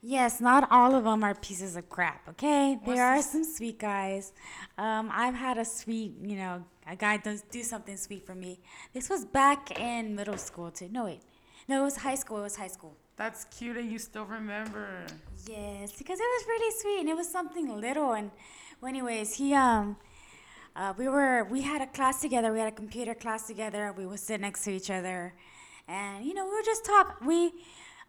Yes, 0.00 0.40
not 0.40 0.68
all 0.70 0.94
of 0.94 1.04
them 1.04 1.24
are 1.24 1.34
pieces 1.34 1.76
of 1.76 1.88
crap, 1.88 2.28
okay? 2.28 2.74
What's 2.74 2.86
there 2.94 3.06
are 3.06 3.16
this- 3.16 3.32
some 3.32 3.42
sweet 3.44 3.78
guys. 3.78 4.32
Um, 4.76 5.10
I've 5.10 5.34
had 5.34 5.56
a 5.56 5.64
sweet, 5.64 6.12
you 6.22 6.36
know, 6.36 6.62
a 6.86 6.94
guy 6.94 7.16
does 7.16 7.40
do 7.50 7.62
something 7.62 7.96
sweet 7.96 8.26
for 8.26 8.34
me. 8.34 8.60
This 8.92 9.08
was 9.08 9.24
back 9.24 9.78
in 9.80 10.14
middle 10.14 10.36
school 10.36 10.70
too. 10.70 10.88
No, 10.92 11.06
wait. 11.06 11.22
No, 11.68 11.80
it 11.82 11.84
was 11.84 11.96
high 11.96 12.14
school. 12.14 12.38
It 12.38 12.42
was 12.42 12.56
high 12.56 12.68
school. 12.68 12.96
That's 13.16 13.44
cute, 13.44 13.76
and 13.76 13.90
you 13.90 13.98
still 13.98 14.24
remember. 14.24 14.88
Yes, 15.48 15.92
because 15.92 16.18
it 16.18 16.30
was 16.36 16.46
really 16.48 16.80
sweet 16.80 17.00
and 17.00 17.08
it 17.08 17.16
was 17.16 17.30
something 17.30 17.80
little. 17.80 18.12
And, 18.12 18.30
well, 18.80 18.88
anyways, 18.88 19.34
he 19.34 19.54
um, 19.54 19.96
uh, 20.76 20.92
we 20.96 21.08
were 21.08 21.44
we 21.44 21.62
had 21.62 21.80
a 21.80 21.86
class 21.86 22.20
together. 22.20 22.52
We 22.52 22.58
had 22.58 22.72
a 22.72 22.76
computer 22.76 23.14
class 23.14 23.46
together. 23.46 23.94
We 23.96 24.06
would 24.06 24.18
sit 24.18 24.40
next 24.40 24.64
to 24.64 24.72
each 24.72 24.90
other, 24.90 25.34
and 25.86 26.24
you 26.24 26.34
know 26.34 26.44
we 26.44 26.50
would 26.50 26.64
just 26.64 26.84
talk. 26.84 27.20
We 27.24 27.52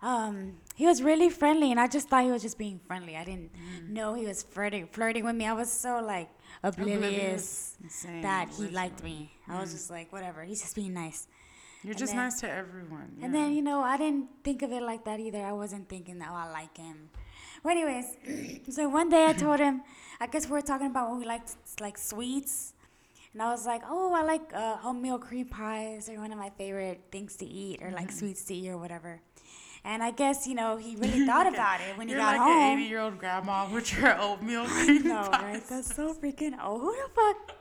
um, 0.02 0.54
he 0.76 0.86
was 0.88 1.04
really 1.04 1.30
friendly, 1.30 1.70
and 1.72 1.80
I 1.80 1.88
just 1.88 2.10
thought 2.10 2.24
he 2.24 2.32
was 2.32 2.42
just 2.42 2.58
being 2.58 2.80
friendly. 2.88 3.16
I 3.16 3.24
didn't 3.24 3.52
know 3.88 4.16
he 4.16 4.26
was 4.26 4.42
flirting 4.42 4.88
flirting 4.88 5.24
with 5.24 5.36
me. 5.36 5.46
I 5.46 5.54
was 5.54 5.72
so 5.72 6.02
like 6.04 6.30
oblivious, 6.64 7.78
Same, 7.88 8.22
that 8.24 8.50
he 8.50 8.68
liked 8.70 9.04
me. 9.04 9.32
I 9.48 9.60
was 9.60 9.72
just 9.72 9.92
like 9.92 10.12
whatever. 10.12 10.44
He's 10.44 10.62
just 10.62 10.76
being 10.76 10.94
nice. 10.94 11.28
You're 11.86 11.92
And 11.92 12.00
just 12.04 12.14
then- 12.14 12.24
nice 12.24 12.40
to 12.42 12.50
everyone. 12.50 13.10
And 13.22 13.34
then, 13.34 13.54
you 13.54 13.62
know, 13.62 13.80
I 13.82 13.96
didn't 13.98 14.28
think 14.44 14.62
of 14.62 14.72
it 14.72 14.82
like 14.92 15.04
that 15.06 15.20
either. 15.20 15.44
I 15.46 15.52
wasn't 15.54 15.88
thinking 15.88 16.22
oh, 16.28 16.34
I 16.44 16.50
like 16.52 16.76
him. 16.78 17.10
Well, 17.64 17.72
anyways, 17.78 18.08
so 18.76 18.90
one 18.90 19.10
day 19.10 19.26
I 19.26 19.34
told 19.34 19.60
him, 19.60 19.82
I 20.20 20.28
guess 20.28 20.46
we 20.48 20.52
were 20.54 20.62
talking 20.72 20.88
about 20.88 21.10
what 21.10 21.20
we 21.20 21.26
liked 21.26 21.52
like 21.80 21.98
sweets. 21.98 22.74
And 23.34 23.42
I 23.42 23.50
was 23.52 23.66
like, 23.66 23.82
oh, 23.90 24.14
I 24.14 24.24
like 24.24 24.46
uh, 24.54 24.78
oatmeal 24.84 25.20
cream 25.20 25.48
pies. 25.48 26.06
They're 26.08 26.20
one 26.20 26.32
of 26.32 26.38
my 26.40 26.52
favorite 26.58 27.02
things 27.12 27.36
to 27.38 27.46
eat 27.46 27.82
or 27.84 27.92
like 27.92 28.12
sweets 28.12 28.46
to 28.46 28.54
eat 28.56 28.70
or 28.70 28.78
whatever. 28.78 29.20
And 29.84 30.02
I 30.02 30.12
guess, 30.12 30.48
you 30.48 30.56
know, 30.56 30.78
he 30.78 30.96
really 30.96 31.26
thought 31.26 31.46
about 31.54 31.82
it 31.82 31.98
when 31.98 32.08
he 32.08 32.14
You're 32.14 32.22
got 32.24 32.38
like 32.38 32.42
home. 32.42 32.74
an 32.74 32.80
80 32.80 32.90
year 32.90 33.00
old 33.02 33.20
grandma 33.20 33.68
with 33.70 33.92
your 33.96 34.20
oatmeal 34.26 34.66
cream 34.66 35.04
no, 35.04 35.28
right? 35.32 35.62
That's 35.70 35.94
so 35.96 36.14
freaking, 36.14 36.56
oh, 36.62 36.80
who 36.80 36.92
the 36.96 37.10
fuck? 37.14 37.58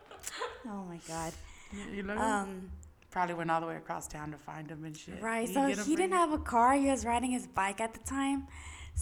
Oh 0.66 0.84
my 0.88 1.00
God. 1.08 1.32
You- 1.72 1.96
You 1.96 2.02
know, 2.04 2.16
Um, 2.16 2.70
probably 3.14 3.34
went 3.40 3.50
all 3.52 3.60
the 3.64 3.66
way 3.72 3.76
across 3.84 4.04
town 4.16 4.28
to 4.32 4.36
find 4.50 4.66
him 4.72 4.82
and 4.84 4.94
shit. 5.02 5.22
Right. 5.22 5.48
So 5.48 5.60
he 5.90 5.94
didn't 6.00 6.18
have 6.22 6.32
a 6.40 6.42
car. 6.54 6.70
He 6.84 6.88
was 6.94 7.02
riding 7.12 7.30
his 7.38 7.46
bike 7.60 7.80
at 7.86 7.92
the 7.96 8.00
time. 8.18 8.38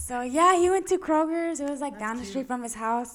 So 0.07 0.15
yeah, 0.21 0.51
he 0.61 0.69
went 0.69 0.85
to 0.93 0.97
Kroger's. 0.97 1.59
It 1.59 1.69
was 1.69 1.81
like 1.81 1.93
That's 1.93 2.03
down 2.05 2.15
the 2.21 2.25
street 2.31 2.47
from 2.47 2.61
his 2.67 2.75
house, 2.75 3.13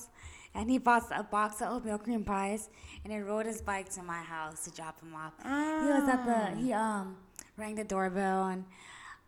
and 0.56 0.64
he 0.72 0.78
bought 0.78 1.04
a 1.22 1.22
box 1.36 1.62
of 1.62 1.68
oatmeal 1.74 1.98
cream 1.98 2.24
pies, 2.24 2.62
and 3.04 3.12
he 3.12 3.18
rode 3.20 3.46
his 3.46 3.60
bike 3.70 3.88
to 3.96 4.02
my 4.02 4.22
house 4.36 4.64
to 4.64 4.70
drop 4.78 4.96
him 5.02 5.12
off. 5.22 5.34
He 5.42 5.88
was 5.96 6.08
at 6.14 6.20
Ah. 6.20 6.28
the 6.30 6.40
he 6.62 6.72
um 6.72 7.16
rang 7.56 7.74
the 7.76 7.84
doorbell, 7.94 8.40
and 8.52 8.64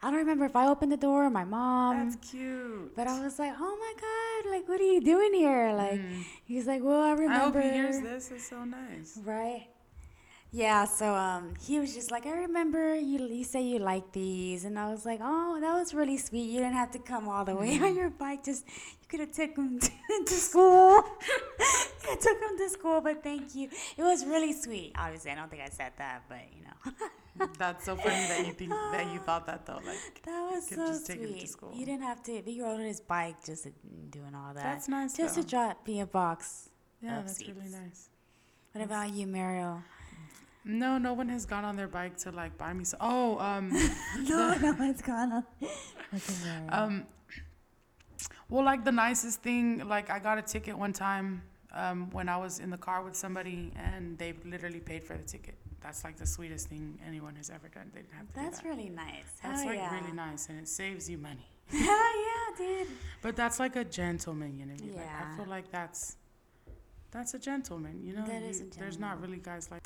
I 0.02 0.04
don't 0.10 0.18
remember 0.26 0.44
if 0.52 0.56
I 0.62 0.64
opened 0.72 0.92
the 0.96 1.02
door 1.08 1.18
or 1.28 1.30
my 1.30 1.44
mom. 1.44 1.92
That's 1.98 2.16
cute. 2.30 2.94
But 2.96 3.06
I 3.06 3.16
was 3.24 3.38
like, 3.38 3.54
oh 3.68 3.76
my 3.84 3.94
god, 4.06 4.50
like 4.54 4.64
what 4.68 4.80
are 4.80 4.92
you 4.96 5.00
doing 5.12 5.32
here? 5.34 5.72
Like 5.82 6.00
he's 6.50 6.66
like, 6.66 6.82
well, 6.82 7.02
I 7.02 7.14
Mm. 7.14 7.28
I 7.30 7.38
hope 7.38 7.54
remember. 7.54 7.60
he 7.62 7.70
hears 7.80 8.00
this. 8.10 8.30
It's 8.34 8.48
so 8.48 8.64
nice. 8.64 9.18
Right. 9.24 9.66
Yeah, 10.52 10.84
so 10.84 11.14
um, 11.14 11.54
he 11.64 11.78
was 11.78 11.94
just 11.94 12.10
like, 12.10 12.26
I 12.26 12.32
remember 12.32 12.96
you. 12.96 13.24
You 13.24 13.44
say 13.44 13.62
you 13.62 13.78
like 13.78 14.10
these, 14.10 14.64
and 14.64 14.78
I 14.78 14.90
was 14.90 15.06
like, 15.06 15.20
oh, 15.22 15.58
that 15.60 15.74
was 15.74 15.94
really 15.94 16.18
sweet. 16.18 16.50
You 16.50 16.58
didn't 16.58 16.74
have 16.74 16.90
to 16.92 16.98
come 16.98 17.28
all 17.28 17.44
the 17.44 17.54
way 17.54 17.74
on 17.74 17.80
mm-hmm. 17.80 17.96
your 17.96 18.10
bike. 18.10 18.44
Just 18.44 18.66
you 18.66 19.06
could 19.08 19.20
have 19.20 19.32
took 19.32 19.56
him 19.56 19.78
to, 19.78 19.90
to 20.26 20.34
school. 20.34 21.04
I 21.60 22.16
took 22.20 22.40
him 22.40 22.58
to 22.58 22.68
school, 22.68 23.00
but 23.00 23.22
thank 23.22 23.54
you. 23.54 23.68
It 23.96 24.02
was 24.02 24.26
really 24.26 24.52
sweet. 24.52 24.92
Obviously, 24.98 25.30
I 25.30 25.34
don't 25.36 25.50
think 25.50 25.62
I 25.62 25.68
said 25.68 25.92
that, 25.98 26.24
but 26.28 26.40
you 26.52 26.64
know, 26.64 26.92
mm-hmm. 26.92 27.52
That's 27.56 27.84
so 27.84 27.96
funny 27.96 28.26
that 28.26 28.44
you 28.46 28.52
think 28.52 28.70
that 28.70 29.12
you 29.12 29.18
thought 29.20 29.46
that 29.46 29.64
though. 29.64 29.80
Like 29.86 30.22
that 30.24 30.50
was 30.50 30.68
so 30.68 30.76
just 30.76 31.06
take 31.06 31.20
him 31.20 31.28
to 31.28 31.38
sweet. 31.38 31.48
school. 31.48 31.70
He 31.72 31.84
didn't 31.84 32.02
have 32.02 32.22
to. 32.24 32.42
He 32.44 32.60
rode 32.60 32.80
on 32.80 32.80
his 32.80 33.00
bike 33.00 33.36
just 33.44 33.66
mm, 33.66 34.10
doing 34.10 34.34
all 34.34 34.52
that. 34.52 34.64
that's 34.64 34.88
nice. 34.88 35.16
just 35.16 35.36
though. 35.36 35.42
to 35.42 35.48
drop 35.48 35.86
me 35.86 36.00
a 36.00 36.06
box. 36.06 36.70
yeah, 37.00 37.22
that's 37.24 37.40
really 37.40 37.70
nice. 37.70 38.08
What 38.72 38.84
about 38.84 39.14
you, 39.14 39.26
Mario? 39.26 39.82
No, 40.64 40.98
no 40.98 41.14
one 41.14 41.28
has 41.30 41.46
gone 41.46 41.64
on 41.64 41.76
their 41.76 41.88
bike 41.88 42.16
to 42.18 42.30
like 42.30 42.56
buy 42.58 42.72
me. 42.72 42.84
So, 42.84 42.96
oh, 43.00 43.38
um, 43.38 43.70
no, 44.28 44.54
no 44.58 44.72
one's 44.72 45.00
gone. 45.02 45.44
Okay, 45.62 46.68
um, 46.68 47.06
well, 48.48 48.64
like 48.64 48.84
the 48.84 48.92
nicest 48.92 49.42
thing, 49.42 49.86
like 49.88 50.10
I 50.10 50.18
got 50.18 50.38
a 50.38 50.42
ticket 50.42 50.76
one 50.76 50.92
time 50.92 51.42
um, 51.72 52.10
when 52.10 52.28
I 52.28 52.36
was 52.36 52.58
in 52.58 52.70
the 52.70 52.76
car 52.76 53.02
with 53.02 53.16
somebody, 53.16 53.72
and 53.76 54.18
they 54.18 54.34
literally 54.44 54.80
paid 54.80 55.04
for 55.04 55.16
the 55.16 55.22
ticket. 55.22 55.54
That's 55.82 56.04
like 56.04 56.16
the 56.18 56.26
sweetest 56.26 56.68
thing 56.68 56.98
anyone 57.06 57.36
has 57.36 57.48
ever 57.48 57.68
done. 57.68 57.90
They 57.94 58.02
didn't 58.02 58.14
have 58.14 58.28
to 58.28 58.34
That's 58.34 58.60
that. 58.60 58.68
really 58.68 58.90
nice. 58.90 59.24
That's 59.42 59.64
like 59.64 59.78
yeah. 59.78 59.98
really 59.98 60.12
nice, 60.12 60.48
and 60.48 60.58
it 60.58 60.68
saves 60.68 61.08
you 61.08 61.16
money. 61.16 61.48
yeah, 61.72 61.80
yeah, 61.80 62.56
dude. 62.58 62.88
But 63.22 63.36
that's 63.36 63.58
like 63.58 63.76
a 63.76 63.84
gentleman, 63.84 64.58
you 64.58 64.66
know. 64.66 64.74
I? 64.74 64.96
Like, 64.96 65.06
I 65.06 65.36
feel 65.36 65.46
like 65.46 65.70
that's 65.70 66.16
that's 67.10 67.34
a 67.34 67.38
gentleman, 67.38 68.00
you 68.04 68.14
know. 68.14 68.26
That 68.26 68.42
is 68.42 68.60
You- 68.60 68.70
a 68.74 68.78
There's 68.78 68.98
not 68.98 69.20
really 69.20 69.38
guys 69.38 69.70
like, 69.70 69.84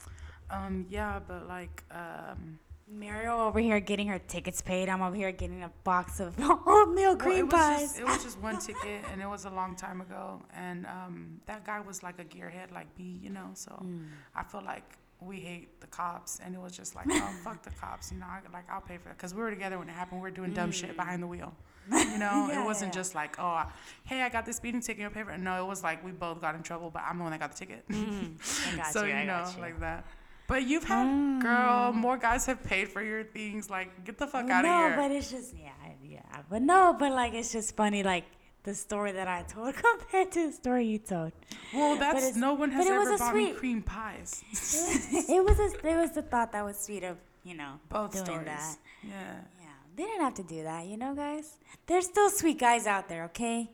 um, 0.51 0.87
yeah, 0.91 1.21
but 1.27 1.49
like, 1.49 1.83
um, 1.91 2.59
Mario 2.91 3.47
over 3.47 3.61
here 3.61 3.81
getting 3.81 4.07
her 4.09 4.19
tickets 4.19 4.61
paid. 4.61 4.89
I'm 4.89 5.03
over 5.03 5.17
here 5.17 5.33
getting 5.33 5.63
a 5.63 5.71
box 5.85 6.21
of 6.21 6.35
oatmeal 6.41 6.95
well, 7.11 7.17
cream 7.17 7.39
it 7.39 7.45
was 7.45 7.53
pies. 7.55 7.81
just 7.81 7.99
it 8.01 8.05
was 8.05 8.23
just 8.23 8.39
one 8.41 8.59
ticket, 8.59 9.03
and 9.11 9.21
it 9.23 9.29
was 9.29 9.47
a 9.47 9.51
long 9.51 9.75
time 9.75 10.01
ago, 10.01 10.43
and 10.55 10.87
um, 10.87 11.41
that 11.47 11.65
guy 11.65 11.81
was 11.81 12.03
like 12.03 12.19
a 12.19 12.25
gearhead 12.25 12.73
like 12.73 12.87
me, 12.99 13.19
you 13.23 13.31
know. 13.31 13.51
So 13.55 13.73
Mm. 13.83 14.09
I 14.37 14.43
feel 14.45 14.63
like 14.63 14.85
we 15.21 15.41
hate 15.41 15.81
the 15.81 15.87
cops, 15.87 16.41
and 16.45 16.55
it 16.55 16.61
was 16.61 16.77
just 16.77 16.95
like, 16.95 17.07
oh 17.11 17.31
fuck 17.43 17.63
the 17.63 17.71
cops, 17.71 18.13
you 18.13 18.19
know. 18.19 18.27
I, 18.27 18.41
like 18.53 18.69
I'll 18.71 18.83
pay 18.83 18.99
for 18.99 19.05
that 19.09 19.17
because 19.17 19.35
we 19.35 19.41
were 19.41 19.51
together 19.51 19.79
when 19.79 19.89
it 19.89 19.93
happened. 19.93 20.21
We 20.21 20.29
were 20.29 20.35
doing 20.37 20.53
dumb 20.53 20.71
shit 20.71 20.95
behind 20.97 21.23
the 21.23 21.27
wheel. 21.27 21.53
You 21.91 22.19
know, 22.19 22.31
Mm. 22.31 22.49
Yeah, 22.49 22.63
it 22.63 22.65
wasn't 22.65 22.95
yeah. 22.95 23.01
just 23.01 23.15
like, 23.15 23.37
oh, 23.39 23.45
I- 23.47 23.67
hey, 24.05 24.23
I 24.23 24.29
got 24.31 24.47
this 24.47 24.57
speeding 24.57 24.81
ticket, 24.81 25.03
you'll 25.03 25.11
pay 25.11 25.23
for 25.23 25.33
it. 25.33 25.39
No, 25.41 25.63
it 25.63 25.67
was 25.67 25.83
like 25.83 26.03
we 26.05 26.13
both 26.13 26.41
got 26.41 26.55
in 26.55 26.63
trouble, 26.63 26.91
but 26.91 27.03
I'm 27.07 27.17
the 27.19 27.25
one 27.25 27.33
that 27.33 27.41
got 27.41 27.53
the 27.53 27.59
ticket. 27.59 27.85
I 27.91 28.77
got 28.77 28.87
so 28.93 29.05
you. 29.05 29.09
you, 29.15 29.21
know, 29.25 29.43
got 29.45 29.55
you. 29.57 29.61
like 29.63 29.81
that. 29.81 30.07
But 30.47 30.65
you've 30.65 30.85
had, 30.85 31.41
girl, 31.41 31.93
more 31.93 32.19
guys 32.19 32.45
have 32.47 32.63
paid 32.63 32.89
for 32.89 33.03
your 33.03 33.25
things. 33.25 33.71
Like, 33.71 34.05
get 34.05 34.19
the 34.19 34.27
fuck 34.27 34.49
out 34.51 34.65
of 34.65 34.71
here. 34.71 34.91
no, 34.91 34.97
but 34.97 35.11
it's 35.11 35.31
just 35.31 35.55
yeah, 35.57 35.71
yeah. 36.03 36.21
But 36.51 36.63
no, 36.63 36.95
but 36.99 37.13
like 37.13 37.33
it's 37.33 37.51
just 37.53 37.75
funny, 37.77 38.03
like 38.03 38.25
the 38.65 38.75
story 38.75 39.13
that 39.13 39.27
I 39.29 39.43
told 39.43 39.75
compared 39.89 40.33
to 40.33 40.47
the 40.49 40.53
story 40.53 40.87
you 40.87 40.99
told. 40.99 41.33
well, 41.73 41.97
that's 41.97 42.37
no 42.37 42.55
one 42.55 42.71
has 42.73 42.85
but 42.87 42.95
it 42.95 42.99
was 42.99 43.09
ever 43.09 43.19
bought 43.19 43.35
me 43.35 43.47
sweet- 43.47 43.57
cream 43.57 43.83
pies. 43.83 44.45
it 44.53 45.45
was 45.45 45.59
a, 45.59 45.89
it 45.89 45.97
was 45.97 46.11
the 46.13 46.23
thought 46.23 46.53
that 46.53 46.65
was 46.65 46.79
sweet 46.79 47.05
of 47.05 47.17
you 47.43 47.55
know 47.55 47.81
Both 47.89 48.13
doing 48.13 48.25
stories. 48.27 48.47
that. 48.47 48.77
Yeah. 49.03 49.35
Yeah, 49.61 49.67
they 49.97 50.03
didn't 50.05 50.23
have 50.23 50.35
to 50.35 50.43
do 50.43 50.63
that, 50.65 50.87
you 50.87 50.97
know, 50.97 51.15
guys. 51.15 51.57
There's 51.87 52.07
still 52.07 52.29
sweet 52.31 52.59
guys 52.59 52.87
out 52.87 53.09
there, 53.09 53.25
okay? 53.25 53.71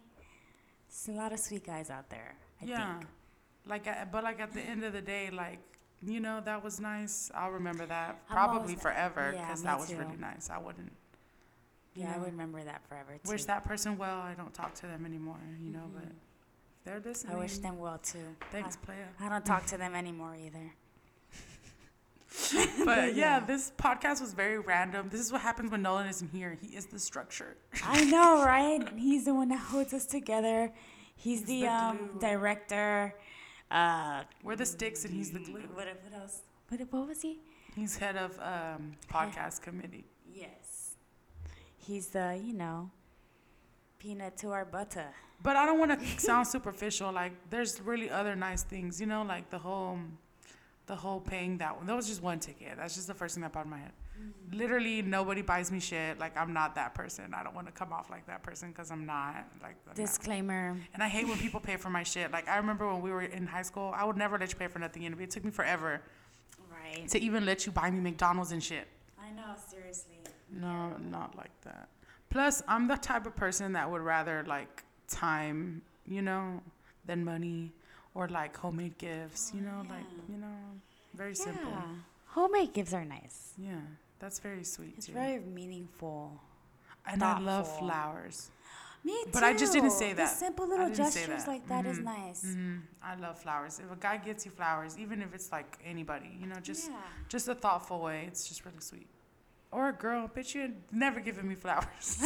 There's 0.88 1.16
a 1.16 1.20
lot 1.20 1.32
of 1.32 1.38
sweet 1.40 1.64
guys 1.66 1.88
out 1.90 2.10
there. 2.10 2.34
I 2.60 2.64
yeah. 2.64 2.94
think. 2.98 3.06
Like, 3.66 3.86
uh, 3.86 4.04
but 4.10 4.24
like 4.24 4.40
at 4.40 4.52
the 4.52 4.60
end 4.60 4.82
of 4.84 4.92
the 4.92 5.00
day, 5.02 5.30
like, 5.32 5.58
you 6.02 6.20
know, 6.20 6.40
that 6.44 6.64
was 6.64 6.80
nice. 6.80 7.30
I'll 7.34 7.50
remember 7.50 7.84
that 7.86 8.18
I'm 8.28 8.34
probably 8.34 8.60
always- 8.74 8.82
forever 8.82 9.32
because 9.32 9.60
me 9.60 9.64
that 9.66 9.78
was 9.78 9.90
too. 9.90 9.96
really 9.98 10.16
nice. 10.16 10.48
I 10.50 10.58
wouldn't 10.58 10.92
Yeah, 11.94 12.12
I 12.14 12.18
would 12.18 12.32
remember 12.32 12.62
that 12.64 12.82
forever 12.88 13.12
too. 13.22 13.30
wish 13.30 13.44
that 13.44 13.64
person 13.64 13.98
well. 13.98 14.18
I 14.18 14.34
don't 14.34 14.54
talk 14.54 14.74
to 14.76 14.86
them 14.86 15.04
anymore, 15.04 15.38
you 15.62 15.70
know, 15.70 15.90
but 15.94 16.04
they're 16.84 17.00
listening. 17.04 17.36
I 17.36 17.38
wish 17.38 17.58
them 17.58 17.78
well 17.78 17.98
too. 17.98 18.34
Thanks. 18.50 18.78
I, 18.88 19.26
I 19.26 19.28
don't 19.28 19.44
talk 19.44 19.66
to 19.66 19.76
them 19.76 19.94
anymore 19.94 20.34
either. 20.36 20.72
But 22.84 23.14
yeah, 23.16 23.40
this 23.40 23.72
podcast 23.76 24.20
was 24.20 24.32
very 24.34 24.58
random. 24.58 25.08
This 25.10 25.20
is 25.20 25.32
what 25.32 25.40
happens 25.40 25.70
when 25.70 25.82
Nolan 25.82 26.06
isn't 26.06 26.30
here. 26.30 26.56
He 26.60 26.76
is 26.76 26.86
the 26.86 26.98
structure. 26.98 27.56
I 27.84 28.04
know, 28.04 28.44
right? 28.44 28.86
He's 28.96 29.24
the 29.24 29.34
one 29.34 29.48
that 29.48 29.58
holds 29.58 29.92
us 29.92 30.06
together. 30.06 30.72
He's, 31.16 31.40
He's 31.40 31.48
the, 31.48 31.60
the 31.62 31.66
um, 31.68 32.10
director. 32.20 33.14
Uh, 33.70 34.22
We're 34.42 34.56
the 34.56 34.66
sticks 34.66 35.04
and 35.04 35.14
he's 35.14 35.30
the 35.30 35.38
glue. 35.38 35.60
what, 35.74 35.86
what 35.86 36.20
else? 36.20 36.40
What, 36.68 36.80
what 36.90 37.08
was 37.08 37.22
he? 37.22 37.38
He's 37.76 37.96
head 37.96 38.16
of 38.16 38.38
um, 38.40 38.96
podcast 39.12 39.62
committee. 39.62 40.04
Yes. 40.32 40.96
He's 41.76 42.08
the, 42.08 42.40
you 42.42 42.52
know, 42.52 42.90
peanut 43.98 44.36
to 44.38 44.50
our 44.50 44.64
butter. 44.64 45.06
But 45.42 45.56
I 45.56 45.64
don't 45.66 45.78
want 45.78 45.98
to 45.98 46.20
sound 46.20 46.46
superficial. 46.46 47.12
Like 47.12 47.32
there's 47.48 47.80
really 47.80 48.10
other 48.10 48.34
nice 48.36 48.62
things, 48.62 49.00
you 49.00 49.06
know, 49.06 49.22
like 49.22 49.50
the 49.50 49.58
whole, 49.58 49.98
the 50.86 50.96
whole 50.96 51.20
paying 51.20 51.58
that 51.58 51.76
one. 51.76 51.86
That 51.86 51.96
was 51.96 52.08
just 52.08 52.22
one 52.22 52.40
ticket. 52.40 52.76
That's 52.76 52.94
just 52.94 53.06
the 53.06 53.14
first 53.14 53.34
thing 53.34 53.42
that 53.42 53.52
popped 53.52 53.66
in 53.66 53.70
my 53.70 53.78
head. 53.78 53.92
Literally 54.52 55.02
nobody 55.02 55.42
buys 55.42 55.70
me 55.70 55.80
shit. 55.80 56.18
Like 56.18 56.36
I'm 56.36 56.52
not 56.52 56.74
that 56.74 56.94
person. 56.94 57.32
I 57.34 57.42
don't 57.42 57.54
want 57.54 57.66
to 57.66 57.72
come 57.72 57.92
off 57.92 58.10
like 58.10 58.26
that 58.26 58.42
person 58.42 58.70
because 58.70 58.90
I'm 58.90 59.06
not. 59.06 59.46
Like 59.62 59.76
I'm 59.86 59.88
not. 59.88 59.96
Disclaimer. 59.96 60.76
And 60.94 61.02
I 61.02 61.08
hate 61.08 61.28
when 61.28 61.38
people 61.38 61.60
pay 61.60 61.76
for 61.76 61.90
my 61.90 62.02
shit. 62.02 62.32
Like 62.32 62.48
I 62.48 62.56
remember 62.56 62.86
when 62.92 63.00
we 63.00 63.10
were 63.10 63.22
in 63.22 63.46
high 63.46 63.62
school, 63.62 63.92
I 63.94 64.04
would 64.04 64.16
never 64.16 64.38
let 64.38 64.52
you 64.52 64.58
pay 64.58 64.66
for 64.66 64.78
nothing. 64.78 65.04
And 65.06 65.20
it 65.20 65.30
took 65.30 65.44
me 65.44 65.50
forever 65.50 66.02
Right. 66.70 67.08
to 67.08 67.20
even 67.20 67.44
let 67.44 67.66
you 67.66 67.72
buy 67.72 67.90
me 67.90 68.00
McDonald's 68.00 68.52
and 68.52 68.62
shit. 68.62 68.88
I 69.20 69.30
know, 69.32 69.54
seriously. 69.68 70.18
No, 70.50 70.96
not 71.10 71.36
like 71.36 71.52
that. 71.62 71.88
Plus, 72.30 72.62
I'm 72.66 72.88
the 72.88 72.96
type 72.96 73.26
of 73.26 73.36
person 73.36 73.72
that 73.72 73.90
would 73.90 74.00
rather 74.00 74.44
like 74.46 74.84
time, 75.08 75.82
you 76.06 76.22
know, 76.22 76.60
than 77.06 77.24
money 77.24 77.72
or 78.14 78.28
like 78.28 78.56
homemade 78.56 78.98
gifts, 78.98 79.52
you 79.54 79.62
oh, 79.68 79.82
know, 79.82 79.88
like, 79.88 80.04
you 80.28 80.36
know, 80.38 80.56
very 81.14 81.34
simple. 81.34 81.70
Yeah. 81.70 81.82
Homemade 82.26 82.72
gifts 82.72 82.92
are 82.92 83.04
nice. 83.04 83.52
Yeah, 83.58 83.80
that's 84.20 84.38
very 84.38 84.64
sweet 84.64 84.94
It's 84.96 85.06
too. 85.06 85.12
very 85.12 85.40
meaningful. 85.40 86.40
and 87.06 87.22
I 87.22 87.38
love 87.38 87.66
flowers. 87.78 88.50
Me 89.02 89.14
too. 89.24 89.30
But 89.32 89.42
I 89.42 89.54
just 89.56 89.72
didn't 89.72 89.92
say 89.92 90.12
that. 90.12 90.28
The 90.28 90.36
simple 90.46 90.68
little 90.68 90.90
gestures 90.90 91.44
that. 91.44 91.48
like 91.48 91.66
that 91.68 91.86
is 91.86 91.98
Mhm. 91.98 92.04
nice. 92.04 92.42
hmm 92.42 92.76
I 93.02 93.14
love 93.14 93.38
flowers. 93.38 93.80
If 93.80 93.90
a 93.90 93.96
guy 93.96 94.18
gets 94.18 94.44
you 94.44 94.50
flowers, 94.50 94.98
even 94.98 95.22
if 95.22 95.34
it's 95.34 95.50
like 95.50 95.78
anybody, 95.84 96.36
you 96.40 96.46
know, 96.46 96.60
just 96.60 96.90
yeah. 96.90 96.96
just 97.28 97.48
a 97.48 97.54
thoughtful 97.54 98.00
way, 98.00 98.24
it's 98.28 98.46
just 98.48 98.64
really 98.66 98.80
sweet. 98.80 99.08
Or 99.72 99.88
a 99.88 99.92
girl, 99.92 100.28
bitch, 100.28 100.54
you 100.54 100.60
had 100.62 100.74
never 100.92 101.20
given 101.20 101.48
me 101.48 101.54
flowers. 101.54 102.18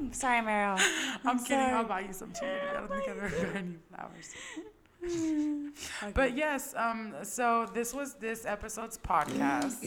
I'm 0.00 0.12
sorry, 0.22 0.40
Meryl. 0.40 0.78
I'm, 1.24 1.38
kidding. 1.44 1.74
I'll 1.74 1.84
buy 1.84 2.00
you 2.00 2.12
some 2.14 2.32
too. 2.32 2.46
I 2.46 2.72
don't 2.74 2.88
think 2.88 3.06
I've 3.08 3.18
ever 3.24 3.36
gotten 3.44 3.72
you 3.72 3.80
flowers. 3.94 4.28
But 6.14 6.36
yes, 6.36 6.74
um, 6.76 7.14
so 7.22 7.66
this 7.72 7.94
was 7.94 8.14
this 8.14 8.44
episode's 8.44 8.98
podcast. 8.98 9.78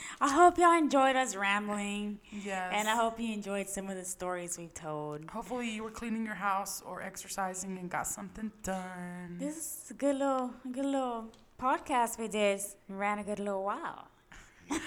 I 0.20 0.32
hope 0.32 0.58
y'all 0.58 0.76
enjoyed 0.76 1.16
us 1.16 1.36
rambling, 1.36 2.18
Yes. 2.30 2.72
and 2.74 2.88
I 2.88 2.96
hope 2.96 3.20
you 3.20 3.32
enjoyed 3.32 3.68
some 3.68 3.88
of 3.88 3.96
the 3.96 4.04
stories 4.04 4.58
we've 4.58 4.74
told. 4.74 5.28
Hopefully 5.30 5.70
you 5.70 5.84
were 5.84 5.90
cleaning 5.90 6.24
your 6.24 6.34
house 6.34 6.82
or 6.84 7.02
exercising 7.02 7.78
and 7.78 7.88
got 7.90 8.06
something 8.06 8.50
done. 8.62 9.36
This 9.38 9.56
is 9.56 9.90
a 9.90 9.94
good 9.94 10.16
little, 10.16 10.50
good 10.72 10.84
little 10.86 11.26
podcast 11.60 12.18
we 12.18 12.28
did. 12.28 12.60
Ran 12.88 13.18
a 13.18 13.24
good 13.24 13.38
little 13.38 13.64
while. 13.64 14.08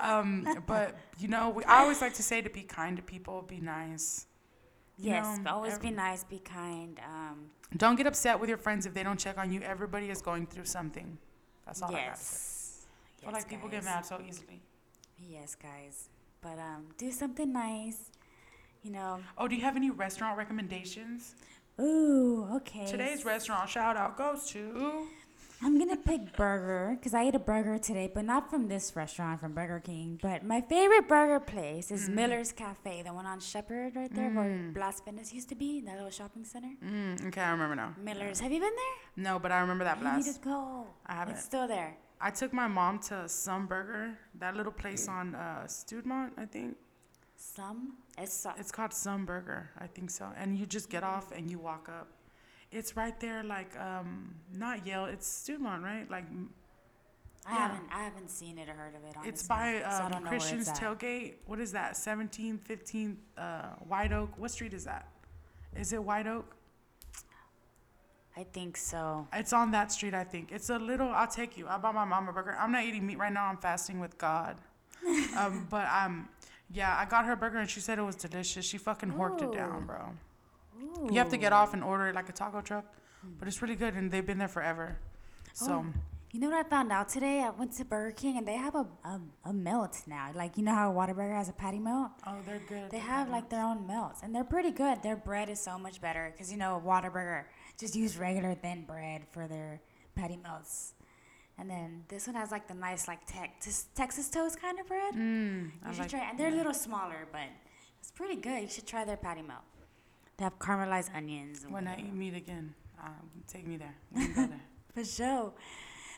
Um, 0.00 0.46
but 0.66 0.96
you 1.18 1.28
know, 1.28 1.48
we, 1.48 1.64
I 1.64 1.78
always 1.80 2.00
like 2.02 2.12
to 2.14 2.22
say 2.22 2.42
to 2.42 2.50
be 2.50 2.62
kind 2.62 2.96
to 2.98 3.02
people, 3.02 3.40
be 3.42 3.58
nice. 3.58 4.26
Yes, 4.96 5.38
know, 5.38 5.52
always 5.52 5.78
be 5.78 5.90
nice, 5.90 6.24
be 6.24 6.38
kind. 6.38 7.00
Um, 7.04 7.50
Don't 7.76 7.96
get 7.96 8.06
upset 8.06 8.38
with 8.38 8.48
your 8.48 8.58
friends 8.58 8.86
if 8.86 8.94
they 8.94 9.02
don't 9.02 9.18
check 9.18 9.38
on 9.38 9.52
you. 9.52 9.60
Everybody 9.60 10.10
is 10.10 10.22
going 10.22 10.46
through 10.46 10.66
something. 10.66 11.18
That's 11.66 11.82
all 11.82 11.88
I 11.88 11.92
gotta 11.92 12.16
say. 12.16 12.86
yes. 13.24 13.32
Like 13.32 13.48
people 13.48 13.68
get 13.68 13.84
mad 13.84 14.06
so 14.06 14.20
easily. 14.26 14.60
Yes, 15.18 15.54
guys. 15.54 16.08
But 16.40 16.58
um, 16.58 16.86
do 16.98 17.10
something 17.10 17.52
nice. 17.52 18.10
You 18.82 18.92
know. 18.92 19.20
Oh, 19.38 19.48
do 19.48 19.56
you 19.56 19.62
have 19.62 19.76
any 19.76 19.90
restaurant 19.90 20.36
recommendations? 20.36 21.34
Ooh, 21.80 22.46
okay. 22.56 22.86
Today's 22.86 23.24
restaurant 23.24 23.68
shout 23.68 23.96
out 23.96 24.16
goes 24.16 24.46
to 24.50 25.06
I'm 25.64 25.78
gonna 25.78 25.96
pick 25.96 26.36
burger 26.36 26.94
because 26.98 27.14
I 27.14 27.22
ate 27.22 27.34
a 27.34 27.38
burger 27.38 27.78
today, 27.78 28.10
but 28.14 28.24
not 28.26 28.50
from 28.50 28.68
this 28.68 28.94
restaurant, 28.94 29.40
from 29.40 29.54
Burger 29.54 29.80
King. 29.80 30.18
But 30.20 30.44
my 30.44 30.60
favorite 30.60 31.08
burger 31.08 31.40
place 31.40 31.90
is 31.90 32.06
Mm. 32.08 32.14
Miller's 32.14 32.52
Cafe, 32.52 33.02
the 33.02 33.14
one 33.14 33.24
on 33.24 33.40
Shepherd 33.40 33.96
right 33.96 34.12
there, 34.14 34.30
where 34.30 34.70
Blast 34.74 35.04
Fitness 35.06 35.32
used 35.32 35.48
to 35.48 35.54
be, 35.54 35.80
that 35.80 35.94
little 35.96 36.10
shopping 36.10 36.44
center. 36.44 36.72
Mm, 36.84 37.28
okay, 37.28 37.40
I 37.40 37.50
remember 37.52 37.76
now. 37.76 37.94
Miller's. 37.96 38.40
Have 38.40 38.52
you 38.52 38.60
been 38.60 38.76
there? 38.84 39.24
No, 39.24 39.38
but 39.38 39.50
I 39.52 39.60
remember 39.60 39.84
that 39.84 40.00
Blast. 40.00 40.18
You 40.26 40.32
need 40.32 40.38
to 40.42 40.44
go. 40.46 40.86
I 41.06 41.14
haven't. 41.14 41.36
It's 41.36 41.44
still 41.44 41.66
there. 41.66 41.96
I 42.20 42.30
took 42.30 42.52
my 42.52 42.68
mom 42.68 42.98
to 43.08 43.26
Some 43.28 43.66
Burger, 43.66 44.18
that 44.38 44.54
little 44.56 44.72
place 44.72 45.08
on 45.08 45.34
uh, 45.34 45.64
Studemont, 45.66 46.32
I 46.36 46.44
think. 46.44 46.76
Some. 47.36 47.94
It's 48.18 48.46
It's 48.58 48.70
called 48.70 48.92
Some 48.92 49.24
Burger, 49.24 49.70
I 49.78 49.86
think 49.86 50.10
so. 50.10 50.28
And 50.36 50.58
you 50.58 50.66
just 50.66 50.88
get 50.90 51.02
off 51.02 51.32
and 51.32 51.50
you 51.50 51.58
walk 51.58 51.88
up. 51.88 52.08
It's 52.74 52.96
right 52.96 53.18
there, 53.20 53.44
like 53.44 53.78
um, 53.78 54.34
not 54.52 54.84
Yale. 54.84 55.04
It's 55.04 55.26
Studemont, 55.28 55.82
right? 55.82 56.10
Like 56.10 56.24
I 57.46 57.52
yeah. 57.52 57.58
haven't 57.68 57.88
I 57.92 58.02
haven't 58.02 58.30
seen 58.30 58.58
it 58.58 58.68
or 58.68 58.72
heard 58.72 58.94
of 58.96 59.04
it. 59.04 59.14
Honestly, 59.16 59.28
it's 59.28 59.46
by 59.46 59.82
so 59.88 60.04
um, 60.04 60.24
know 60.24 60.28
Christian's. 60.28 60.68
Tailgate. 60.70 61.34
What 61.46 61.60
is 61.60 61.70
that? 61.72 61.94
17th, 61.94 62.60
15th, 62.60 63.16
uh, 63.38 63.62
White 63.86 64.12
Oak. 64.12 64.36
What 64.38 64.50
street 64.50 64.74
is 64.74 64.84
that? 64.84 65.08
Is 65.76 65.92
it 65.92 66.02
White 66.02 66.26
Oak? 66.26 66.56
I 68.36 68.42
think 68.42 68.76
so. 68.76 69.28
It's 69.32 69.52
on 69.52 69.70
that 69.70 69.92
street, 69.92 70.12
I 70.12 70.24
think. 70.24 70.50
It's 70.50 70.68
a 70.68 70.78
little. 70.78 71.08
I'll 71.08 71.28
take 71.28 71.56
you. 71.56 71.68
I 71.68 71.78
bought 71.78 71.94
my 71.94 72.04
mom 72.04 72.28
a 72.28 72.32
burger. 72.32 72.56
I'm 72.58 72.72
not 72.72 72.84
eating 72.84 73.06
meat 73.06 73.18
right 73.18 73.32
now. 73.32 73.44
I'm 73.44 73.58
fasting 73.58 74.00
with 74.00 74.18
God. 74.18 74.56
um, 75.38 75.68
but 75.70 75.86
um, 75.86 76.28
yeah, 76.72 76.96
I 76.98 77.04
got 77.04 77.24
her 77.26 77.36
burger 77.36 77.58
and 77.58 77.70
she 77.70 77.78
said 77.78 77.98
it 77.98 78.02
was 78.02 78.16
delicious. 78.16 78.64
She 78.64 78.78
fucking 78.78 79.12
horked 79.12 79.42
it 79.42 79.52
down, 79.52 79.86
Ooh. 80.84 81.08
You 81.10 81.18
have 81.18 81.28
to 81.30 81.36
get 81.36 81.52
off 81.52 81.72
and 81.74 81.82
order 81.82 82.08
it 82.08 82.14
like 82.14 82.28
a 82.28 82.32
taco 82.32 82.60
truck, 82.60 82.84
but 83.38 83.48
it's 83.48 83.60
really 83.62 83.76
good 83.76 83.94
and 83.94 84.10
they've 84.10 84.26
been 84.26 84.38
there 84.38 84.48
forever. 84.48 84.98
So 85.52 85.72
Oh. 85.72 86.00
You 86.32 86.40
know 86.40 86.50
what 86.50 86.66
I 86.66 86.68
found 86.68 86.90
out 86.90 87.08
today? 87.08 87.44
I 87.44 87.50
went 87.50 87.70
to 87.74 87.84
Burger 87.84 88.10
King 88.10 88.38
and 88.38 88.44
they 88.50 88.56
have 88.56 88.74
a 88.74 88.84
a, 89.04 89.20
a 89.44 89.52
melt 89.52 90.02
now. 90.08 90.32
Like 90.34 90.56
you 90.58 90.64
know 90.64 90.74
how 90.74 90.90
a 90.90 90.94
Whataburger 90.94 91.36
has 91.36 91.48
a 91.48 91.52
patty 91.52 91.78
melt? 91.78 92.10
oh, 92.26 92.38
they're 92.44 92.60
good. 92.68 92.90
They 92.90 92.98
have 92.98 93.28
like 93.30 93.48
their 93.50 93.62
own 93.62 93.86
melts, 93.86 94.24
and 94.24 94.34
they're 94.34 94.42
pretty 94.56 94.72
good. 94.72 95.00
Their 95.00 95.14
bread 95.14 95.48
is 95.48 95.60
so 95.60 95.78
much 95.78 96.00
better 96.00 96.32
because 96.32 96.50
you 96.50 96.58
know 96.58 96.82
Whataburger 96.84 97.44
just 97.78 97.94
use 97.94 98.18
regular 98.18 98.54
thin 98.56 98.82
bread 98.84 99.20
for 99.30 99.46
their 99.46 99.80
patty 100.16 100.36
melts, 100.42 100.94
and 101.56 101.70
then 101.70 102.02
this 102.08 102.26
one 102.26 102.34
has 102.34 102.50
like 102.50 102.66
the 102.66 102.74
nice 102.74 103.06
like 103.06 103.20
Texas 103.26 103.86
Texas 103.94 104.28
toast 104.28 104.60
kind 104.60 104.80
of 104.80 104.88
bread. 104.88 105.14
Mm, 105.14 105.66
You 105.66 105.70
I 105.84 105.90
should 105.92 106.00
like. 106.00 106.10
try, 106.10 106.28
and 106.30 106.36
they're 106.36 106.48
a 106.56 106.56
little 106.62 106.74
smaller, 106.74 107.28
but 107.30 107.46
it's 108.00 108.10
pretty 108.10 108.34
good. 108.48 108.60
You 108.62 108.68
should 108.68 108.88
try 108.88 109.04
their 109.04 109.16
patty 109.28 109.42
melt. 109.42 109.62
They 110.36 110.44
have 110.44 110.58
caramelized 110.58 111.14
onions. 111.14 111.64
When 111.68 111.86
I 111.86 111.98
eat 111.98 112.12
meat 112.12 112.34
again, 112.34 112.74
um, 113.02 113.30
take 113.46 113.66
me 113.66 113.76
there. 113.76 113.94
Me 114.12 114.26
there. 114.34 114.60
For 114.94 115.04
sure. 115.04 115.52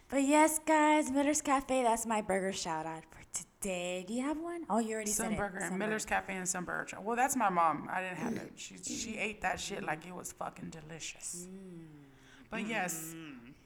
But 0.08 0.22
yes, 0.22 0.60
guys, 0.64 1.10
Miller's 1.10 1.42
Cafe, 1.42 1.82
that's 1.82 2.06
my 2.06 2.20
burger 2.22 2.52
shout 2.52 2.86
out 2.86 3.02
for 3.10 3.18
today. 3.32 4.04
Do 4.06 4.14
you 4.14 4.22
have 4.22 4.38
one? 4.38 4.64
Oh, 4.70 4.78
you 4.78 4.94
already 4.94 5.10
Some 5.10 5.30
said 5.30 5.36
burger 5.36 5.58
it. 5.58 5.64
and 5.64 5.78
Miller's 5.78 6.04
burger. 6.04 6.20
Cafe 6.20 6.36
and 6.36 6.48
some 6.48 6.64
burger. 6.64 6.98
Well, 7.02 7.16
that's 7.16 7.34
my 7.34 7.48
mom. 7.48 7.88
I 7.92 8.02
didn't 8.02 8.18
have 8.18 8.36
it. 8.36 8.52
She 8.54 8.76
she 8.84 9.16
ate 9.16 9.40
that 9.42 9.58
shit 9.58 9.82
like 9.82 10.06
it 10.06 10.14
was 10.14 10.30
fucking 10.30 10.70
delicious. 10.70 11.48
Mm. 11.50 11.86
But 12.50 12.68
yes, 12.68 13.14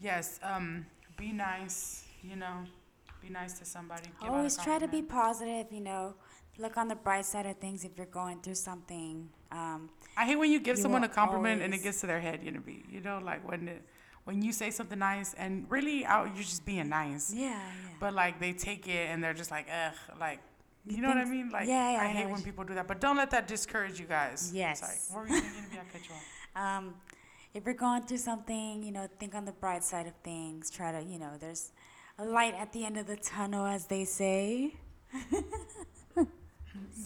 yes. 0.01 0.41
Um, 0.43 0.87
be 1.19 1.33
nice. 1.33 2.05
You 2.23 2.37
know, 2.37 2.65
be 3.21 3.29
nice 3.29 3.59
to 3.59 3.67
somebody. 3.67 4.09
give 4.23 4.31
Always 4.31 4.57
try 4.57 4.79
to 4.79 4.89
be 4.89 5.03
positive, 5.03 5.67
you 5.71 5.81
know. 5.81 6.15
Look 6.59 6.79
on 6.79 6.89
the 6.89 6.97
bright 6.97 7.27
side 7.27 7.45
of 7.47 7.59
things 7.59 7.85
if 7.85 7.93
you're 7.97 8.07
going 8.07 8.41
through 8.41 8.55
something. 8.57 9.29
Um, 9.53 9.91
I 10.21 10.25
hate 10.29 10.37
when 10.43 10.51
you 10.55 10.61
give 10.69 10.77
You 10.77 10.83
someone 10.85 11.05
a 11.05 11.09
compliment 11.09 11.63
and 11.63 11.71
it 11.77 11.83
gets 11.87 11.99
to 12.03 12.07
their 12.07 12.21
head. 12.21 12.39
You 12.45 12.51
know, 12.55 12.61
be 12.61 12.77
you 12.95 13.01
know 13.01 13.19
like 13.31 13.43
when 13.51 13.69
it, 13.75 13.83
when 14.25 14.37
you 14.43 14.53
say 14.53 14.71
something 14.79 14.99
nice 14.99 15.31
and 15.43 15.51
really 15.75 16.05
out 16.05 16.25
you're 16.35 16.45
just 16.55 16.65
being 16.71 16.89
nice. 16.89 17.25
yeah, 17.35 17.49
yeah. 17.49 17.59
But 18.03 18.13
like 18.23 18.35
they 18.45 18.53
take 18.69 18.83
it 18.87 19.05
and 19.11 19.17
they're 19.23 19.39
just 19.43 19.51
like, 19.57 19.67
ugh, 19.83 19.95
like, 20.27 20.41
you, 20.87 20.97
You 20.97 21.03
know 21.03 21.09
what 21.09 21.19
I 21.19 21.25
mean? 21.37 21.49
Like, 21.57 21.67
yeah, 21.69 21.93
yeah, 21.93 22.03
I 22.03 22.05
I 22.05 22.09
hate 22.09 22.29
when 22.33 22.39
you- 22.41 22.45
people 22.45 22.65
do 22.65 22.75
that. 22.79 22.87
But 22.87 22.99
don't 23.05 23.17
let 23.23 23.31
that 23.37 23.45
discourage 23.49 23.97
you 24.03 24.07
guys. 24.07 24.51
Yes. 24.55 24.81
Sorry. 24.81 24.99
What 25.11 25.19
were 25.31 25.35
you 25.35 25.41
saying? 25.41 25.53
Maybe 25.71 25.81
I 25.81 25.85
cut 25.93 26.03
you 26.09 26.15
off. 26.19 26.27
Um, 26.79 26.85
if 27.57 27.65
you're 27.67 27.75
going 27.89 28.03
through 28.07 28.23
something, 28.31 28.83
you 28.87 28.93
know, 28.97 29.05
think 29.21 29.35
on 29.35 29.45
the 29.51 29.57
bright 29.65 29.85
side 29.85 30.07
of 30.07 30.15
things. 30.31 30.71
Try 30.71 30.89
to, 30.97 31.03
you 31.13 31.19
know, 31.19 31.33
there's 31.39 31.73
a 32.19 32.25
light 32.25 32.55
at 32.55 32.73
the 32.75 32.85
end 32.89 32.97
of 33.03 33.07
the 33.07 33.17
tunnel, 33.17 33.65
as 33.77 33.87
they 33.87 34.05
say. 34.05 34.75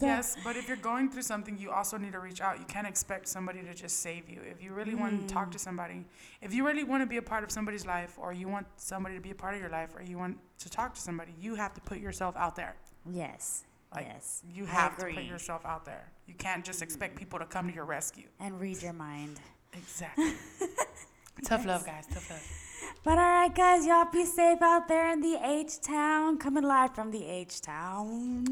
Yes, 0.01 0.35
but 0.43 0.55
if 0.57 0.67
you're 0.67 0.77
going 0.77 1.09
through 1.09 1.21
something, 1.23 1.57
you 1.57 1.71
also 1.71 1.97
need 1.97 2.11
to 2.13 2.19
reach 2.19 2.41
out. 2.41 2.59
You 2.59 2.65
can't 2.65 2.87
expect 2.87 3.27
somebody 3.27 3.61
to 3.63 3.73
just 3.73 4.01
save 4.01 4.29
you. 4.29 4.41
If 4.49 4.61
you 4.63 4.73
really 4.73 4.95
want 4.95 5.27
to 5.27 5.33
talk 5.33 5.47
Mm. 5.49 5.51
to 5.53 5.59
somebody, 5.59 6.05
if 6.41 6.53
you 6.53 6.65
really 6.65 6.83
want 6.83 7.01
to 7.01 7.07
be 7.07 7.17
a 7.17 7.21
part 7.21 7.43
of 7.43 7.51
somebody's 7.51 7.85
life, 7.85 8.17
or 8.17 8.33
you 8.33 8.47
want 8.47 8.67
somebody 8.77 9.15
to 9.15 9.21
be 9.21 9.31
a 9.31 9.35
part 9.35 9.53
of 9.55 9.61
your 9.61 9.69
life, 9.69 9.95
or 9.95 10.01
you 10.03 10.17
want 10.17 10.37
to 10.59 10.69
talk 10.69 10.93
to 10.95 11.01
somebody, 11.01 11.33
you 11.39 11.55
have 11.55 11.73
to 11.73 11.81
put 11.81 11.99
yourself 11.99 12.35
out 12.37 12.55
there. 12.55 12.75
Yes. 13.09 13.63
Like, 13.93 14.07
yes. 14.07 14.43
You 14.53 14.65
have 14.65 14.97
to 14.97 15.05
put 15.05 15.23
yourself 15.23 15.65
out 15.65 15.85
there. 15.85 16.11
You 16.27 16.33
can't 16.33 16.65
just 16.65 16.81
expect 16.81 17.15
people 17.15 17.39
to 17.39 17.45
come 17.45 17.67
to 17.69 17.73
your 17.73 17.85
rescue. 17.85 18.27
And 18.39 18.59
read 18.59 18.81
your 18.81 18.93
mind. 18.93 19.39
Exactly. 19.73 20.33
Tough 21.45 21.65
love, 21.65 21.85
guys. 21.85 22.05
Tough 22.07 22.29
love. 22.29 22.41
But 23.03 23.17
all 23.19 23.29
right, 23.29 23.53
guys, 23.53 23.85
y'all 23.85 24.05
be 24.11 24.25
safe 24.25 24.61
out 24.61 24.87
there 24.87 25.11
in 25.13 25.21
the 25.21 25.37
H 25.41 25.79
Town. 25.81 26.37
Coming 26.37 26.63
live 26.63 26.95
from 26.95 27.11
the 27.11 27.23
H 27.25 27.61
Town. 27.61 28.45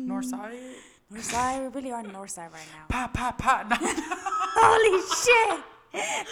Northside. 1.13 1.59
Northside. 1.59 1.61
We 1.61 1.81
really 1.81 1.91
are 1.91 2.03
north 2.03 2.29
side 2.31 2.51
right 2.51 2.67
now. 2.77 2.85
Pop, 2.89 3.13
pop, 3.13 3.37
pop. 3.37 3.69
No, 3.69 3.77
Holy 3.79 5.01
shit! 5.23 5.63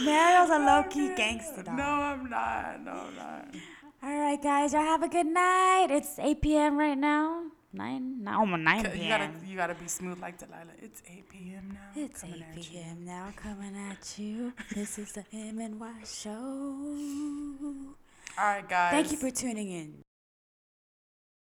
Mario's 0.03 0.49
a 0.49 0.59
low 0.59 0.83
key 0.89 1.13
gangster 1.15 1.63
dog. 1.63 1.77
no, 1.77 1.83
I'm 1.83 2.29
not. 2.29 2.83
No, 2.83 2.91
I'm 2.91 3.15
not. 3.15 3.55
All 4.03 4.17
right, 4.17 4.41
guys, 4.41 4.73
y'all 4.73 4.81
have 4.81 5.03
a 5.03 5.07
good 5.07 5.27
night. 5.27 5.87
It's 5.91 6.17
8 6.17 6.41
p.m. 6.41 6.77
right 6.77 6.97
now. 6.97 7.43
9, 7.73 8.23
no, 8.23 8.39
almost 8.39 8.61
9 8.63 8.83
p.m. 8.83 8.97
You 8.97 9.07
gotta, 9.07 9.29
you 9.47 9.55
gotta 9.57 9.75
be 9.75 9.87
smooth 9.87 10.19
like 10.19 10.37
Delilah. 10.37 10.73
It's 10.81 11.01
8 11.07 11.29
p.m. 11.29 11.69
now. 11.73 12.01
It's 12.03 12.23
8 12.23 12.29
coming 12.31 12.43
at 12.49 12.57
you. 12.57 12.63
p.m. 12.63 13.05
now, 13.05 13.33
coming 13.35 13.75
at 13.89 14.19
you. 14.19 14.53
This 14.73 14.97
is 14.99 15.13
the 15.13 15.23
M 15.31 15.59
and 15.59 15.79
Y 15.79 15.93
show. 16.05 16.31
All 18.37 18.45
right, 18.45 18.67
guys. 18.67 18.91
Thank 18.91 19.11
you 19.11 19.17
for 19.17 19.29
tuning 19.31 19.69
in. 19.71 20.03